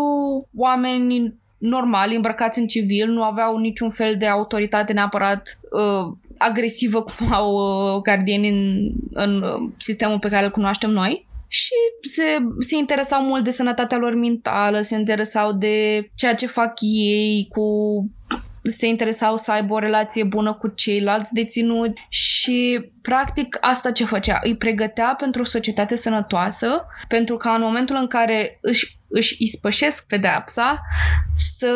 oameni 0.55 1.33
normali, 1.57 2.15
îmbrăcați 2.15 2.59
în 2.59 2.67
civil, 2.67 3.09
nu 3.09 3.23
aveau 3.23 3.57
niciun 3.57 3.91
fel 3.91 4.15
de 4.17 4.27
autoritate 4.27 4.93
neapărat 4.93 5.59
uh, 5.71 6.13
agresivă 6.37 7.01
cum 7.01 7.33
au 7.39 7.53
uh, 7.53 8.01
gardieni 8.01 8.49
în, 8.49 8.91
în 9.13 9.41
uh, 9.41 9.69
sistemul 9.77 10.19
pe 10.19 10.29
care 10.29 10.45
îl 10.45 10.51
cunoaștem 10.51 10.89
noi. 10.91 11.25
Și 11.49 11.73
se, 12.09 12.37
se 12.59 12.75
interesau 12.75 13.23
mult 13.23 13.43
de 13.43 13.49
sănătatea 13.49 13.97
lor 13.97 14.13
mentală, 14.13 14.81
se 14.81 14.95
interesau 14.95 15.51
de 15.51 16.09
ceea 16.15 16.35
ce 16.35 16.45
fac 16.45 16.73
ei 16.81 17.47
cu 17.49 17.65
se 18.69 18.87
interesau 18.87 19.37
să 19.37 19.51
aibă 19.51 19.73
o 19.73 19.79
relație 19.79 20.23
bună 20.23 20.53
cu 20.53 20.67
ceilalți 20.67 21.33
deținuți 21.33 22.01
și 22.09 22.89
practic 23.01 23.57
asta 23.61 23.91
ce 23.91 24.05
făcea, 24.05 24.39
îi 24.43 24.57
pregătea 24.57 25.15
pentru 25.17 25.41
o 25.41 25.45
societate 25.45 25.95
sănătoasă, 25.95 26.85
pentru 27.07 27.37
ca 27.37 27.53
în 27.53 27.61
momentul 27.61 27.95
în 27.95 28.07
care 28.07 28.57
își, 28.61 28.99
își 29.09 29.43
ispășesc 29.43 30.07
pedeapsa 30.07 30.81
să 31.57 31.73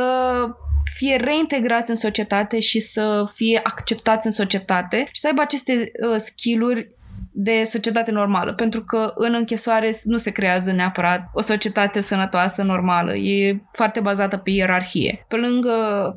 fie 0.94 1.16
reintegrați 1.16 1.90
în 1.90 1.96
societate 1.96 2.60
și 2.60 2.80
să 2.80 3.30
fie 3.34 3.60
acceptați 3.64 4.26
în 4.26 4.32
societate 4.32 5.10
și 5.12 5.22
să 5.22 5.28
aibă 5.28 5.42
aceste 5.42 5.92
uh, 6.10 6.16
skill-uri 6.18 6.90
de 7.34 7.64
societate 7.64 8.12
normală, 8.12 8.54
pentru 8.54 8.82
că 8.82 9.12
în 9.16 9.34
închisoare 9.34 9.92
nu 10.04 10.18
se 10.18 10.32
creează 10.32 10.72
neapărat 10.72 11.30
o 11.34 11.42
societate 11.42 12.02
sănătoasă 12.02 12.64
normală, 12.64 13.16
e 13.16 13.62
foarte 13.72 14.00
bazată 14.00 14.38
pe 14.38 14.50
ierarhie. 14.50 15.26
Pe 15.28 15.36
lângă 15.36 15.72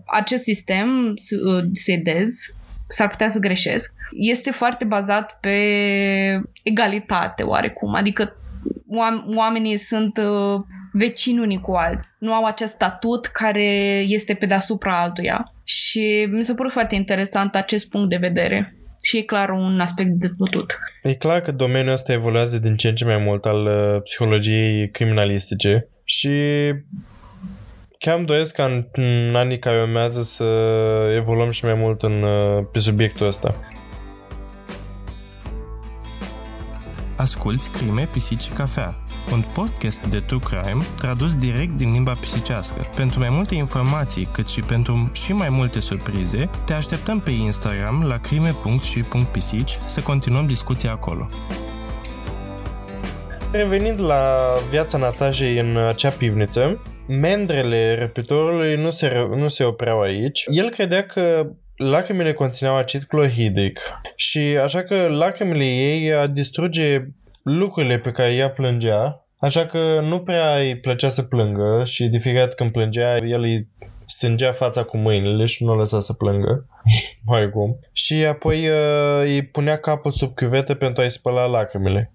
acest 0.06 0.42
sistem 0.42 1.12
su- 1.16 1.70
suedez, 1.72 2.30
s-ar 2.88 3.08
putea 3.08 3.28
să 3.28 3.38
greșesc, 3.38 3.94
este 4.10 4.50
foarte 4.50 4.84
bazat 4.84 5.38
pe 5.40 5.56
egalitate 6.62 7.42
oarecum, 7.42 7.94
adică 7.94 8.36
oam- 8.88 9.36
oamenii 9.36 9.76
sunt 9.76 10.18
uh, 10.18 10.60
vecini 10.92 11.38
unii 11.38 11.60
cu 11.60 11.72
alții. 11.72 12.10
Nu 12.18 12.32
au 12.32 12.44
acest 12.44 12.72
statut 12.72 13.26
care 13.26 14.04
este 14.06 14.34
pe 14.34 14.46
deasupra 14.46 15.00
altuia. 15.02 15.52
Și 15.64 16.28
mi 16.30 16.44
s-a 16.44 16.54
părut 16.54 16.72
foarte 16.72 16.94
interesant 16.94 17.54
acest 17.54 17.88
punct 17.90 18.08
de 18.08 18.16
vedere. 18.16 18.76
Și 19.04 19.16
e 19.16 19.22
clar 19.22 19.50
un 19.50 19.80
aspect 19.80 20.08
de 20.08 20.16
dezbătut. 20.18 20.78
E 21.02 21.14
clar 21.14 21.40
că 21.40 21.52
domeniul 21.52 21.92
ăsta 21.92 22.12
evoluează 22.12 22.58
din 22.58 22.76
ce 22.76 22.88
în 22.88 22.94
ce 22.94 23.04
mai 23.04 23.16
mult 23.16 23.44
al 23.44 23.66
uh, 23.66 24.02
psihologiei 24.02 24.90
criminalistice 24.90 25.88
și 26.04 26.30
chiar 27.98 28.16
îmi 28.16 28.26
doresc 28.26 28.54
ca 28.54 28.64
în, 28.64 28.86
în 28.92 29.34
anii 29.34 29.58
care 29.58 29.80
urmează 29.80 30.22
să 30.22 30.44
evoluăm 31.16 31.50
și 31.50 31.64
mai 31.64 31.74
mult 31.74 32.02
în, 32.02 32.22
uh, 32.22 32.64
pe 32.72 32.78
subiectul 32.78 33.26
ăsta. 33.26 33.54
Asculți 37.16 37.70
Crime, 37.70 38.08
Pisici 38.12 38.42
și 38.42 38.50
Cafea, 38.50 39.03
un 39.32 39.44
podcast 39.54 40.06
de 40.06 40.18
true 40.18 40.40
crime 40.44 40.82
tradus 41.00 41.34
direct 41.34 41.72
din 41.72 41.92
limba 41.92 42.12
pisicească. 42.20 42.90
Pentru 42.96 43.18
mai 43.18 43.28
multe 43.30 43.54
informații, 43.54 44.28
cât 44.32 44.48
și 44.48 44.60
pentru 44.60 45.10
și 45.12 45.32
mai 45.32 45.48
multe 45.50 45.80
surprize, 45.80 46.50
te 46.66 46.72
așteptăm 46.72 47.20
pe 47.20 47.30
Instagram 47.30 48.04
la 48.06 48.18
crime.și.pisici 48.18 49.78
să 49.86 50.00
continuăm 50.00 50.46
discuția 50.46 50.90
acolo. 50.90 51.28
Revenind 53.52 54.00
la 54.00 54.36
viața 54.70 54.98
Natajei 54.98 55.58
în 55.58 55.76
acea 55.76 56.10
pivniță, 56.10 56.82
mendrele 57.08 57.98
răpitorului 57.98 58.76
nu 58.76 58.90
se, 58.90 59.28
nu 59.36 59.48
se 59.48 59.64
opreau 59.64 60.00
aici. 60.00 60.44
El 60.46 60.70
credea 60.70 61.06
că 61.06 61.46
lacrimile 61.76 62.32
conțineau 62.32 62.76
acid 62.76 63.02
clorhidic 63.02 63.80
și 64.16 64.38
așa 64.38 64.82
că 64.82 64.94
lacrimile 64.94 65.64
ei 65.64 66.28
distruge 66.32 67.06
lucrurile 67.44 67.98
pe 67.98 68.10
care 68.10 68.34
ea 68.34 68.50
plângea, 68.50 69.26
așa 69.38 69.66
că 69.66 70.00
nu 70.00 70.20
prea 70.20 70.56
îi 70.56 70.78
plăcea 70.78 71.08
să 71.08 71.22
plângă 71.22 71.82
și 71.84 72.04
de 72.04 72.18
fiecare 72.18 72.44
dată 72.44 72.56
când 72.56 72.72
plângea, 72.72 73.16
el 73.16 73.42
îi 73.42 73.68
strângea 74.06 74.52
fața 74.52 74.82
cu 74.82 74.96
mâinile 74.96 75.44
și 75.46 75.64
nu 75.64 75.72
o 75.72 75.74
lăsa 75.74 76.00
să 76.00 76.12
plângă. 76.12 76.66
Mai 77.26 77.50
cum. 77.50 77.78
Și 77.92 78.14
apoi 78.14 78.68
uh, 78.68 79.20
îi 79.20 79.42
punea 79.42 79.78
capul 79.78 80.12
sub 80.12 80.34
chiuvetă 80.34 80.74
pentru 80.74 81.02
a-i 81.02 81.10
spăla 81.10 81.44
lacrimile. 81.44 82.12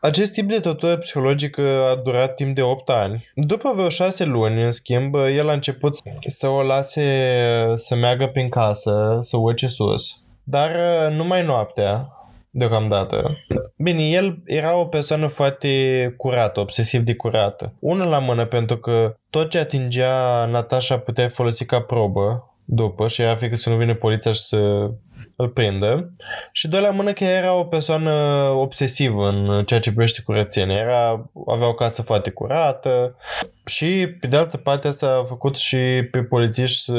Acest 0.00 0.32
tip 0.32 0.48
de 0.48 0.60
tortură 0.60 0.96
psihologică 0.96 1.62
a 1.62 2.00
durat 2.04 2.34
timp 2.34 2.54
de 2.54 2.62
8 2.62 2.88
ani. 2.88 3.30
După 3.34 3.72
vreo 3.74 3.88
6 3.88 4.24
luni, 4.24 4.64
în 4.64 4.70
schimb, 4.70 5.14
el 5.14 5.48
a 5.48 5.52
început 5.52 5.96
să 6.26 6.48
o 6.48 6.62
lase 6.62 7.34
să 7.74 7.94
meargă 7.94 8.26
prin 8.26 8.48
casă, 8.48 9.18
să 9.20 9.36
urce 9.36 9.66
sus. 9.66 10.24
Dar 10.44 10.70
uh, 10.70 11.16
numai 11.16 11.44
noaptea, 11.44 12.08
deocamdată. 12.54 13.38
Bine, 13.76 14.02
el 14.02 14.38
era 14.44 14.76
o 14.76 14.84
persoană 14.84 15.26
foarte 15.26 16.14
curată, 16.16 16.60
obsesiv 16.60 17.00
de 17.00 17.14
curată. 17.14 17.72
Una 17.78 18.04
la 18.04 18.18
mână 18.18 18.46
pentru 18.46 18.76
că 18.76 19.16
tot 19.30 19.50
ce 19.50 19.58
atingea 19.58 20.44
Natasha 20.46 20.98
putea 20.98 21.28
folosi 21.28 21.64
ca 21.64 21.80
probă 21.80 22.54
după 22.64 23.08
și 23.08 23.22
era 23.22 23.36
frică 23.36 23.56
să 23.56 23.70
nu 23.70 23.76
vină 23.76 23.94
poliția 23.94 24.32
și 24.32 24.40
să 24.40 24.90
îl 25.36 25.48
prindă. 25.48 26.12
Și 26.52 26.68
doi 26.68 26.80
la 26.80 26.90
mână 26.90 27.12
că 27.12 27.24
era 27.24 27.54
o 27.54 27.64
persoană 27.64 28.12
obsesivă 28.56 29.28
în 29.28 29.64
ceea 29.64 29.80
ce 29.80 29.90
privește 29.90 30.22
curățenia. 30.22 30.76
Era, 30.76 31.30
avea 31.46 31.68
o 31.68 31.74
casă 31.74 32.02
foarte 32.02 32.30
curată 32.30 33.16
și 33.64 34.16
pe 34.20 34.26
de 34.26 34.36
altă 34.36 34.56
parte 34.56 34.88
asta 34.88 35.06
a 35.06 35.24
făcut 35.24 35.56
și 35.56 35.76
pe 36.10 36.18
polițiști 36.18 36.78
să 36.78 36.92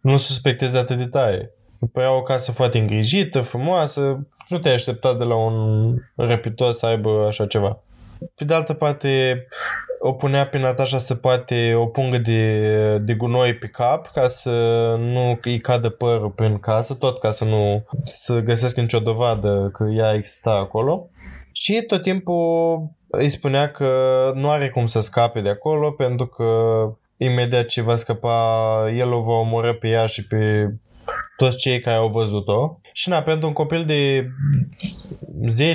nu 0.00 0.16
suspecteze 0.16 0.78
atât 0.78 0.96
de 0.96 1.06
tare. 1.06 1.50
Părea 1.92 2.16
o 2.16 2.22
casă 2.22 2.52
foarte 2.52 2.78
îngrijită, 2.78 3.40
frumoasă, 3.40 4.26
nu 4.50 4.58
te-ai 4.58 4.74
așteptat 4.74 5.18
de 5.18 5.24
la 5.24 5.34
un 5.34 5.94
răpitor 6.16 6.72
să 6.72 6.86
aibă 6.86 7.24
așa 7.28 7.46
ceva. 7.46 7.82
Pe 8.34 8.44
de 8.44 8.54
altă 8.54 8.72
parte, 8.72 9.46
o 9.98 10.12
punea 10.12 10.46
pe 10.46 10.58
Natasha 10.58 10.98
să 10.98 11.14
poate 11.14 11.74
o 11.74 11.86
pungă 11.86 12.18
de, 12.18 12.98
de 12.98 13.14
gunoi 13.14 13.54
pe 13.54 13.66
cap 13.66 14.10
ca 14.12 14.26
să 14.26 14.50
nu 14.98 15.38
îi 15.42 15.58
cadă 15.58 15.88
părul 15.88 16.30
prin 16.30 16.58
casă, 16.58 16.94
tot 16.94 17.18
ca 17.18 17.30
să 17.30 17.44
nu 17.44 17.84
să 18.04 18.38
găsesc 18.38 18.76
nicio 18.76 18.98
dovadă 18.98 19.70
că 19.72 19.84
ea 19.96 20.14
exista 20.14 20.50
acolo. 20.50 21.08
Și 21.52 21.82
tot 21.86 22.02
timpul 22.02 22.82
îi 23.10 23.28
spunea 23.28 23.70
că 23.70 23.92
nu 24.34 24.50
are 24.50 24.68
cum 24.68 24.86
să 24.86 25.00
scape 25.00 25.40
de 25.40 25.48
acolo 25.48 25.90
pentru 25.90 26.26
că 26.26 26.44
imediat 27.16 27.66
ce 27.66 27.82
va 27.82 27.96
scăpa, 27.96 28.86
el 28.96 29.12
o 29.12 29.20
va 29.20 29.32
omoră 29.32 29.74
pe 29.74 29.88
ea 29.88 30.06
și 30.06 30.26
pe 30.26 30.72
toți 31.36 31.56
cei 31.56 31.80
care 31.80 31.96
au 31.96 32.08
văzut-o. 32.08 32.80
Și 32.92 33.08
na, 33.08 33.22
pentru 33.22 33.46
un 33.46 33.52
copil 33.52 33.84
de 33.84 34.30
10-15 35.50 35.74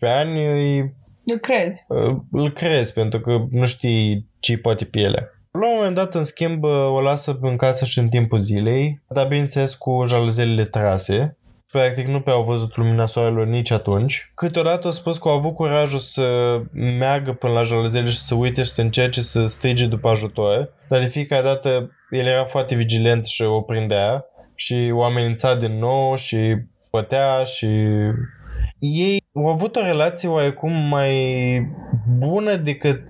ani 0.00 0.46
îi 0.46 0.94
îl 1.26 1.38
crezi. 1.38 1.84
Îl 2.30 2.52
crezi 2.52 2.92
pentru 2.92 3.20
că 3.20 3.44
nu 3.50 3.66
știi 3.66 4.28
ce 4.40 4.58
poate 4.58 4.84
pielea. 4.84 5.28
La 5.50 5.68
un 5.68 5.74
moment 5.76 5.94
dat, 5.94 6.14
în 6.14 6.24
schimb, 6.24 6.64
o 6.64 7.00
lasă 7.00 7.38
în 7.40 7.56
casă 7.56 7.84
și 7.84 7.98
în 7.98 8.08
timpul 8.08 8.40
zilei, 8.40 9.02
dar 9.08 9.26
bineînțeles 9.26 9.74
cu 9.74 10.04
jaluzelele 10.06 10.62
trase. 10.62 11.36
Practic 11.70 12.06
nu 12.06 12.20
prea 12.20 12.34
au 12.34 12.44
văzut 12.44 12.76
lumina 12.76 13.06
soarelor 13.06 13.46
nici 13.46 13.70
atunci. 13.70 14.30
Câteodată 14.34 14.86
au 14.86 14.92
spus 14.92 15.18
că 15.18 15.28
au 15.28 15.34
avut 15.36 15.54
curajul 15.54 15.98
să 15.98 16.58
meargă 16.72 17.32
până 17.32 17.52
la 17.52 17.62
jaluzele 17.62 18.08
și 18.08 18.18
să 18.18 18.34
uite 18.34 18.62
și 18.62 18.70
să 18.70 18.80
încerce 18.80 19.22
să 19.22 19.46
strige 19.46 19.86
după 19.86 20.08
ajutor. 20.08 20.72
Dar 20.88 21.00
de 21.00 21.06
fiecare 21.06 21.42
dată 21.42 21.90
el 22.10 22.26
era 22.26 22.44
foarte 22.44 22.74
vigilent 22.74 23.26
și 23.26 23.42
o 23.42 23.60
prindea 23.60 24.24
și 24.54 24.90
o 24.94 25.04
amenința 25.04 25.54
din 25.54 25.78
nou 25.78 26.16
și 26.16 26.56
pătea 26.90 27.44
și 27.44 27.66
ei 28.78 29.24
au 29.34 29.48
avut 29.48 29.76
o 29.76 29.82
relație 29.82 30.28
oarecum 30.28 30.72
mai 30.72 31.14
bună 32.18 32.54
decât 32.54 33.02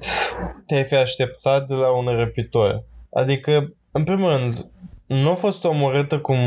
te-ai 0.67 0.85
fi 0.85 0.95
așteptat 0.95 1.67
de 1.67 1.75
la 1.75 1.97
un 1.97 2.07
răpitor. 2.07 2.85
Adică, 3.13 3.75
în 3.93 4.05
primul 4.05 4.37
rând, 4.37 4.67
nu 5.07 5.31
a 5.31 5.35
fost 5.35 5.65
omorâtă 5.65 6.19
cum 6.19 6.39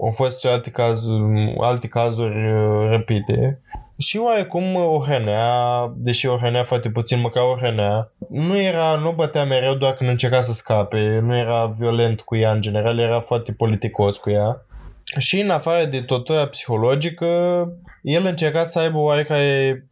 au 0.00 0.10
fost 0.10 0.40
și 0.40 0.46
alte 0.46 0.70
cazuri, 0.70 1.56
alte 1.60 1.88
cazuri 1.88 2.52
uh, 2.52 2.88
răpite. 2.90 3.60
Și 3.98 4.18
oarecum 4.18 4.74
o 4.74 5.02
hrănea, 5.04 5.92
deși 5.96 6.26
o 6.26 6.36
hrănea 6.36 6.64
foarte 6.64 6.90
puțin, 6.90 7.20
măcar 7.20 7.42
o 7.42 7.56
hrănea. 7.56 8.10
Nu 8.30 8.58
era, 8.58 8.94
nu 8.94 9.12
bătea 9.12 9.44
mereu 9.44 9.74
doar 9.74 9.92
când 9.92 10.10
încerca 10.10 10.40
să 10.40 10.52
scape, 10.52 11.18
nu 11.22 11.36
era 11.36 11.74
violent 11.78 12.20
cu 12.20 12.36
ea 12.36 12.52
în 12.52 12.60
general, 12.60 12.98
era 12.98 13.20
foarte 13.20 13.52
politicos 13.52 14.16
cu 14.16 14.30
ea. 14.30 14.62
Și 15.18 15.40
în 15.40 15.50
afară 15.50 15.84
de 15.84 16.00
tortura 16.00 16.46
psihologică, 16.46 17.26
el 18.02 18.24
încerca 18.26 18.64
să 18.64 18.78
aibă 18.78 18.98
oarecare 18.98 19.84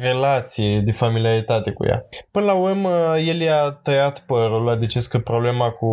relație 0.00 0.80
de 0.80 0.92
familiaritate 0.92 1.70
cu 1.70 1.86
ea. 1.86 2.04
Până 2.30 2.44
la 2.44 2.54
urmă, 2.54 3.18
el 3.18 3.40
i-a 3.40 3.70
tăiat 3.70 4.24
părul, 4.26 4.68
a 4.68 4.76
decis 4.76 5.06
că 5.06 5.18
problema 5.18 5.70
cu 5.70 5.88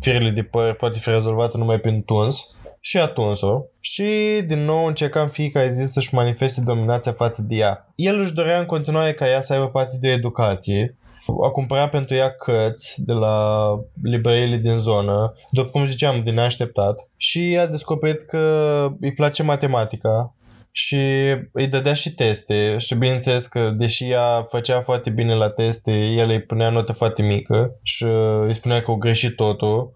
firele 0.00 0.30
de 0.30 0.42
păr 0.42 0.74
poate 0.74 0.98
fi 0.98 1.10
rezolvată 1.10 1.56
numai 1.56 1.78
prin 1.78 2.02
tuns 2.02 2.56
și 2.80 2.98
a 2.98 3.06
tuns-o 3.06 3.62
și 3.80 4.40
din 4.46 4.64
nou 4.64 4.86
încerca 4.86 5.20
în 5.20 5.28
fiecare 5.28 5.70
zi 5.70 5.92
să-și 5.92 6.14
manifeste 6.14 6.60
dominația 6.60 7.12
față 7.12 7.42
de 7.42 7.54
ea. 7.54 7.86
El 7.94 8.20
își 8.20 8.34
dorea 8.34 8.58
în 8.58 8.66
continuare 8.66 9.12
ca 9.12 9.28
ea 9.28 9.40
să 9.40 9.52
aibă 9.52 9.66
parte 9.66 9.96
de 10.00 10.08
educație 10.08 10.96
a 11.44 11.48
cumpărat 11.48 11.90
pentru 11.90 12.14
ea 12.14 12.30
cărți 12.30 13.02
de 13.04 13.12
la 13.12 13.68
librăriile 14.02 14.56
din 14.56 14.78
zonă, 14.78 15.32
după 15.50 15.68
cum 15.68 15.86
ziceam, 15.86 16.22
din 16.22 16.34
neașteptat, 16.34 17.08
și 17.16 17.58
a 17.60 17.66
descoperit 17.66 18.22
că 18.22 18.40
îi 19.00 19.14
place 19.14 19.42
matematica 19.42 20.34
și 20.78 20.96
îi 21.52 21.66
dădea 21.66 21.92
și 21.92 22.14
teste 22.14 22.78
și 22.78 22.94
bineînțeles 22.94 23.46
că 23.46 23.72
deși 23.76 24.10
ea 24.10 24.46
făcea 24.48 24.80
foarte 24.80 25.10
bine 25.10 25.34
la 25.34 25.48
teste, 25.48 25.92
el 25.92 26.28
îi 26.28 26.42
punea 26.42 26.70
notă 26.70 26.92
foarte 26.92 27.22
mică 27.22 27.78
și 27.82 28.04
îi 28.46 28.54
spunea 28.54 28.82
că 28.82 28.90
o 28.90 28.96
greșit 28.96 29.36
totul, 29.36 29.92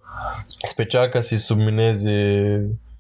special 0.65 1.07
ca 1.07 1.21
să-i 1.21 1.37
submineze 1.37 2.11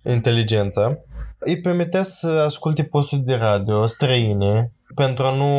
inteligența. 0.04 0.98
Îi 1.38 1.60
permitea 1.60 2.02
să 2.02 2.28
asculte 2.28 2.82
posturi 2.82 3.20
de 3.20 3.34
radio 3.34 3.86
străine 3.86 4.72
pentru 4.94 5.24
a 5.24 5.34
nu 5.34 5.52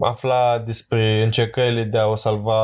afla 0.00 0.62
despre 0.66 1.22
încercările 1.24 1.82
de 1.82 1.98
a 1.98 2.06
o 2.06 2.14
salva, 2.14 2.60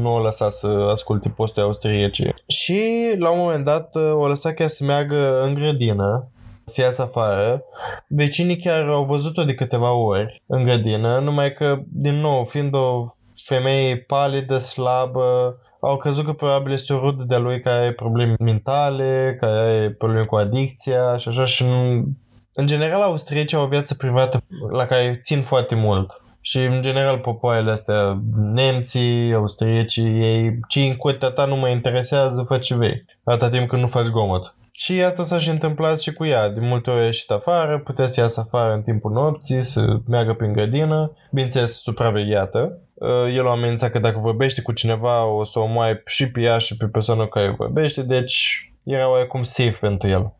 nu 0.00 0.14
o 0.14 0.18
lăsa 0.18 0.48
să 0.48 0.88
asculte 0.90 1.28
posturi 1.28 1.66
austriece. 1.66 2.34
Și 2.46 3.14
la 3.18 3.30
un 3.30 3.38
moment 3.38 3.64
dat 3.64 3.94
o 3.94 4.26
lăsa 4.26 4.52
chiar 4.52 4.68
să 4.68 4.84
meargă 4.84 5.42
în 5.42 5.54
grădină 5.54 6.30
să 6.68 6.80
iasă 6.80 7.02
afară. 7.02 7.62
Vecinii 8.08 8.56
chiar 8.56 8.88
au 8.88 9.04
văzut-o 9.04 9.44
de 9.44 9.54
câteva 9.54 9.92
ori 9.92 10.42
în 10.46 10.64
grădină, 10.64 11.18
numai 11.18 11.52
că, 11.52 11.78
din 11.92 12.14
nou, 12.14 12.44
fiind 12.44 12.74
o 12.74 13.04
femeie 13.46 13.96
palidă, 13.96 14.56
slabă, 14.58 15.58
au 15.80 15.96
crezut 15.96 16.24
că 16.24 16.32
probabil 16.32 16.72
este 16.72 16.92
o 16.92 16.98
rudă 16.98 17.24
de-a 17.26 17.38
lui 17.38 17.60
care 17.60 17.78
are 17.78 17.92
probleme 17.92 18.34
mentale, 18.38 19.36
care 19.40 19.58
are 19.58 19.90
probleme 19.98 20.24
cu 20.24 20.36
adicția 20.36 21.16
și 21.16 21.28
așa 21.28 21.44
și 21.44 21.64
nu, 21.64 22.04
în 22.52 22.66
general, 22.66 23.02
austriecii 23.02 23.56
au 23.56 23.64
o 23.64 23.68
viață 23.68 23.94
privată 23.94 24.40
la 24.70 24.86
care 24.86 25.18
țin 25.22 25.42
foarte 25.42 25.74
mult. 25.74 26.22
Și, 26.40 26.58
în 26.58 26.82
general, 26.82 27.18
popoarele 27.18 27.70
astea, 27.70 28.22
nemții, 28.52 29.32
austriecii, 29.34 30.20
ei, 30.20 30.58
ce 30.68 30.80
în 30.80 30.96
curtea 30.96 31.30
ta 31.30 31.44
nu 31.44 31.56
mă 31.56 31.68
interesează, 31.68 32.42
fă 32.42 32.58
ce 32.58 32.76
vei, 32.76 33.04
atâta 33.24 33.48
timp 33.48 33.68
când 33.68 33.82
nu 33.82 33.88
faci 33.88 34.08
gomot. 34.08 34.54
Și 34.80 35.02
asta 35.02 35.22
s-a 35.22 35.38
și 35.38 35.50
întâmplat 35.50 36.00
și 36.00 36.12
cu 36.12 36.24
ea. 36.24 36.48
De 36.48 36.60
multe 36.60 36.90
ori 36.90 37.00
a 37.00 37.04
ieșit 37.04 37.30
afară, 37.30 37.78
putea 37.78 38.06
să 38.06 38.20
iasă 38.20 38.40
afară 38.40 38.72
în 38.72 38.82
timpul 38.82 39.12
nopții, 39.12 39.64
să 39.64 39.98
meargă 40.06 40.34
prin 40.34 40.52
grădină, 40.52 41.12
bineînțeles 41.30 41.80
supravegheată. 41.80 42.78
Uh, 42.94 43.34
el 43.34 43.44
o 43.44 43.50
amenința 43.50 43.90
că 43.90 43.98
dacă 43.98 44.18
vorbește 44.18 44.62
cu 44.62 44.72
cineva 44.72 45.26
o 45.26 45.44
să 45.44 45.58
o 45.58 45.66
mai 45.66 46.02
și 46.06 46.30
pe 46.30 46.40
ea 46.40 46.58
și 46.58 46.76
pe 46.76 46.86
persoana 46.86 47.22
cu 47.22 47.28
care 47.28 47.54
vorbește, 47.58 48.02
deci 48.02 48.72
era 48.82 49.10
oarecum 49.10 49.42
safe 49.42 49.76
pentru 49.80 50.08
el. 50.08 50.32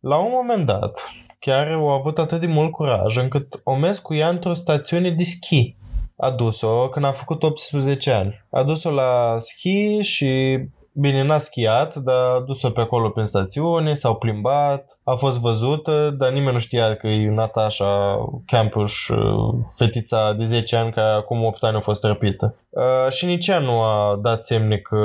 La 0.00 0.18
un 0.18 0.30
moment 0.32 0.66
dat, 0.66 1.00
chiar 1.38 1.72
au 1.72 1.88
avut 1.88 2.18
atât 2.18 2.40
de 2.40 2.46
mult 2.46 2.70
curaj 2.70 3.16
încât 3.16 3.60
o 3.64 3.76
mers 3.76 3.98
cu 3.98 4.14
ea 4.14 4.28
într-o 4.28 4.54
stațiune 4.54 5.10
de 5.10 5.22
schi. 5.22 5.76
A 6.16 6.30
dus-o 6.30 6.88
când 6.88 7.04
a 7.04 7.12
făcut 7.12 7.42
18 7.42 8.10
ani. 8.10 8.44
A 8.50 8.62
dus-o 8.62 8.90
la 8.90 9.36
schi 9.38 9.98
și 10.00 10.58
Bine, 10.96 11.22
n-a 11.22 11.38
schiat, 11.38 11.94
dar 11.94 12.16
a 12.16 12.42
dus-o 12.46 12.70
pe 12.70 12.80
acolo 12.80 13.08
prin 13.08 13.26
stațiune, 13.26 13.94
s-au 13.94 14.14
plimbat, 14.14 14.98
a 15.04 15.14
fost 15.14 15.40
văzută, 15.40 16.14
dar 16.18 16.32
nimeni 16.32 16.52
nu 16.52 16.58
știa 16.58 16.96
că 16.96 17.06
e 17.06 17.30
Natasha 17.30 18.18
Campus, 18.46 19.08
uh, 19.08 19.54
fetița 19.76 20.32
de 20.32 20.44
10 20.44 20.76
ani 20.76 20.92
care 20.92 21.10
acum 21.10 21.44
8 21.44 21.62
ani 21.62 21.76
a 21.76 21.80
fost 21.80 22.04
răpită. 22.04 22.54
Uh, 22.68 23.12
și 23.12 23.26
nici 23.26 23.46
ea 23.46 23.58
nu 23.58 23.80
a 23.80 24.18
dat 24.22 24.44
semne 24.44 24.76
că 24.76 24.98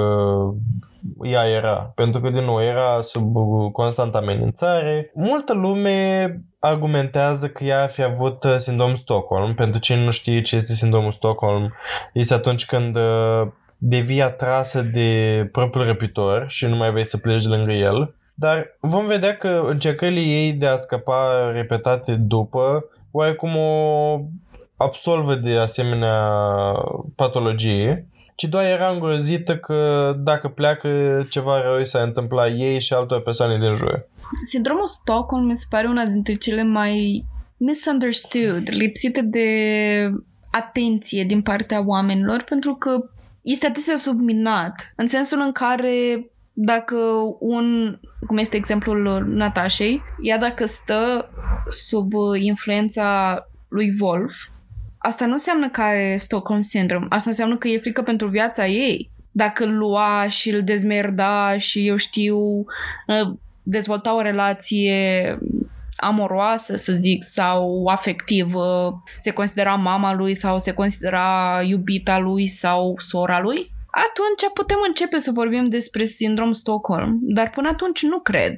ea 1.22 1.48
era, 1.48 1.92
pentru 1.96 2.22
că 2.22 2.30
din 2.30 2.44
nou 2.44 2.64
era 2.64 3.02
sub 3.02 3.34
constantă 3.72 4.18
amenințare. 4.18 5.12
Multă 5.14 5.54
lume 5.54 6.40
argumentează 6.60 7.48
că 7.48 7.64
ea 7.64 7.82
ar 7.82 7.90
fi 7.90 8.04
avut 8.04 8.44
uh, 8.44 8.56
sindromul 8.58 8.96
Stockholm. 8.96 9.56
Pentru 9.56 9.80
cine 9.80 10.04
nu 10.04 10.12
știe 10.12 10.42
ce 10.42 10.56
este 10.56 10.74
sindromul 10.74 11.12
Stockholm, 11.12 11.74
este 12.14 12.34
atunci 12.34 12.66
când 12.66 12.98
devii 13.80 14.22
atrasă 14.22 14.82
de 14.82 15.50
propriul 15.52 15.86
răpitor 15.86 16.46
și 16.48 16.66
nu 16.66 16.76
mai 16.76 16.92
vei 16.92 17.06
să 17.06 17.18
pleci 17.18 17.44
de 17.44 17.48
lângă 17.48 17.72
el. 17.72 18.14
Dar 18.34 18.78
vom 18.80 19.06
vedea 19.06 19.38
că 19.38 19.64
încercările 19.68 20.20
ei 20.20 20.54
de 20.54 20.66
a 20.66 20.76
scăpa 20.76 21.52
repetate 21.52 22.16
după 22.16 22.86
oarecum 23.12 23.56
o 23.56 24.20
absolvă 24.78 25.36
de 25.36 25.58
asemenea 25.58 26.32
patologie, 27.16 28.08
ci 28.36 28.44
doar 28.44 28.66
era 28.66 28.90
îngrozită 28.90 29.58
că 29.58 30.14
dacă 30.18 30.48
pleacă 30.48 30.90
ceva 31.30 31.62
rău 31.62 31.84
s-a 31.84 32.02
întâmplat 32.02 32.50
ei 32.58 32.80
și 32.80 32.94
altor 32.94 33.22
persoane 33.22 33.58
din 33.58 33.76
jur. 33.76 34.08
Sindromul 34.44 34.88
Stockholm 34.88 35.46
mi 35.46 35.58
se 35.58 35.66
pare 35.70 35.88
una 35.88 36.06
dintre 36.06 36.34
cele 36.34 36.64
mai 36.64 37.26
misunderstood, 37.58 38.64
lipsite 38.66 39.22
de 39.22 39.48
atenție 40.52 41.24
din 41.24 41.42
partea 41.42 41.84
oamenilor, 41.86 42.44
pentru 42.50 42.74
că 42.74 42.90
este 43.42 43.66
atât 43.66 43.86
de 43.86 43.96
subminat, 43.96 44.94
în 44.96 45.08
sensul 45.08 45.40
în 45.40 45.52
care 45.52 46.30
dacă 46.54 46.96
un, 47.40 47.98
cum 48.28 48.38
este 48.38 48.56
exemplul 48.56 49.26
Natașei, 49.28 50.02
ea 50.22 50.38
dacă 50.38 50.66
stă 50.66 51.30
sub 51.70 52.12
influența 52.40 53.38
lui 53.68 53.96
Wolf, 54.00 54.34
asta 54.98 55.26
nu 55.26 55.32
înseamnă 55.32 55.70
că 55.70 55.82
are 55.82 56.16
Stockholm 56.20 56.62
Syndrome, 56.62 57.06
asta 57.10 57.30
înseamnă 57.30 57.58
că 57.58 57.68
e 57.68 57.80
frică 57.80 58.02
pentru 58.02 58.28
viața 58.28 58.68
ei. 58.68 59.10
Dacă 59.32 59.64
îl 59.64 59.78
lua 59.78 60.28
și 60.28 60.50
îl 60.50 60.64
dezmerda 60.64 61.58
și 61.58 61.88
eu 61.88 61.96
știu, 61.96 62.66
ă, 63.08 63.38
dezvolta 63.64 64.16
o 64.16 64.22
relație 64.22 65.38
amoroasă, 66.00 66.76
să 66.76 66.94
zic, 66.94 67.24
sau 67.24 67.86
afectivă, 67.86 68.94
se 69.20 69.32
considera 69.32 69.76
mama 69.76 70.14
lui 70.14 70.36
sau 70.36 70.60
se 70.60 70.74
considera 70.74 71.60
iubita 71.66 72.18
lui 72.18 72.48
sau 72.48 72.96
sora 72.98 73.40
lui, 73.40 73.72
atunci 73.92 74.54
putem 74.54 74.78
începe 74.88 75.20
să 75.20 75.32
vorbim 75.32 75.70
despre 75.70 76.04
sindrom 76.04 76.54
Stockholm. 76.54 77.18
Dar 77.22 77.50
până 77.50 77.68
atunci 77.68 78.04
nu 78.04 78.20
cred. 78.20 78.56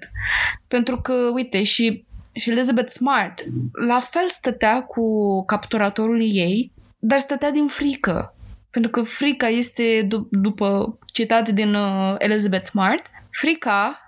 Pentru 0.68 1.02
că, 1.02 1.14
uite, 1.34 1.64
și, 1.64 2.06
și 2.34 2.50
Elizabeth 2.50 2.92
Smart 2.92 3.44
la 3.88 4.00
fel 4.00 4.30
stătea 4.30 4.84
cu 4.84 5.06
capturatorul 5.46 6.22
ei, 6.22 6.72
dar 7.00 7.20
stătea 7.20 7.52
din 7.52 7.68
frică. 7.68 8.36
Pentru 8.70 8.92
că 8.92 9.02
frica 9.02 9.48
este, 9.48 10.08
d- 10.08 10.30
după 10.30 10.98
citat 11.06 11.50
din 11.50 11.74
uh, 11.74 12.16
Elizabeth 12.18 12.66
Smart, 12.66 13.06
frica 13.30 14.00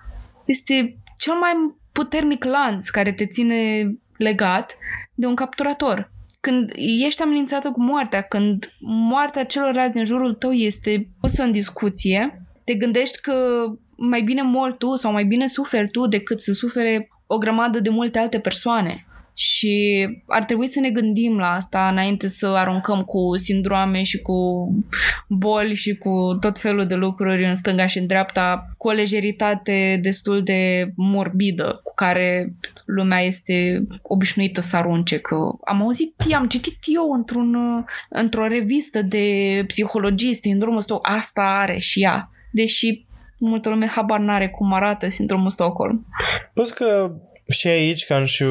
este 0.45 0.97
cel 1.17 1.33
mai 1.33 1.51
puternic 1.93 2.43
lanț 2.43 2.89
care 2.89 3.11
te 3.11 3.25
ține 3.25 3.91
legat 4.17 4.77
de 5.13 5.25
un 5.25 5.35
capturator. 5.35 6.11
Când 6.39 6.71
ești 7.05 7.21
amenințată 7.21 7.71
cu 7.71 7.81
moartea, 7.81 8.21
când 8.21 8.73
moartea 8.79 9.45
celorlalți 9.45 9.93
din 9.93 10.03
jurul 10.03 10.33
tău 10.33 10.51
este 10.51 11.07
pusă 11.19 11.43
în 11.43 11.51
discuție, 11.51 12.41
te 12.63 12.73
gândești 12.73 13.21
că 13.21 13.65
mai 13.97 14.21
bine 14.21 14.41
mori 14.41 14.77
tu 14.77 14.95
sau 14.95 15.11
mai 15.11 15.23
bine 15.23 15.47
suferi 15.47 15.89
tu 15.89 16.07
decât 16.07 16.41
să 16.41 16.53
sufere 16.53 17.09
o 17.27 17.37
grămadă 17.37 17.79
de 17.79 17.89
multe 17.89 18.19
alte 18.19 18.39
persoane. 18.39 19.05
Și 19.33 20.07
ar 20.27 20.43
trebui 20.43 20.67
să 20.67 20.79
ne 20.79 20.89
gândim 20.89 21.37
la 21.37 21.51
asta 21.51 21.87
înainte 21.87 22.27
să 22.27 22.47
aruncăm 22.47 23.03
cu 23.03 23.37
sindrome 23.37 24.03
și 24.03 24.21
cu 24.21 24.69
boli 25.27 25.75
și 25.75 25.95
cu 25.97 26.37
tot 26.39 26.57
felul 26.57 26.85
de 26.87 26.95
lucruri 26.95 27.45
în 27.45 27.55
stânga 27.55 27.87
și 27.87 27.97
în 27.97 28.07
dreapta 28.07 28.65
cu 28.77 28.87
o 28.87 28.91
lejeritate 28.91 29.99
destul 30.01 30.43
de 30.43 30.91
morbidă 30.95 31.81
cu 31.83 31.93
care 31.93 32.53
lumea 32.85 33.19
este 33.19 33.87
obișnuită 34.01 34.61
să 34.61 34.75
arunce. 34.75 35.17
Că 35.17 35.35
am 35.65 35.81
auzit, 35.81 36.15
am 36.35 36.47
citit 36.47 36.77
eu 36.95 37.11
într-un, 37.11 37.55
într-o 38.09 38.47
revistă 38.47 39.01
de 39.01 39.27
psihologie 39.67 40.33
sindromul 40.33 40.77
ăsta, 40.77 40.99
asta 41.01 41.41
are 41.41 41.79
și 41.79 42.01
ea. 42.01 42.29
Deși 42.51 43.05
multă 43.37 43.69
lume 43.69 43.87
habar 43.87 44.19
n-are 44.19 44.49
cum 44.49 44.73
arată 44.73 45.09
sindromul 45.09 45.49
Stockholm. 45.49 46.05
Plus 46.53 46.71
că 46.71 47.11
și 47.49 47.67
aici, 47.67 48.05
ca 48.05 48.25
și 48.25 48.43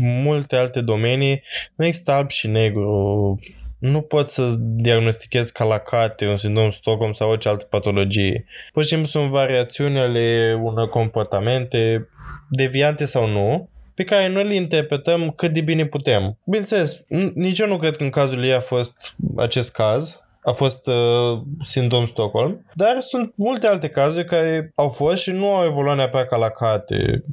multe 0.00 0.56
alte 0.56 0.80
domenii, 0.80 1.42
nu 1.74 1.86
există 1.86 2.10
alb 2.10 2.30
și 2.30 2.46
negru. 2.48 3.40
Nu 3.78 4.00
pot 4.00 4.28
să 4.28 4.54
diagnostichez 4.58 5.50
calacate, 5.50 6.26
un 6.26 6.36
sindrom 6.36 6.70
Stockholm 6.70 7.12
sau 7.12 7.30
orice 7.30 7.48
altă 7.48 7.64
patologie. 7.64 8.44
Pur 8.72 8.82
și 8.82 8.88
simplu 8.88 9.06
sunt 9.06 9.30
variațiuni 9.30 9.98
ale 9.98 10.58
unor 10.62 10.88
comportamente, 10.88 12.08
deviante 12.50 13.04
sau 13.04 13.26
nu, 13.26 13.68
pe 13.94 14.04
care 14.04 14.28
noi 14.28 14.44
le 14.44 14.54
interpretăm 14.54 15.30
cât 15.30 15.52
de 15.52 15.60
bine 15.60 15.86
putem. 15.86 16.38
Bineînțeles, 16.44 17.04
nici 17.34 17.58
eu 17.58 17.66
nu 17.66 17.76
cred 17.76 17.96
că 17.96 18.02
în 18.02 18.10
cazul 18.10 18.44
ei 18.44 18.54
a 18.54 18.60
fost 18.60 19.14
acest 19.36 19.72
caz, 19.72 20.20
a 20.42 20.52
fost 20.52 20.86
uh, 20.86 21.40
sindrom 21.64 22.06
Stockholm, 22.06 22.66
dar 22.74 23.00
sunt 23.00 23.32
multe 23.36 23.66
alte 23.66 23.88
cazuri 23.88 24.26
care 24.26 24.72
au 24.74 24.88
fost 24.88 25.22
și 25.22 25.30
nu 25.30 25.54
au 25.54 25.64
evoluat 25.64 25.96
neapărat 25.96 26.28
ca 26.28 26.36
la 26.36 26.48
carte 26.48 27.24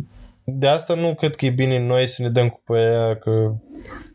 de 0.46 0.68
asta 0.68 0.96
nu 0.96 1.16
cred 1.16 1.36
că 1.36 1.46
e 1.46 1.50
bine 1.50 1.80
noi 1.80 2.08
să 2.08 2.22
ne 2.22 2.30
dăm 2.30 2.50
cu 2.50 2.62
părerea 2.66 3.18
că 3.18 3.54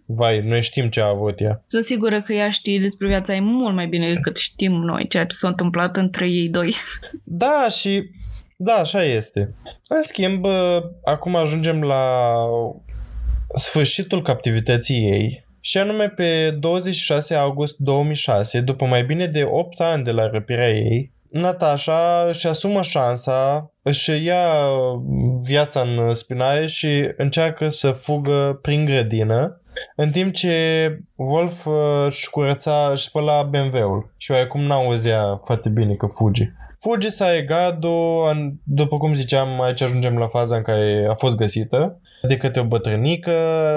vai, 0.07 0.41
noi 0.41 0.63
știm 0.63 0.89
ce 0.89 1.01
a 1.01 1.07
avut 1.07 1.41
ea. 1.41 1.63
Sunt 1.67 1.85
sigură 1.85 2.23
că 2.23 2.33
ea 2.33 2.51
știe 2.51 2.79
despre 2.79 3.07
viața 3.07 3.35
ei 3.35 3.41
mult 3.41 3.75
mai 3.75 3.87
bine 3.87 4.15
decât 4.15 4.37
știm 4.37 4.73
noi 4.73 5.09
ceea 5.09 5.27
ce 5.27 5.37
s-a 5.37 5.49
întâmplat 5.49 5.97
între 5.97 6.29
ei 6.29 6.49
doi. 6.49 6.75
Da, 7.25 7.69
și 7.69 8.11
da, 8.57 8.73
așa 8.73 9.05
este. 9.05 9.55
În 9.89 10.03
schimb, 10.03 10.47
acum 11.05 11.37
ajungem 11.37 11.83
la 11.83 12.35
sfârșitul 13.55 14.23
captivității 14.23 14.97
ei 14.97 15.47
și 15.61 15.79
anume 15.79 16.09
pe 16.09 16.51
26 16.51 17.35
august 17.35 17.77
2006, 17.79 18.61
după 18.61 18.85
mai 18.85 19.05
bine 19.05 19.27
de 19.27 19.45
8 19.45 19.81
ani 19.81 20.05
de 20.05 20.11
la 20.11 20.31
răpirea 20.31 20.71
ei, 20.71 21.13
Natasha 21.31 22.25
își 22.29 22.47
asumă 22.47 22.83
șansa, 22.83 23.71
își 23.83 24.25
ia 24.25 24.45
viața 25.43 25.81
în 25.81 26.15
spinare 26.15 26.67
și 26.67 27.11
încearcă 27.17 27.69
să 27.69 27.91
fugă 27.91 28.59
prin 28.63 28.85
grădină, 28.85 29.61
în 29.97 30.11
timp 30.11 30.35
ce 30.35 30.89
Wolf 31.15 31.67
uh, 31.67 31.75
își 32.07 32.31
curăța, 32.31 32.89
își 32.93 33.05
spăla 33.05 33.43
BMW-ul 33.43 34.13
și 34.17 34.31
oarecum 34.31 34.61
n-auzea 34.61 35.41
foarte 35.45 35.69
bine 35.69 35.95
că 35.95 36.07
fuge. 36.07 36.53
Fuge 36.81 37.09
Saegado, 37.09 38.27
după 38.63 38.97
cum 38.97 39.15
ziceam, 39.15 39.61
aici 39.61 39.81
ajungem 39.81 40.19
la 40.19 40.27
faza 40.27 40.57
în 40.57 40.63
care 40.63 41.07
a 41.11 41.15
fost 41.15 41.37
găsită 41.37 42.01
de 42.23 42.37
către 42.37 42.61
o 42.61 42.65
bătrânică, 42.65 43.33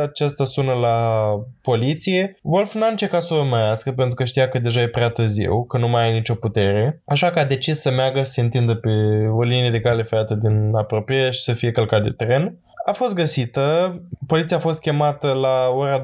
aceasta 0.10 0.44
sună 0.46 0.74
la 0.74 1.26
poliție. 1.62 2.38
Wolf 2.42 2.74
n-a 2.74 2.88
încercat 2.88 3.22
să 3.22 3.34
o 3.34 3.38
urmărească 3.38 3.92
pentru 3.92 4.16
că 4.16 4.24
știa 4.24 4.50
că 4.50 4.60
deja 4.60 4.82
e 4.82 4.88
prea 4.88 5.10
târziu, 5.10 5.64
că 5.64 5.78
nu 5.78 5.88
mai 5.88 6.04
are 6.04 6.14
nicio 6.14 6.36
putere, 6.36 7.02
așa 7.06 7.32
că 7.32 7.40
a 7.40 7.46
decis 7.46 7.80
să 7.80 7.92
meargă 7.92 8.24
să 8.24 8.32
se 8.32 8.42
întindă 8.42 8.76
pe 8.76 8.90
o 9.32 9.44
linie 9.44 9.70
de 9.70 9.82
cale 9.82 10.04
ferată 10.04 10.34
din 10.34 10.72
apropiere 10.76 11.32
și 11.32 11.42
să 11.42 11.54
fie 11.54 11.72
călcat 11.72 12.04
de 12.04 12.10
tren. 12.10 12.56
A 12.86 12.92
fost 12.92 13.16
găsită, 13.16 13.96
poliția 14.28 14.58
a 14.58 14.60
fost 14.60 14.82
chemată 14.82 15.32
la 15.32 15.70
ora 15.76 16.04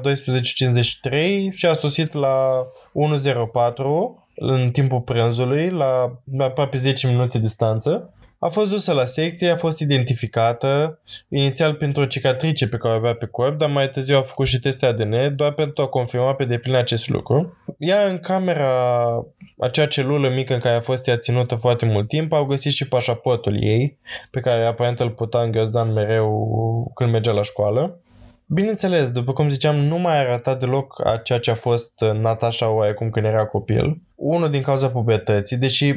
și 1.50 1.66
a 1.66 1.72
sosit 1.72 2.12
la 2.12 2.64
104 2.92 4.28
în 4.34 4.70
timpul 4.70 5.00
prânzului, 5.00 5.70
la, 5.70 6.12
la 6.36 6.44
aproape 6.44 6.76
10 6.76 7.06
minute 7.06 7.38
distanță. 7.38 8.12
A 8.40 8.48
fost 8.48 8.70
dusă 8.70 8.92
la 8.92 9.04
secție, 9.04 9.50
a 9.50 9.56
fost 9.56 9.80
identificată, 9.80 10.98
inițial 11.28 11.74
pentru 11.74 12.02
o 12.02 12.06
cicatrice 12.06 12.68
pe 12.68 12.76
care 12.76 12.94
o 12.94 12.96
avea 12.96 13.14
pe 13.14 13.26
corp, 13.26 13.58
dar 13.58 13.70
mai 13.70 13.90
târziu 13.90 14.16
a 14.16 14.22
făcut 14.22 14.46
și 14.46 14.60
teste 14.60 14.86
ADN, 14.86 15.36
doar 15.36 15.52
pentru 15.52 15.82
a 15.82 15.86
confirma 15.86 16.34
pe 16.34 16.44
deplin 16.44 16.74
acest 16.74 17.08
lucru. 17.08 17.56
Ea 17.78 18.08
în 18.08 18.18
camera, 18.18 18.70
acea 19.58 19.86
celulă 19.86 20.28
mică 20.28 20.54
în 20.54 20.60
care 20.60 20.76
a 20.76 20.80
fost 20.80 21.08
ea 21.08 21.16
ținută 21.16 21.54
foarte 21.54 21.86
mult 21.86 22.08
timp, 22.08 22.32
au 22.32 22.44
găsit 22.44 22.72
și 22.72 22.88
pașaportul 22.88 23.62
ei, 23.62 23.98
pe 24.30 24.40
care 24.40 24.64
aparent 24.64 25.00
îl 25.00 25.10
putea 25.10 25.40
în 25.40 25.50
ghiozdan 25.50 25.92
mereu 25.92 26.92
când 26.94 27.10
mergea 27.10 27.32
la 27.32 27.42
școală. 27.42 28.00
bineînțeles, 28.46 29.10
după 29.10 29.32
cum 29.32 29.48
ziceam, 29.48 29.76
nu 29.76 29.98
mai 29.98 30.18
arăta 30.18 30.54
deloc 30.54 31.06
a 31.06 31.16
ceea 31.16 31.38
ce 31.38 31.50
a 31.50 31.54
fost 31.54 31.92
Natasha 32.00 32.70
oarecum 32.70 33.10
când 33.10 33.26
era 33.26 33.46
copil. 33.46 34.00
Unul 34.14 34.50
din 34.50 34.62
cauza 34.62 34.90
pubertății, 34.90 35.56
deși 35.56 35.94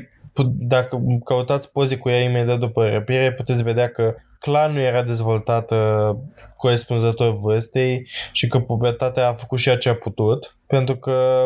dacă 0.57 1.01
căutați 1.25 1.71
poze 1.71 1.97
cu 1.97 2.09
ea 2.09 2.23
imediat 2.23 2.59
după 2.59 2.89
răpire, 2.89 3.33
puteți 3.33 3.63
vedea 3.63 3.89
că 3.89 4.15
clar 4.39 4.69
nu 4.69 4.79
era 4.79 5.03
dezvoltată 5.03 5.75
corespunzător 6.57 7.35
vârstei 7.35 8.07
și 8.31 8.47
că 8.47 8.59
pubertatea 8.59 9.27
a 9.27 9.33
făcut 9.33 9.59
și 9.59 9.77
ce 9.77 9.89
a 9.89 9.95
putut, 9.95 10.55
pentru 10.67 10.95
că 10.95 11.45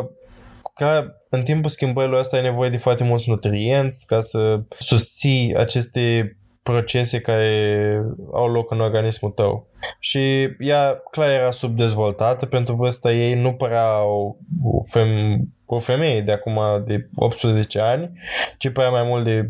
ca 0.74 1.16
în 1.30 1.44
timpul 1.44 1.70
schimbărilor 1.70 2.20
ăsta 2.20 2.36
ai 2.36 2.42
nevoie 2.42 2.70
de 2.70 2.78
foarte 2.78 3.04
mulți 3.04 3.30
nutrienți 3.30 4.06
ca 4.06 4.22
să 4.22 4.60
susții 4.80 5.56
aceste 5.56 6.36
procese 6.72 7.20
care 7.20 8.02
au 8.34 8.52
loc 8.52 8.72
în 8.72 8.80
organismul 8.80 9.32
tău. 9.32 9.68
Și 10.00 10.50
ea 10.60 11.02
clar 11.12 11.30
era 11.30 11.52
subdezvoltată 11.52 12.46
pentru 12.46 12.76
vârsta 12.76 13.12
ei, 13.12 13.34
nu 13.34 13.54
părea 13.54 14.04
o, 14.04 14.36
o, 14.64 14.84
fem, 14.86 15.40
o 15.66 15.80
femeie 15.80 16.22
de 16.22 16.32
acum 16.32 16.60
de 16.86 17.10
18 17.16 17.80
ani, 17.80 18.12
ci 18.58 18.70
părea 18.70 18.90
mai 18.90 19.04
mult 19.04 19.24
de 19.24 19.50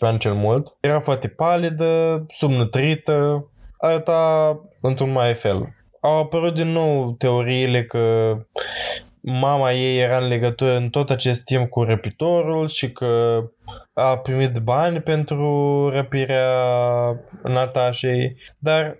ani 0.00 0.18
cel 0.18 0.34
mult. 0.34 0.76
Era 0.80 1.00
foarte 1.00 1.28
palidă, 1.28 2.24
subnutrită, 2.28 3.48
arăta 3.78 4.60
într-un 4.80 5.12
mai 5.12 5.34
fel. 5.34 5.74
Au 6.00 6.18
apărut 6.18 6.54
din 6.54 6.68
nou 6.68 7.12
teoriile 7.12 7.84
că 7.84 8.36
mama 9.26 9.72
ei 9.72 9.98
era 9.98 10.16
în 10.16 10.26
legătură 10.26 10.76
în 10.76 10.88
tot 10.88 11.10
acest 11.10 11.44
timp 11.44 11.68
cu 11.68 11.82
răpitorul 11.82 12.68
și 12.68 12.92
că 12.92 13.42
a 13.92 14.16
primit 14.16 14.58
bani 14.58 15.00
pentru 15.00 15.88
răpirea 15.92 16.56
Natașei, 17.42 18.36
dar 18.58 18.96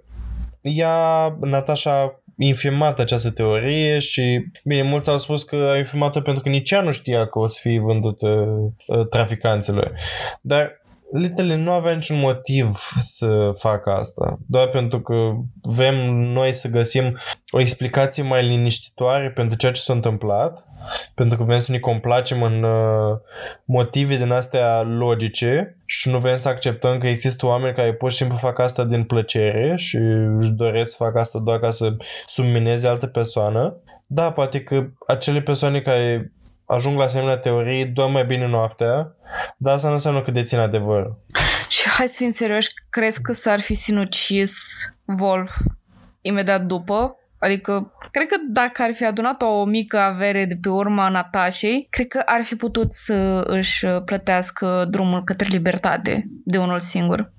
ea, 0.60 1.36
Natasha 1.40 2.00
a 2.00 2.20
infirmat 2.36 2.98
această 2.98 3.30
teorie 3.30 3.98
și, 3.98 4.46
bine, 4.64 4.82
mulți 4.82 5.10
au 5.10 5.18
spus 5.18 5.42
că 5.42 5.56
a 5.56 5.76
infirmat-o 5.78 6.20
pentru 6.20 6.42
că 6.42 6.48
nici 6.48 6.70
ea 6.70 6.80
nu 6.80 6.90
știa 6.90 7.26
că 7.26 7.38
o 7.38 7.46
să 7.46 7.58
fie 7.62 7.80
vândută 7.80 8.26
uh, 8.26 9.08
traficanților. 9.08 9.92
Dar 10.40 10.83
Little 11.16 11.56
nu 11.56 11.70
avea 11.70 11.94
niciun 11.94 12.18
motiv 12.18 12.78
să 12.96 13.50
facă 13.58 13.90
asta, 13.90 14.38
doar 14.46 14.68
pentru 14.68 15.00
că 15.00 15.14
vrem 15.62 16.10
noi 16.14 16.52
să 16.52 16.68
găsim 16.68 17.18
o 17.50 17.60
explicație 17.60 18.22
mai 18.22 18.46
liniștitoare 18.46 19.30
pentru 19.30 19.56
ceea 19.56 19.72
ce 19.72 19.80
s-a 19.80 19.92
întâmplat, 19.92 20.64
pentru 21.14 21.36
că 21.38 21.44
vrem 21.44 21.58
să 21.58 21.72
ne 21.72 21.78
complacem 21.78 22.42
în 22.42 22.62
uh, 22.62 23.18
motive 23.64 24.16
din 24.16 24.30
astea 24.30 24.82
logice 24.82 25.78
și 25.86 26.10
nu 26.10 26.18
vrem 26.18 26.36
să 26.36 26.48
acceptăm 26.48 26.98
că 26.98 27.06
există 27.06 27.46
oameni 27.46 27.74
care 27.74 27.94
pur 27.94 28.10
și 28.10 28.16
simplu 28.16 28.36
fac 28.36 28.58
asta 28.58 28.84
din 28.84 29.04
plăcere 29.04 29.74
și 29.76 29.96
își 30.38 30.50
doresc 30.50 30.90
să 30.90 30.96
facă 30.98 31.18
asta 31.18 31.38
doar 31.38 31.58
ca 31.58 31.70
să 31.70 31.96
submineze 32.26 32.86
altă 32.86 33.06
persoană. 33.06 33.76
Da, 34.06 34.32
poate 34.32 34.60
că 34.62 34.86
acele 35.06 35.40
persoane 35.40 35.80
care 35.80 36.32
ajung 36.66 36.98
la 36.98 37.04
asemenea 37.04 37.36
teorii 37.36 37.84
doar 37.84 38.10
mai 38.10 38.24
bine 38.24 38.46
noaptea, 38.46 39.14
dar 39.56 39.74
asta 39.74 39.88
nu 39.88 39.94
înseamnă 39.94 40.22
că 40.22 40.30
dețin 40.30 40.58
adevăr. 40.58 41.16
Și 41.68 41.88
hai 41.88 42.08
să 42.08 42.16
fim 42.18 42.30
serioși, 42.30 42.68
crezi 42.90 43.22
că 43.22 43.32
s-ar 43.32 43.60
fi 43.60 43.74
sinucis 43.74 44.54
Wolf 45.20 45.56
imediat 46.20 46.62
după? 46.64 47.16
Adică, 47.38 47.92
cred 48.10 48.26
că 48.26 48.36
dacă 48.48 48.82
ar 48.82 48.92
fi 48.94 49.04
adunat 49.04 49.42
o 49.42 49.64
mică 49.64 49.98
avere 49.98 50.44
de 50.44 50.58
pe 50.60 50.68
urma 50.68 51.08
Natașei, 51.08 51.86
cred 51.90 52.06
că 52.06 52.22
ar 52.24 52.42
fi 52.42 52.54
putut 52.54 52.92
să 52.92 53.44
își 53.46 53.86
plătească 53.86 54.86
drumul 54.90 55.24
către 55.24 55.48
libertate 55.50 56.28
de 56.44 56.58
unul 56.58 56.80
singur. 56.80 57.32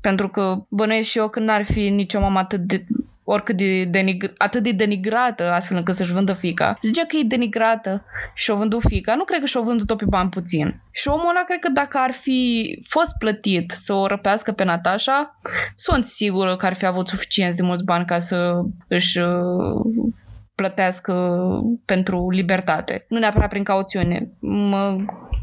Pentru 0.00 0.28
că 0.28 0.56
bănuiesc 0.68 1.08
și 1.08 1.18
eu 1.18 1.28
că 1.28 1.40
n-ar 1.40 1.64
fi 1.64 1.88
nicio 1.88 2.20
mamă 2.20 2.38
atât 2.38 2.60
de 2.60 2.86
oricât 3.32 3.56
de 3.56 3.84
denig- 3.84 4.32
atât 4.36 4.62
de 4.62 4.72
denigrată 4.72 5.52
astfel 5.52 5.76
încât 5.76 5.94
să-și 5.94 6.12
vândă 6.12 6.32
fica. 6.32 6.78
Zicea 6.82 7.04
că 7.06 7.16
e 7.16 7.22
denigrată 7.22 8.04
și 8.34 8.50
o 8.50 8.56
vândut 8.56 8.82
fica. 8.88 9.14
Nu 9.14 9.24
cred 9.24 9.40
că 9.40 9.46
și-o 9.46 9.62
vândut-o 9.62 9.94
pe 9.94 10.04
bani 10.08 10.28
puțin. 10.28 10.80
Și 10.90 11.08
omul 11.08 11.28
ăla 11.28 11.44
cred 11.46 11.58
că 11.58 11.68
dacă 11.68 11.98
ar 11.98 12.10
fi 12.10 12.78
fost 12.88 13.18
plătit 13.18 13.70
să 13.70 13.92
o 13.92 14.06
răpească 14.06 14.52
pe 14.52 14.64
Natasha, 14.64 15.40
sunt 15.74 16.06
sigură 16.06 16.56
că 16.56 16.66
ar 16.66 16.74
fi 16.74 16.86
avut 16.86 17.08
suficient 17.08 17.54
de 17.54 17.62
mulți 17.62 17.84
bani 17.84 18.04
ca 18.04 18.18
să 18.18 18.60
își 18.88 19.18
uh, 19.18 19.28
plătească 20.54 21.38
pentru 21.84 22.30
libertate. 22.30 23.04
Nu 23.08 23.18
neapărat 23.18 23.48
prin 23.48 23.64
cauțiune. 23.64 24.30
Mă 24.40 24.96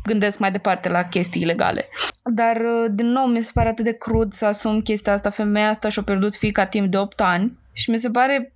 gândesc 0.03 0.39
mai 0.39 0.51
departe 0.51 0.89
la 0.89 1.03
chestii 1.03 1.41
ilegale. 1.41 1.89
Dar, 2.23 2.55
uh, 2.55 2.91
din 2.91 3.07
nou, 3.07 3.25
mi 3.25 3.43
se 3.43 3.51
pare 3.53 3.69
atât 3.69 3.83
de 3.83 3.97
crud 3.97 4.33
să 4.33 4.45
asum 4.45 4.81
chestia 4.81 5.13
asta. 5.13 5.29
Femeia 5.29 5.69
asta 5.69 5.89
și-a 5.89 6.03
pierdut 6.03 6.35
fica 6.35 6.65
timp 6.65 6.91
de 6.91 6.97
8 6.97 7.21
ani 7.21 7.57
și 7.73 7.89
mi 7.89 7.97
se 7.97 8.09
pare 8.09 8.53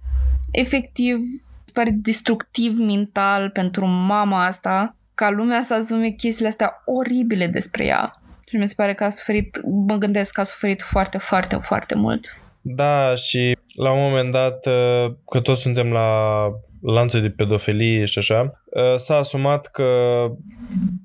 efectiv, 0.52 1.18
se 1.66 1.72
pare 1.74 1.90
destructiv 1.94 2.78
mental 2.78 3.50
pentru 3.50 3.86
mama 3.86 4.46
asta 4.46 4.96
ca 5.14 5.30
lumea 5.30 5.62
să 5.64 5.74
asume 5.74 6.10
chestiile 6.10 6.50
astea 6.50 6.82
oribile 6.86 7.48
despre 7.48 7.86
ea. 7.86 8.22
Și 8.48 8.56
mi 8.56 8.68
se 8.68 8.74
pare 8.78 8.94
că 8.94 9.04
a 9.04 9.10
suferit, 9.10 9.62
mă 9.88 9.96
gândesc 9.96 10.34
că 10.34 10.42
a 10.42 10.44
suferit 10.44 10.82
foarte, 10.82 11.18
foarte, 11.18 11.56
foarte 11.56 11.96
mult. 11.96 12.38
Da, 12.62 13.16
și 13.16 13.58
la 13.76 13.92
un 13.92 14.00
moment 14.00 14.32
dat, 14.32 14.66
uh, 14.66 15.14
că 15.30 15.40
toți 15.40 15.62
suntem 15.62 15.92
la 15.92 16.42
lanțul 16.82 17.22
de 17.22 17.30
pedofilie 17.30 18.06
și 18.06 18.18
așa, 18.18 18.42
uh, 18.42 18.61
s-a 18.98 19.16
asumat 19.16 19.68
că 19.68 19.86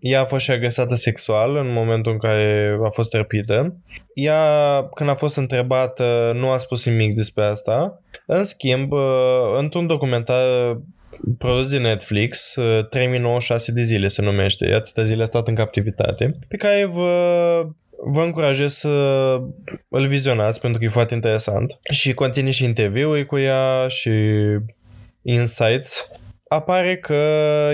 ea 0.00 0.20
a 0.20 0.24
fost 0.24 0.44
și 0.44 0.50
agresată 0.50 0.94
sexual 0.94 1.56
în 1.56 1.72
momentul 1.72 2.12
în 2.12 2.18
care 2.18 2.78
a 2.84 2.88
fost 2.88 3.12
răpită. 3.12 3.76
Ea, 4.14 4.82
când 4.94 5.10
a 5.10 5.14
fost 5.14 5.36
întrebată, 5.36 6.32
nu 6.34 6.50
a 6.50 6.58
spus 6.58 6.84
nimic 6.86 7.14
despre 7.16 7.44
asta. 7.44 8.00
În 8.26 8.44
schimb, 8.44 8.92
uh, 8.92 9.00
într-un 9.58 9.86
documentar 9.86 10.76
produs 11.38 11.70
de 11.70 11.78
Netflix, 11.78 12.54
3096 12.90 13.72
de 13.72 13.82
zile 13.82 14.08
se 14.08 14.22
numește, 14.22 14.72
atâtea 14.74 15.04
zile 15.04 15.22
a 15.22 15.26
stat 15.26 15.48
în 15.48 15.54
captivitate, 15.54 16.38
pe 16.48 16.56
care 16.56 16.84
vă 16.84 17.66
vă 18.04 18.22
încurajez 18.22 18.72
să 18.72 18.88
îl 19.88 20.06
vizionați 20.06 20.60
pentru 20.60 20.78
că 20.78 20.84
e 20.84 20.88
foarte 20.88 21.14
interesant 21.14 21.78
și 21.90 22.14
conține 22.14 22.50
și 22.50 22.64
interviuri 22.64 23.26
cu 23.26 23.38
ea 23.38 23.88
și 23.88 24.10
insights. 25.22 26.10
Apare 26.48 26.96
că 26.96 27.14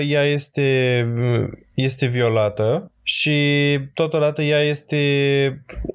ea 0.07 0.23
este, 0.23 1.07
este 1.73 2.05
violată 2.05 2.91
și 3.03 3.79
totodată 3.93 4.41
ea 4.41 4.59
este 4.59 4.97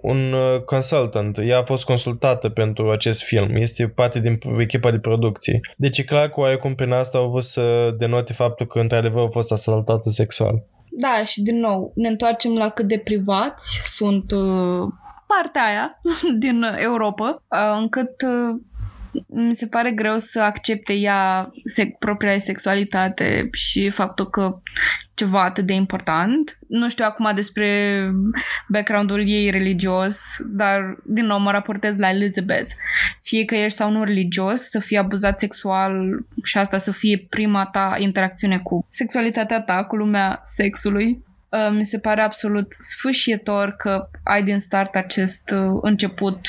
un 0.03 0.35
consultant. 0.64 1.39
Ea 1.39 1.59
a 1.59 1.64
fost 1.64 1.85
consultată 1.85 2.49
pentru 2.49 2.91
acest 2.91 3.22
film. 3.22 3.57
Este 3.57 3.89
parte 3.89 4.20
din 4.20 4.39
echipa 4.59 4.91
de 4.91 4.99
producție. 4.99 5.61
Deci 5.76 5.99
e 5.99 6.03
clar 6.03 6.29
că 6.29 6.41
oarecum 6.41 6.74
prin 6.74 6.93
asta 6.93 7.18
au 7.18 7.31
vrut 7.31 7.45
să 7.45 7.95
denote 7.99 8.33
faptul 8.33 8.66
că 8.66 8.79
într-adevăr 8.79 9.24
a 9.24 9.31
fost 9.31 9.53
asaltată 9.53 10.11
sexual. 10.11 10.62
Da, 10.91 11.24
și 11.24 11.43
din 11.43 11.59
nou, 11.59 11.93
ne 11.95 12.09
întoarcem 12.09 12.55
la 12.55 12.68
cât 12.68 12.87
de 12.87 12.99
privați 12.99 13.81
sunt 13.85 14.31
uh, 14.31 14.89
partea 15.26 15.62
aia 15.62 16.01
din 16.45 16.62
Europa, 16.79 17.43
uh, 17.49 17.79
încât 17.81 18.22
uh, 18.22 18.61
mi 19.26 19.56
se 19.56 19.66
pare 19.66 19.90
greu 19.90 20.18
să 20.18 20.40
accepte 20.40 20.92
ea 20.92 21.50
se, 21.64 21.96
propria 21.98 22.38
sexualitate 22.38 23.48
și 23.52 23.90
faptul 23.90 24.30
că 24.30 24.61
ceva 25.14 25.44
atât 25.44 25.66
de 25.66 25.72
important. 25.72 26.59
Nu 26.68 26.88
știu 26.88 27.04
acum 27.04 27.34
despre 27.34 28.00
background-ul 28.68 29.28
ei 29.28 29.50
religios, 29.50 30.36
dar 30.46 30.96
din 31.04 31.24
nou 31.24 31.38
mă 31.38 31.50
raportez 31.50 31.96
la 31.96 32.11
Elizabeth. 32.11 32.74
Fie 33.22 33.44
că 33.44 33.54
ești 33.54 33.78
sau 33.78 33.90
nu 33.90 34.04
religios, 34.04 34.61
să 34.61 34.78
fii 34.78 34.96
abuzat 34.96 35.38
sexual 35.38 36.24
și 36.42 36.59
asta 36.59 36.78
să 36.78 36.92
fie 36.92 37.26
prima 37.30 37.66
ta 37.66 37.96
interacțiune 37.98 38.59
cu 38.59 38.86
sexualitatea 38.90 39.61
ta, 39.61 39.84
cu 39.84 39.96
lumea 39.96 40.40
sexului, 40.44 41.24
uh, 41.48 41.70
mi 41.70 41.84
se 41.84 41.98
pare 41.98 42.20
absolut 42.20 42.74
sfâșietor 42.78 43.70
că 43.70 44.09
ai 44.24 44.42
din 44.42 44.61
start 44.61 44.94
acest 44.94 45.50
uh, 45.50 45.78
început 45.82 46.40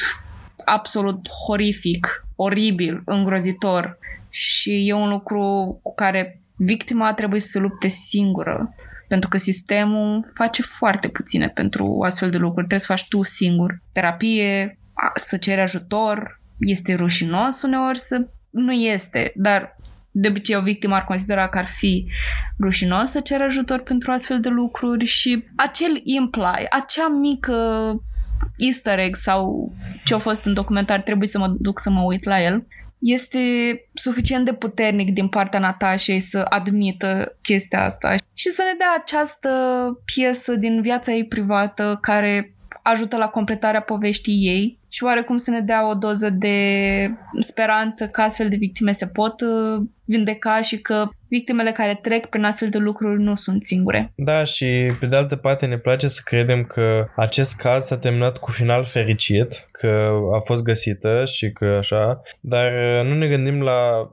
absolut 0.66 1.30
horrific, 1.46 2.26
oribil, 2.42 3.02
îngrozitor 3.06 3.98
și 4.30 4.88
e 4.88 4.94
un 4.94 5.10
lucru 5.10 5.80
cu 5.84 5.94
care 5.96 6.42
victima 6.56 7.14
trebuie 7.14 7.40
să 7.40 7.48
se 7.48 7.60
lupte 7.60 7.88
singură 7.88 8.74
pentru 9.10 9.30
că 9.30 9.38
sistemul 9.38 10.32
face 10.34 10.62
foarte 10.62 11.08
puține 11.08 11.50
pentru 11.50 12.02
astfel 12.06 12.30
de 12.30 12.38
lucruri. 12.38 12.68
Trebuie 12.68 12.80
să 12.80 12.94
faci 12.94 13.08
tu 13.08 13.24
singur. 13.24 13.78
Terapie, 13.92 14.80
să 15.16 15.38
ceri 15.38 15.62
ajutor, 15.62 16.42
este 16.60 16.94
rușinos 16.96 17.62
uneori 17.62 18.00
să... 18.00 18.28
Nu 18.50 18.72
este, 18.72 19.32
dar 19.36 19.78
de 20.12 20.28
obicei 20.28 20.56
o 20.56 20.62
victimă 20.62 20.96
ar 20.96 21.06
considera 21.06 21.50
că 21.50 21.58
ar 21.58 21.66
fi 21.66 22.06
rușinos 22.60 23.12
să 23.12 23.20
cere 23.20 23.44
ajutor 23.44 23.80
pentru 23.80 24.12
astfel 24.12 24.40
de 24.40 24.50
lucruri 24.50 25.06
și 25.06 25.46
acel 25.56 26.02
imply, 26.04 26.68
acea 26.70 27.08
mică 27.08 27.56
easter 28.58 29.00
egg 29.00 29.16
sau 29.16 29.72
ce 30.04 30.14
a 30.14 30.18
fost 30.18 30.46
în 30.46 30.54
documentar, 30.54 31.02
trebuie 31.02 31.28
să 31.28 31.38
mă 31.38 31.56
duc 31.60 31.80
să 31.80 31.90
mă 31.90 32.02
uit 32.02 32.24
la 32.24 32.42
el, 32.42 32.66
este 33.00 33.40
suficient 33.94 34.46
de 34.46 34.54
puternic 34.54 35.14
din 35.14 35.28
partea 35.28 35.60
Natașei 35.60 36.20
să 36.20 36.46
admită 36.50 37.38
chestia 37.42 37.84
asta 37.84 38.16
și 38.34 38.50
să 38.50 38.62
ne 38.62 38.78
dea 38.78 38.96
această 39.02 39.50
piesă 40.06 40.56
din 40.56 40.82
viața 40.82 41.12
ei 41.12 41.26
privată 41.26 41.98
care 42.02 42.54
ajută 42.90 43.18
la 43.18 43.28
completarea 43.28 43.82
poveștii 43.82 44.48
ei 44.48 44.78
și 44.90 45.04
oarecum 45.04 45.38
să 45.38 45.52
ne 45.52 45.60
dea 45.60 45.90
o 45.90 45.94
doză 45.94 46.30
de 46.30 46.58
speranță 47.40 48.08
că 48.08 48.22
astfel 48.22 48.50
de 48.50 48.56
victime 48.56 48.92
se 48.92 49.08
pot 49.08 49.42
uh, 49.42 49.88
vindeca 50.06 50.62
și 50.62 50.78
că 50.78 51.08
victimele 51.28 51.72
care 51.72 52.00
trec 52.02 52.26
prin 52.26 52.44
astfel 52.44 52.70
de 52.70 52.78
lucruri 52.78 53.22
nu 53.22 53.36
sunt 53.36 53.66
singure. 53.66 54.12
Da, 54.16 54.44
și 54.44 54.92
pe 55.00 55.06
de 55.06 55.16
altă 55.16 55.36
parte 55.36 55.66
ne 55.66 55.78
place 55.78 56.08
să 56.08 56.22
credem 56.24 56.64
că 56.64 57.08
acest 57.16 57.56
caz 57.56 57.86
s-a 57.86 57.98
terminat 57.98 58.38
cu 58.38 58.52
final 58.52 58.86
fericit, 58.86 59.70
că 59.72 60.12
a 60.34 60.40
fost 60.40 60.64
găsită 60.64 61.26
și 61.26 61.52
că 61.52 61.66
așa, 61.66 62.22
dar 62.40 62.72
uh, 62.72 63.08
nu 63.08 63.16
ne 63.16 63.28
gândim 63.28 63.62
la 63.62 64.10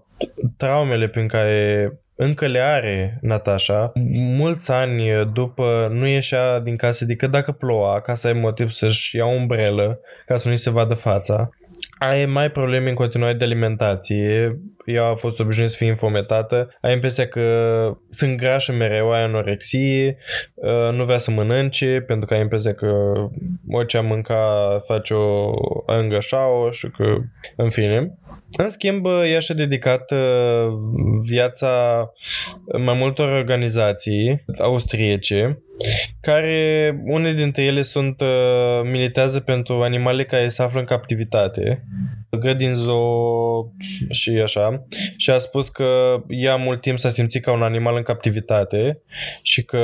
traumele 0.56 1.08
prin 1.08 1.28
care 1.28 1.92
încă 2.16 2.46
le 2.46 2.60
are 2.60 3.18
Natasha. 3.20 3.92
Mulți 4.14 4.70
ani 4.72 5.30
după 5.32 5.88
nu 5.92 6.06
ieșea 6.06 6.58
din 6.58 6.76
casă 6.76 7.04
decât 7.04 7.30
dacă 7.30 7.52
ploua, 7.52 8.00
ca 8.00 8.14
să 8.14 8.26
ai 8.26 8.32
motiv 8.32 8.70
să-și 8.70 9.16
ia 9.16 9.24
o 9.24 9.28
umbrelă, 9.28 10.00
ca 10.26 10.36
să 10.36 10.48
nu-i 10.48 10.56
se 10.56 10.70
vadă 10.70 10.94
fața. 10.94 11.50
Ai 11.98 12.26
mai 12.26 12.50
probleme 12.50 12.88
în 12.88 12.94
continuare 12.94 13.34
de 13.34 13.44
alimentație. 13.44 14.58
Ea 14.84 15.04
a 15.04 15.14
fost 15.14 15.40
obișnuit 15.40 15.70
să 15.70 15.76
fie 15.76 15.86
infometată. 15.86 16.68
Ai 16.80 16.92
impresia 16.92 17.26
că 17.26 17.96
sunt 18.10 18.36
grașă 18.36 18.72
mereu, 18.72 19.12
ai 19.12 19.22
anorexie, 19.22 20.18
uh, 20.54 20.92
nu 20.92 21.04
vrea 21.04 21.18
să 21.18 21.30
mănânce 21.30 22.04
pentru 22.06 22.26
că 22.26 22.34
ai 22.34 22.40
impresia 22.40 22.74
că 22.74 23.12
orice 23.70 23.96
a 23.96 24.00
mânca 24.00 24.82
face 24.86 25.14
o 25.14 25.50
îngășa-o 25.86 26.70
și 26.70 26.90
că, 26.90 27.16
în 27.56 27.70
fine. 27.70 28.18
În 28.58 28.70
schimb, 28.70 29.06
ea 29.06 29.38
și-a 29.38 29.54
dedicat 29.54 30.10
uh, 30.10 30.72
viața 31.22 32.12
mai 32.78 32.94
multor 32.94 33.28
organizații 33.28 34.44
austriece 34.58 35.60
care 36.20 36.90
unele 37.04 37.32
dintre 37.32 37.62
ele 37.62 37.82
sunt 37.82 38.20
uh, 38.20 38.80
militează 38.82 39.40
pentru 39.40 39.82
animale 39.82 40.24
care 40.24 40.48
se 40.48 40.62
află 40.62 40.80
în 40.80 40.86
captivitate 40.86 41.84
grădin 42.30 42.74
zoo 42.74 43.72
și 44.10 44.30
așa 44.30 44.86
și 45.16 45.30
a 45.30 45.38
spus 45.38 45.68
că 45.68 46.22
ea 46.28 46.56
mult 46.56 46.80
timp 46.80 46.98
s-a 46.98 47.10
simțit 47.10 47.42
ca 47.42 47.52
un 47.52 47.62
animal 47.62 47.96
în 47.96 48.02
captivitate 48.02 49.00
și 49.42 49.64
că 49.64 49.78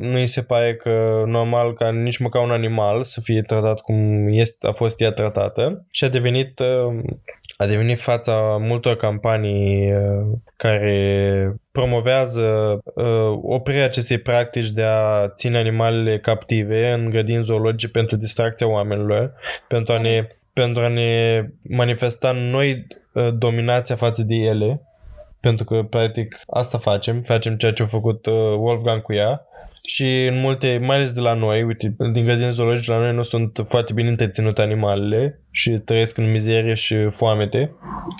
nu 0.00 0.18
îi 0.18 0.26
se 0.26 0.42
pare 0.42 0.74
că 0.74 1.22
normal 1.26 1.74
ca 1.74 1.90
nici 1.90 2.18
măcar 2.18 2.42
un 2.42 2.50
animal 2.50 3.04
să 3.04 3.20
fie 3.20 3.42
tratat 3.42 3.80
cum 3.80 4.28
este, 4.30 4.66
a 4.66 4.72
fost 4.72 5.00
ea 5.00 5.12
tratată 5.12 5.86
și 5.90 6.04
a 6.04 6.08
devenit 6.08 6.58
uh, 6.58 7.02
a 7.56 7.66
devenit 7.66 8.00
fața 8.00 8.56
multor 8.60 8.96
campanii 8.96 9.92
uh, 9.92 10.26
care 10.56 11.54
promovează 11.72 12.78
uh, 12.84 13.38
oprirea 13.42 13.84
acestei 13.84 14.18
practici 14.18 14.70
de 14.70 14.82
a 14.82 15.28
ține 15.28 15.58
animalele 15.58 16.18
captive 16.18 16.92
în 16.92 17.10
grădini 17.10 17.44
zoologice 17.44 17.88
pentru 17.88 18.16
distracția 18.16 18.68
oamenilor, 18.68 19.32
pentru 19.68 19.92
a 19.92 20.00
ne, 20.00 20.26
pentru 20.52 20.82
a 20.82 20.88
ne 20.88 21.42
manifesta 21.62 22.32
noi 22.32 22.86
uh, 23.12 23.28
dominația 23.38 23.96
față 23.96 24.22
de 24.22 24.34
ele, 24.34 24.80
pentru 25.40 25.64
că 25.64 25.82
practic 25.82 26.40
asta 26.46 26.78
facem, 26.78 27.22
facem 27.22 27.56
ceea 27.56 27.72
ce 27.72 27.82
a 27.82 27.86
făcut 27.86 28.26
uh, 28.26 28.34
Wolfgang 28.34 29.02
cu 29.02 29.12
ea 29.12 29.46
și 29.86 30.24
în 30.30 30.40
multe, 30.40 30.80
mai 30.82 30.96
ales 30.96 31.12
de 31.12 31.20
la 31.20 31.34
noi, 31.34 31.62
uite, 31.62 31.96
din 32.12 32.24
grădini 32.24 32.52
zoologice 32.52 32.90
la 32.90 32.98
noi 32.98 33.14
nu 33.14 33.22
sunt 33.22 33.60
foarte 33.68 33.92
bine 33.92 34.08
întreținute 34.08 34.62
animalele 34.62 35.40
și 35.50 35.70
trăiesc 35.70 36.18
în 36.18 36.30
mizerie 36.30 36.74
și 36.74 36.96
foamete. 37.10 37.74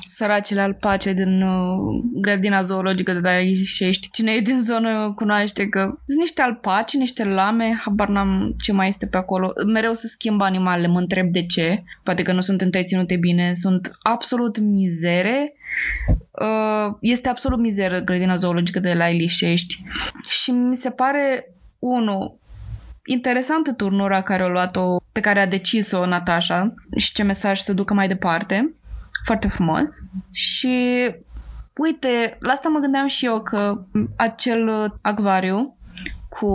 Săracele 0.09 0.61
alpace 0.61 1.13
din 1.13 1.43
uh, 1.43 1.77
grădina 2.21 2.63
zoologică 2.63 3.13
de 3.13 3.19
la 3.19 3.33
Ișești. 3.33 4.11
Cine 4.11 4.33
e 4.33 4.41
din 4.41 4.61
zonă 4.61 5.13
cunoaște 5.17 5.69
că 5.69 5.81
sunt 5.81 6.19
niște 6.19 6.43
alpaci, 6.43 6.95
niște 6.95 7.25
lame, 7.25 7.81
habar 7.85 8.09
n-am 8.09 8.55
ce 8.65 8.73
mai 8.73 8.89
este 8.89 9.07
pe 9.07 9.17
acolo. 9.17 9.53
Mereu 9.73 9.93
se 9.93 10.09
schimbă 10.09 10.45
animalele, 10.45 10.87
mă 10.87 10.99
întreb 10.99 11.33
de 11.33 11.47
ce. 11.47 11.83
Poate 12.03 12.23
că 12.23 12.33
nu 12.33 12.41
sunt 12.41 12.61
întreținute 12.61 13.17
bine, 13.17 13.53
sunt 13.55 13.99
absolut 14.03 14.59
mizere. 14.59 15.55
Uh, 16.31 16.97
este 17.01 17.29
absolut 17.29 17.59
mizeră 17.59 18.01
grădina 18.01 18.37
zoologică 18.37 18.81
de 18.81 18.93
la 18.93 19.09
Ilișești. 19.09 19.83
Și 20.29 20.51
mi 20.51 20.77
se 20.77 20.91
pare, 20.91 21.56
unu, 21.79 22.39
interesantă 23.05 23.73
turnura 23.73 24.23
care 24.23 24.43
a 24.43 24.49
luat-o, 24.49 24.97
pe 25.13 25.21
care 25.21 25.41
a 25.41 25.47
decis-o 25.47 26.07
Natasha 26.07 26.75
și 26.97 27.13
ce 27.13 27.23
mesaj 27.23 27.59
să 27.59 27.73
ducă 27.73 27.95
mai 27.95 28.09
departe. 28.09 28.75
Foarte 29.25 29.49
frumos. 29.49 29.85
Și 30.31 31.07
uite, 31.77 32.37
la 32.41 32.53
asta 32.53 32.69
mă 32.69 32.79
gândeam 32.79 33.07
și 33.07 33.25
eu 33.25 33.43
că 33.43 33.85
acel 34.17 34.95
acvariu 35.03 35.77
cu 36.29 36.51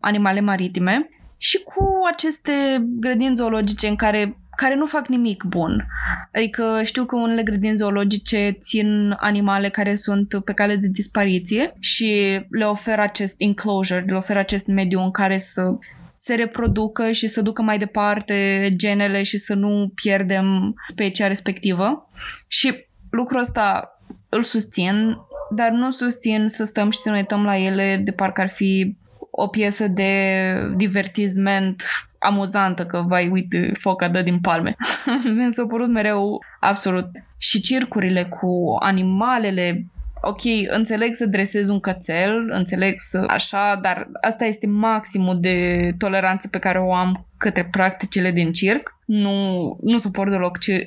animale 0.00 0.40
maritime 0.40 1.08
și 1.36 1.62
cu 1.62 2.00
aceste 2.12 2.52
grădini 3.00 3.36
zoologice 3.36 3.88
în 3.88 3.96
care 3.96 4.36
care 4.62 4.74
nu 4.74 4.86
fac 4.86 5.08
nimic 5.08 5.42
bun. 5.42 5.86
Adică 6.32 6.80
știu 6.84 7.04
că 7.04 7.16
unele 7.16 7.42
grădini 7.42 7.76
zoologice 7.76 8.56
țin 8.60 9.14
animale 9.18 9.68
care 9.68 9.94
sunt 9.94 10.34
pe 10.44 10.52
cale 10.52 10.76
de 10.76 10.86
dispariție 10.86 11.72
și 11.78 12.40
le 12.50 12.64
oferă 12.64 13.02
acest 13.02 13.34
enclosure, 13.38 14.04
le 14.06 14.16
oferă 14.16 14.38
acest 14.38 14.66
mediu 14.66 15.00
în 15.00 15.10
care 15.10 15.38
să 15.38 15.78
se 16.16 16.34
reproducă 16.34 17.10
și 17.10 17.28
să 17.28 17.42
ducă 17.42 17.62
mai 17.62 17.78
departe 17.78 18.68
genele 18.76 19.22
și 19.22 19.38
să 19.38 19.54
nu 19.54 19.92
pierdem 19.94 20.74
specia 20.88 21.26
respectivă. 21.26 22.10
Și 22.48 22.86
lucrul 23.10 23.40
ăsta 23.40 23.98
îl 24.28 24.42
susțin, 24.42 25.16
dar 25.50 25.70
nu 25.70 25.90
susțin 25.90 26.48
să 26.48 26.64
stăm 26.64 26.90
și 26.90 26.98
să 26.98 27.10
ne 27.10 27.16
uităm 27.16 27.44
la 27.44 27.56
ele 27.56 28.00
de 28.04 28.10
parcă 28.10 28.40
ar 28.40 28.50
fi 28.50 28.96
o 29.30 29.46
piesă 29.46 29.88
de 29.88 30.52
divertisment 30.76 31.82
amuzantă 32.22 32.86
că, 32.86 33.04
vai, 33.06 33.28
uite, 33.28 33.72
foca 33.78 34.08
dă 34.08 34.22
din 34.22 34.40
palme. 34.40 34.76
Mi 35.36 35.52
s-a 35.52 35.66
părut 35.66 35.88
mereu 35.88 36.44
absolut. 36.60 37.06
Și 37.38 37.60
circurile 37.60 38.24
cu 38.24 38.76
animalele, 38.80 39.86
ok, 40.20 40.40
înțeleg 40.68 41.14
să 41.14 41.26
dresez 41.26 41.68
un 41.68 41.80
cățel, 41.80 42.50
înțeleg 42.50 42.94
să 42.98 43.24
așa, 43.28 43.78
dar 43.82 44.08
asta 44.20 44.44
este 44.44 44.66
maximul 44.66 45.40
de 45.40 45.90
toleranță 45.98 46.48
pe 46.48 46.58
care 46.58 46.78
o 46.78 46.94
am 46.94 47.26
către 47.36 47.68
practicile 47.70 48.30
din 48.30 48.52
circ. 48.52 48.96
Nu, 49.04 49.78
nu 49.82 49.98
suport 49.98 50.30
deloc 50.30 50.58
cir- 50.58 50.84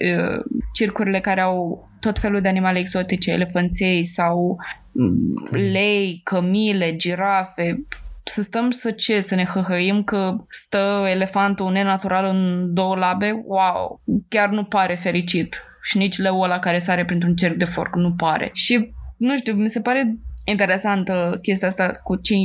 circurile 0.73 1.19
care 1.19 1.41
au 1.41 1.89
tot 1.99 2.19
felul 2.19 2.41
de 2.41 2.47
animale 2.47 2.79
exotice, 2.79 3.31
elefanței 3.31 4.05
sau 4.05 4.57
mm, 4.91 5.33
lei, 5.51 6.21
cămile, 6.23 6.95
girafe, 6.95 7.85
să 8.27 8.41
stăm 8.41 8.71
să 8.71 8.91
ce, 8.91 9.21
să 9.21 9.35
ne 9.35 9.45
hăhăim 9.45 10.03
că 10.03 10.35
stă 10.49 11.05
elefantul 11.09 11.71
nenatural 11.71 12.25
în 12.25 12.73
două 12.73 12.95
labe, 12.95 13.43
wow, 13.45 14.01
chiar 14.27 14.49
nu 14.49 14.63
pare 14.63 14.95
fericit. 14.95 15.63
Și 15.81 15.97
nici 15.97 16.17
leul 16.17 16.43
ăla 16.43 16.59
care 16.59 16.79
sare 16.79 17.05
printr-un 17.05 17.35
cerc 17.35 17.55
de 17.55 17.65
forc 17.65 17.95
nu 17.95 18.13
pare. 18.13 18.49
Și, 18.53 18.93
nu 19.17 19.37
știu, 19.37 19.53
mi 19.53 19.69
se 19.69 19.81
pare 19.81 20.15
interesantă 20.45 21.39
chestia 21.41 21.67
asta 21.67 21.99
cu 22.03 22.15
ce, 22.15 22.35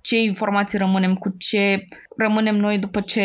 ce 0.00 0.22
informații 0.22 0.78
rămânem, 0.78 1.14
cu 1.14 1.34
ce 1.38 1.88
rămânem 2.16 2.56
noi 2.56 2.78
după 2.78 3.00
ce 3.00 3.24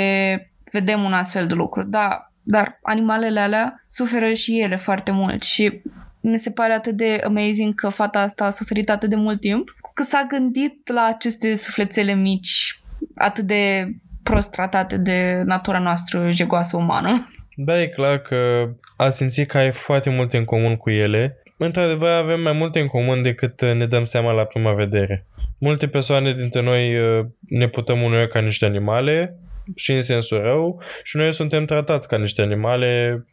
vedem 0.72 1.04
un 1.04 1.14
astfel 1.14 1.48
de 1.48 1.54
lucru. 1.54 1.84
Da, 1.84 2.32
dar 2.44 2.80
animalele 2.82 3.40
alea 3.40 3.86
suferă 3.88 4.34
și 4.34 4.60
ele 4.60 4.78
foarte 4.78 5.12
mult 5.12 5.44
și 5.44 5.82
mi 6.22 6.40
se 6.40 6.52
pare 6.52 6.74
atât 6.74 6.96
de 6.96 7.22
amazing 7.26 7.76
că 7.76 7.90
fata 7.90 8.20
asta 8.20 8.46
a 8.46 8.50
suferit 8.50 8.90
atât 8.90 9.10
de 9.10 9.16
mult 9.16 9.40
timp 9.40 9.70
că 9.96 10.04
s-a 10.04 10.26
gândit 10.30 10.90
la 10.94 11.04
aceste 11.04 11.56
sufletele 11.56 12.14
mici 12.14 12.80
atât 13.16 13.44
de 13.44 13.88
prost 14.24 14.52
tratate 14.52 14.98
de 14.98 15.42
natura 15.46 15.80
noastră 15.80 16.32
jegoasă 16.32 16.78
umană. 16.78 17.30
Da, 17.56 17.82
e 17.82 17.88
clar 17.88 18.18
că 18.18 18.70
a 18.98 19.10
simțit 19.10 19.48
că 19.48 19.58
ai 19.58 19.72
foarte 19.72 20.10
multe 20.10 20.38
în 20.38 20.46
comun 20.46 20.76
cu 20.76 20.90
ele. 20.90 21.38
Într-adevăr, 21.58 22.10
avem 22.10 22.42
mai 22.42 22.54
multe 22.54 22.80
în 22.80 22.88
comun 22.88 23.22
decât 23.22 23.62
ne 23.62 23.88
dăm 23.88 24.04
seama 24.04 24.32
la 24.32 24.44
prima 24.44 24.74
vedere. 24.74 25.26
Multe 25.58 25.88
persoane 25.88 26.34
dintre 26.34 26.62
noi 26.62 27.00
uh, 27.00 27.26
ne 27.50 27.68
putăm 27.68 28.02
uneori 28.02 28.30
ca 28.30 28.40
niște 28.40 28.66
animale 28.66 29.36
și 29.76 29.92
în 29.92 30.02
sensul 30.02 30.42
rău 30.42 30.82
și 31.04 31.18
noi 31.18 31.34
suntem 31.34 31.66
tratați 31.66 32.08
ca 32.08 32.18
niște 32.18 32.42
animale 32.42 33.24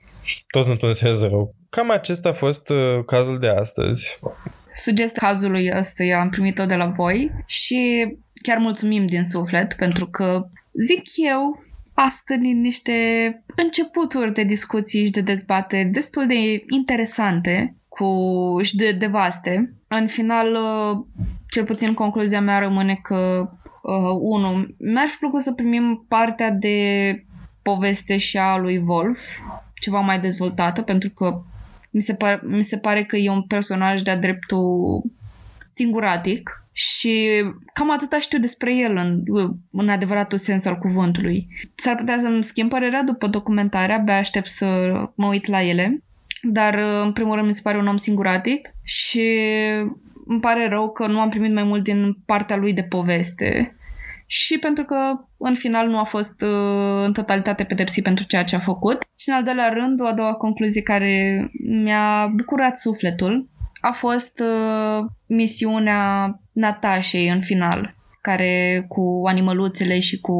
tot 0.46 0.66
într-un 0.66 0.92
sens 0.92 1.20
rău. 1.20 1.54
Cam 1.70 1.90
acesta 1.90 2.28
a 2.28 2.32
fost 2.32 2.68
uh, 2.70 3.04
cazul 3.06 3.38
de 3.38 3.48
astăzi 3.48 4.20
sugestia 4.74 5.28
cazului 5.28 5.70
ăsta 5.76 6.04
am 6.20 6.28
primit-o 6.28 6.66
de 6.66 6.74
la 6.74 6.86
voi 6.86 7.30
și 7.46 8.06
chiar 8.42 8.58
mulțumim 8.58 9.06
din 9.06 9.24
suflet 9.24 9.72
pentru 9.72 10.06
că, 10.06 10.46
zic 10.84 11.02
eu, 11.14 11.62
astăzi 11.94 12.40
niște 12.40 12.92
începuturi 13.56 14.34
de 14.34 14.42
discuții 14.42 15.04
și 15.04 15.10
de 15.10 15.20
dezbateri 15.20 15.88
destul 15.88 16.26
de 16.26 16.34
interesante 16.68 17.76
cu, 17.88 18.08
și 18.62 18.76
de, 18.76 18.92
de 18.92 19.06
vaste. 19.06 19.74
În 19.88 20.06
final, 20.06 20.56
cel 21.48 21.64
puțin 21.64 21.94
concluzia 21.94 22.40
mea 22.40 22.58
rămâne 22.58 22.94
că, 23.02 23.50
uh, 23.82 24.16
unu, 24.20 24.66
mi-ar 24.78 25.06
fi 25.06 25.16
plăcut 25.16 25.40
să 25.40 25.52
primim 25.52 26.04
partea 26.08 26.50
de 26.50 26.76
poveste 27.62 28.18
și 28.18 28.38
a 28.38 28.56
lui 28.56 28.84
Wolf, 28.86 29.18
ceva 29.74 30.00
mai 30.00 30.20
dezvoltată, 30.20 30.82
pentru 30.82 31.10
că 31.10 31.42
mi 31.92 32.00
se, 32.00 32.14
par, 32.14 32.40
mi 32.44 32.64
se 32.64 32.78
pare 32.78 33.04
că 33.04 33.16
e 33.16 33.30
un 33.30 33.42
personaj 33.42 34.02
de-a 34.02 34.16
dreptul 34.16 35.02
singuratic 35.68 36.64
Și 36.72 37.44
cam 37.72 37.90
atâta 37.90 38.20
știu 38.20 38.38
despre 38.38 38.76
el 38.76 38.96
în, 38.96 39.22
în 39.70 39.88
adevăratul 39.88 40.38
sens 40.38 40.64
al 40.64 40.78
cuvântului. 40.78 41.48
S-ar 41.74 41.96
putea 41.96 42.18
să-mi 42.18 42.44
schimb 42.44 42.70
părerea 42.70 43.02
după 43.02 43.26
documentare, 43.26 43.92
abia 43.92 44.16
aștept 44.16 44.48
să 44.48 44.66
mă 45.14 45.26
uit 45.26 45.46
la 45.46 45.62
ele. 45.62 46.02
Dar, 46.42 46.74
în 47.04 47.12
primul 47.12 47.34
rând, 47.34 47.46
mi 47.46 47.54
se 47.54 47.60
pare 47.62 47.78
un 47.78 47.86
om 47.86 47.96
singuratic 47.96 48.74
și 48.82 49.28
îmi 50.26 50.40
pare 50.40 50.68
rău 50.68 50.92
că 50.92 51.06
nu 51.06 51.20
am 51.20 51.28
primit 51.28 51.52
mai 51.52 51.62
mult 51.62 51.82
din 51.82 52.16
partea 52.26 52.56
lui 52.56 52.72
de 52.72 52.82
poveste 52.82 53.76
și 54.26 54.58
pentru 54.58 54.84
că 54.84 54.96
în 55.42 55.54
final 55.54 55.88
nu 55.88 55.98
a 55.98 56.04
fost 56.04 56.42
uh, 56.42 57.04
în 57.04 57.12
totalitate 57.12 57.64
pedepsit 57.64 58.02
pentru 58.02 58.24
ceea 58.24 58.44
ce 58.44 58.56
a 58.56 58.58
făcut. 58.58 58.98
Și 59.16 59.28
în 59.28 59.34
al 59.34 59.42
doilea 59.42 59.68
rând, 59.68 60.00
o 60.00 60.06
a 60.06 60.12
doua 60.12 60.34
concluzie 60.34 60.82
care 60.82 61.50
mi-a 61.82 62.32
bucurat 62.36 62.78
sufletul 62.78 63.48
a 63.80 63.92
fost 63.92 64.40
uh, 64.40 65.04
misiunea 65.26 66.34
Natașei 66.52 67.28
în 67.28 67.40
final 67.40 67.94
care 68.20 68.84
cu 68.88 69.22
animăluțele 69.26 70.00
și 70.00 70.20
cu 70.20 70.32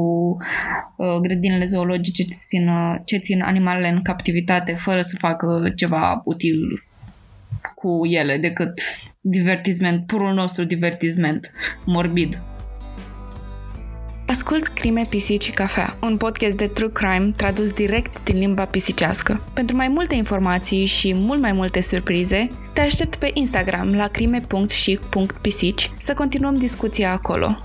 uh, 0.97 1.17
grădinile 1.23 1.65
zoologice 1.65 2.23
ce 2.23 2.35
țin, 2.47 2.69
ce 3.05 3.17
țin 3.17 3.43
animalele 3.43 3.89
în 3.89 4.03
captivitate 4.03 4.73
fără 4.73 5.03
să 5.03 5.17
facă 5.19 5.73
ceva 5.77 6.23
util 6.25 6.83
cu 7.75 8.07
ele 8.07 8.39
decât 8.39 8.81
divertisment, 9.21 10.07
purul 10.07 10.35
nostru 10.35 10.65
divertisment 10.65 11.51
morbid. 11.85 12.39
Asculți 14.33 14.73
Crime, 14.73 15.07
Pisici 15.09 15.43
și 15.43 15.51
Cafea, 15.51 15.97
un 16.03 16.17
podcast 16.17 16.57
de 16.57 16.67
true 16.67 16.91
crime 16.93 17.33
tradus 17.37 17.73
direct 17.73 18.25
din 18.25 18.39
limba 18.39 18.65
pisicească. 18.65 19.41
Pentru 19.55 19.77
mai 19.77 19.89
multe 19.89 20.15
informații 20.15 20.85
și 20.85 21.15
mult 21.15 21.41
mai 21.41 21.53
multe 21.53 21.81
surprize, 21.81 22.47
te 22.75 22.81
aștept 22.81 23.17
pe 23.17 23.31
Instagram 23.35 23.95
la 23.95 24.07
crime.și.pisici 24.09 25.91
să 25.99 26.15
continuăm 26.15 26.55
discuția 26.55 27.13
acolo. 27.13 27.59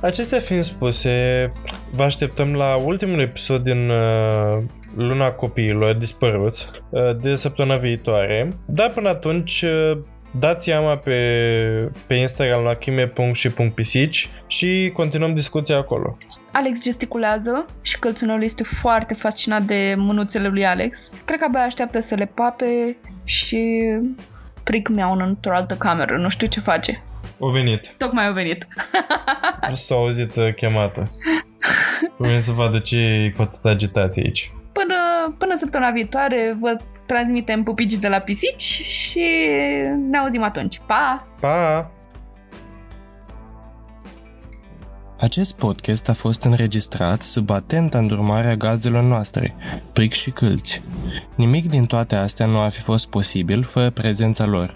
Acestea 0.00 0.40
fiind 0.40 0.64
spuse, 0.64 1.52
vă 1.92 2.02
așteptăm 2.02 2.54
la 2.54 2.76
ultimul 2.76 3.20
episod 3.20 3.62
din 3.62 3.90
uh, 3.90 4.62
luna 4.96 5.30
copiilor 5.30 5.94
dispăruți 5.94 6.66
uh, 6.90 7.00
de 7.20 7.34
săptămâna 7.34 7.76
viitoare. 7.76 8.56
Dar 8.66 8.90
până 8.90 9.08
atunci 9.08 9.62
uh, 9.62 9.98
dați 10.30 10.64
seama 10.64 10.96
pe, 10.96 11.90
pe 12.06 12.14
Instagram 12.14 12.62
la 12.62 12.74
chime.și.pisici 12.74 14.28
și 14.46 14.90
continuăm 14.94 15.34
discuția 15.34 15.76
acolo. 15.76 16.16
Alex 16.52 16.82
gesticulează 16.82 17.66
și 17.82 17.98
călțunul 17.98 18.42
este 18.42 18.62
foarte 18.62 19.14
fascinat 19.14 19.62
de 19.62 19.94
mânuțele 19.96 20.48
lui 20.48 20.66
Alex. 20.66 21.12
Cred 21.24 21.38
că 21.38 21.44
abia 21.44 21.60
așteaptă 21.60 22.00
să 22.00 22.14
le 22.14 22.32
pape 22.34 22.96
și 23.24 23.82
pric 24.62 24.88
mi-au 24.88 25.12
într-o 25.12 25.54
altă 25.54 25.74
cameră, 25.74 26.16
nu 26.16 26.28
știu 26.28 26.46
ce 26.46 26.60
face. 26.60 27.02
O 27.38 27.50
venit. 27.50 27.94
Tocmai 27.98 28.26
au 28.26 28.32
venit. 28.32 28.66
s-a 29.72 29.94
auzit 29.94 30.36
uh, 30.36 30.54
chemată. 30.54 31.10
Vreau 32.16 32.40
să 32.40 32.52
vadă 32.52 32.78
ce 32.78 32.96
e 32.96 33.32
cu 33.36 33.42
atâta 33.42 33.68
agitație 33.68 34.22
aici. 34.22 34.50
Până, 34.72 34.94
până 35.38 35.54
săptămâna 35.54 35.90
viitoare 35.90 36.56
vă 36.60 36.76
transmitem 37.12 37.62
pupici 37.62 37.94
de 37.94 38.08
la 38.08 38.18
pisici 38.18 38.84
și 38.88 39.24
ne 40.10 40.18
auzim 40.18 40.42
atunci. 40.42 40.80
Pa! 40.86 41.26
Pa! 41.40 41.90
Acest 45.18 45.54
podcast 45.54 46.08
a 46.08 46.12
fost 46.12 46.42
înregistrat 46.42 47.22
sub 47.22 47.50
atenta 47.50 47.98
îndurmarea 47.98 48.54
gazelor 48.54 49.02
noastre, 49.02 49.54
pric 49.92 50.12
și 50.12 50.30
câlți. 50.30 50.82
Nimic 51.34 51.68
din 51.68 51.86
toate 51.86 52.14
astea 52.14 52.46
nu 52.46 52.60
ar 52.60 52.70
fi 52.70 52.80
fost 52.80 53.08
posibil 53.08 53.62
fără 53.62 53.90
prezența 53.90 54.46
lor. 54.46 54.74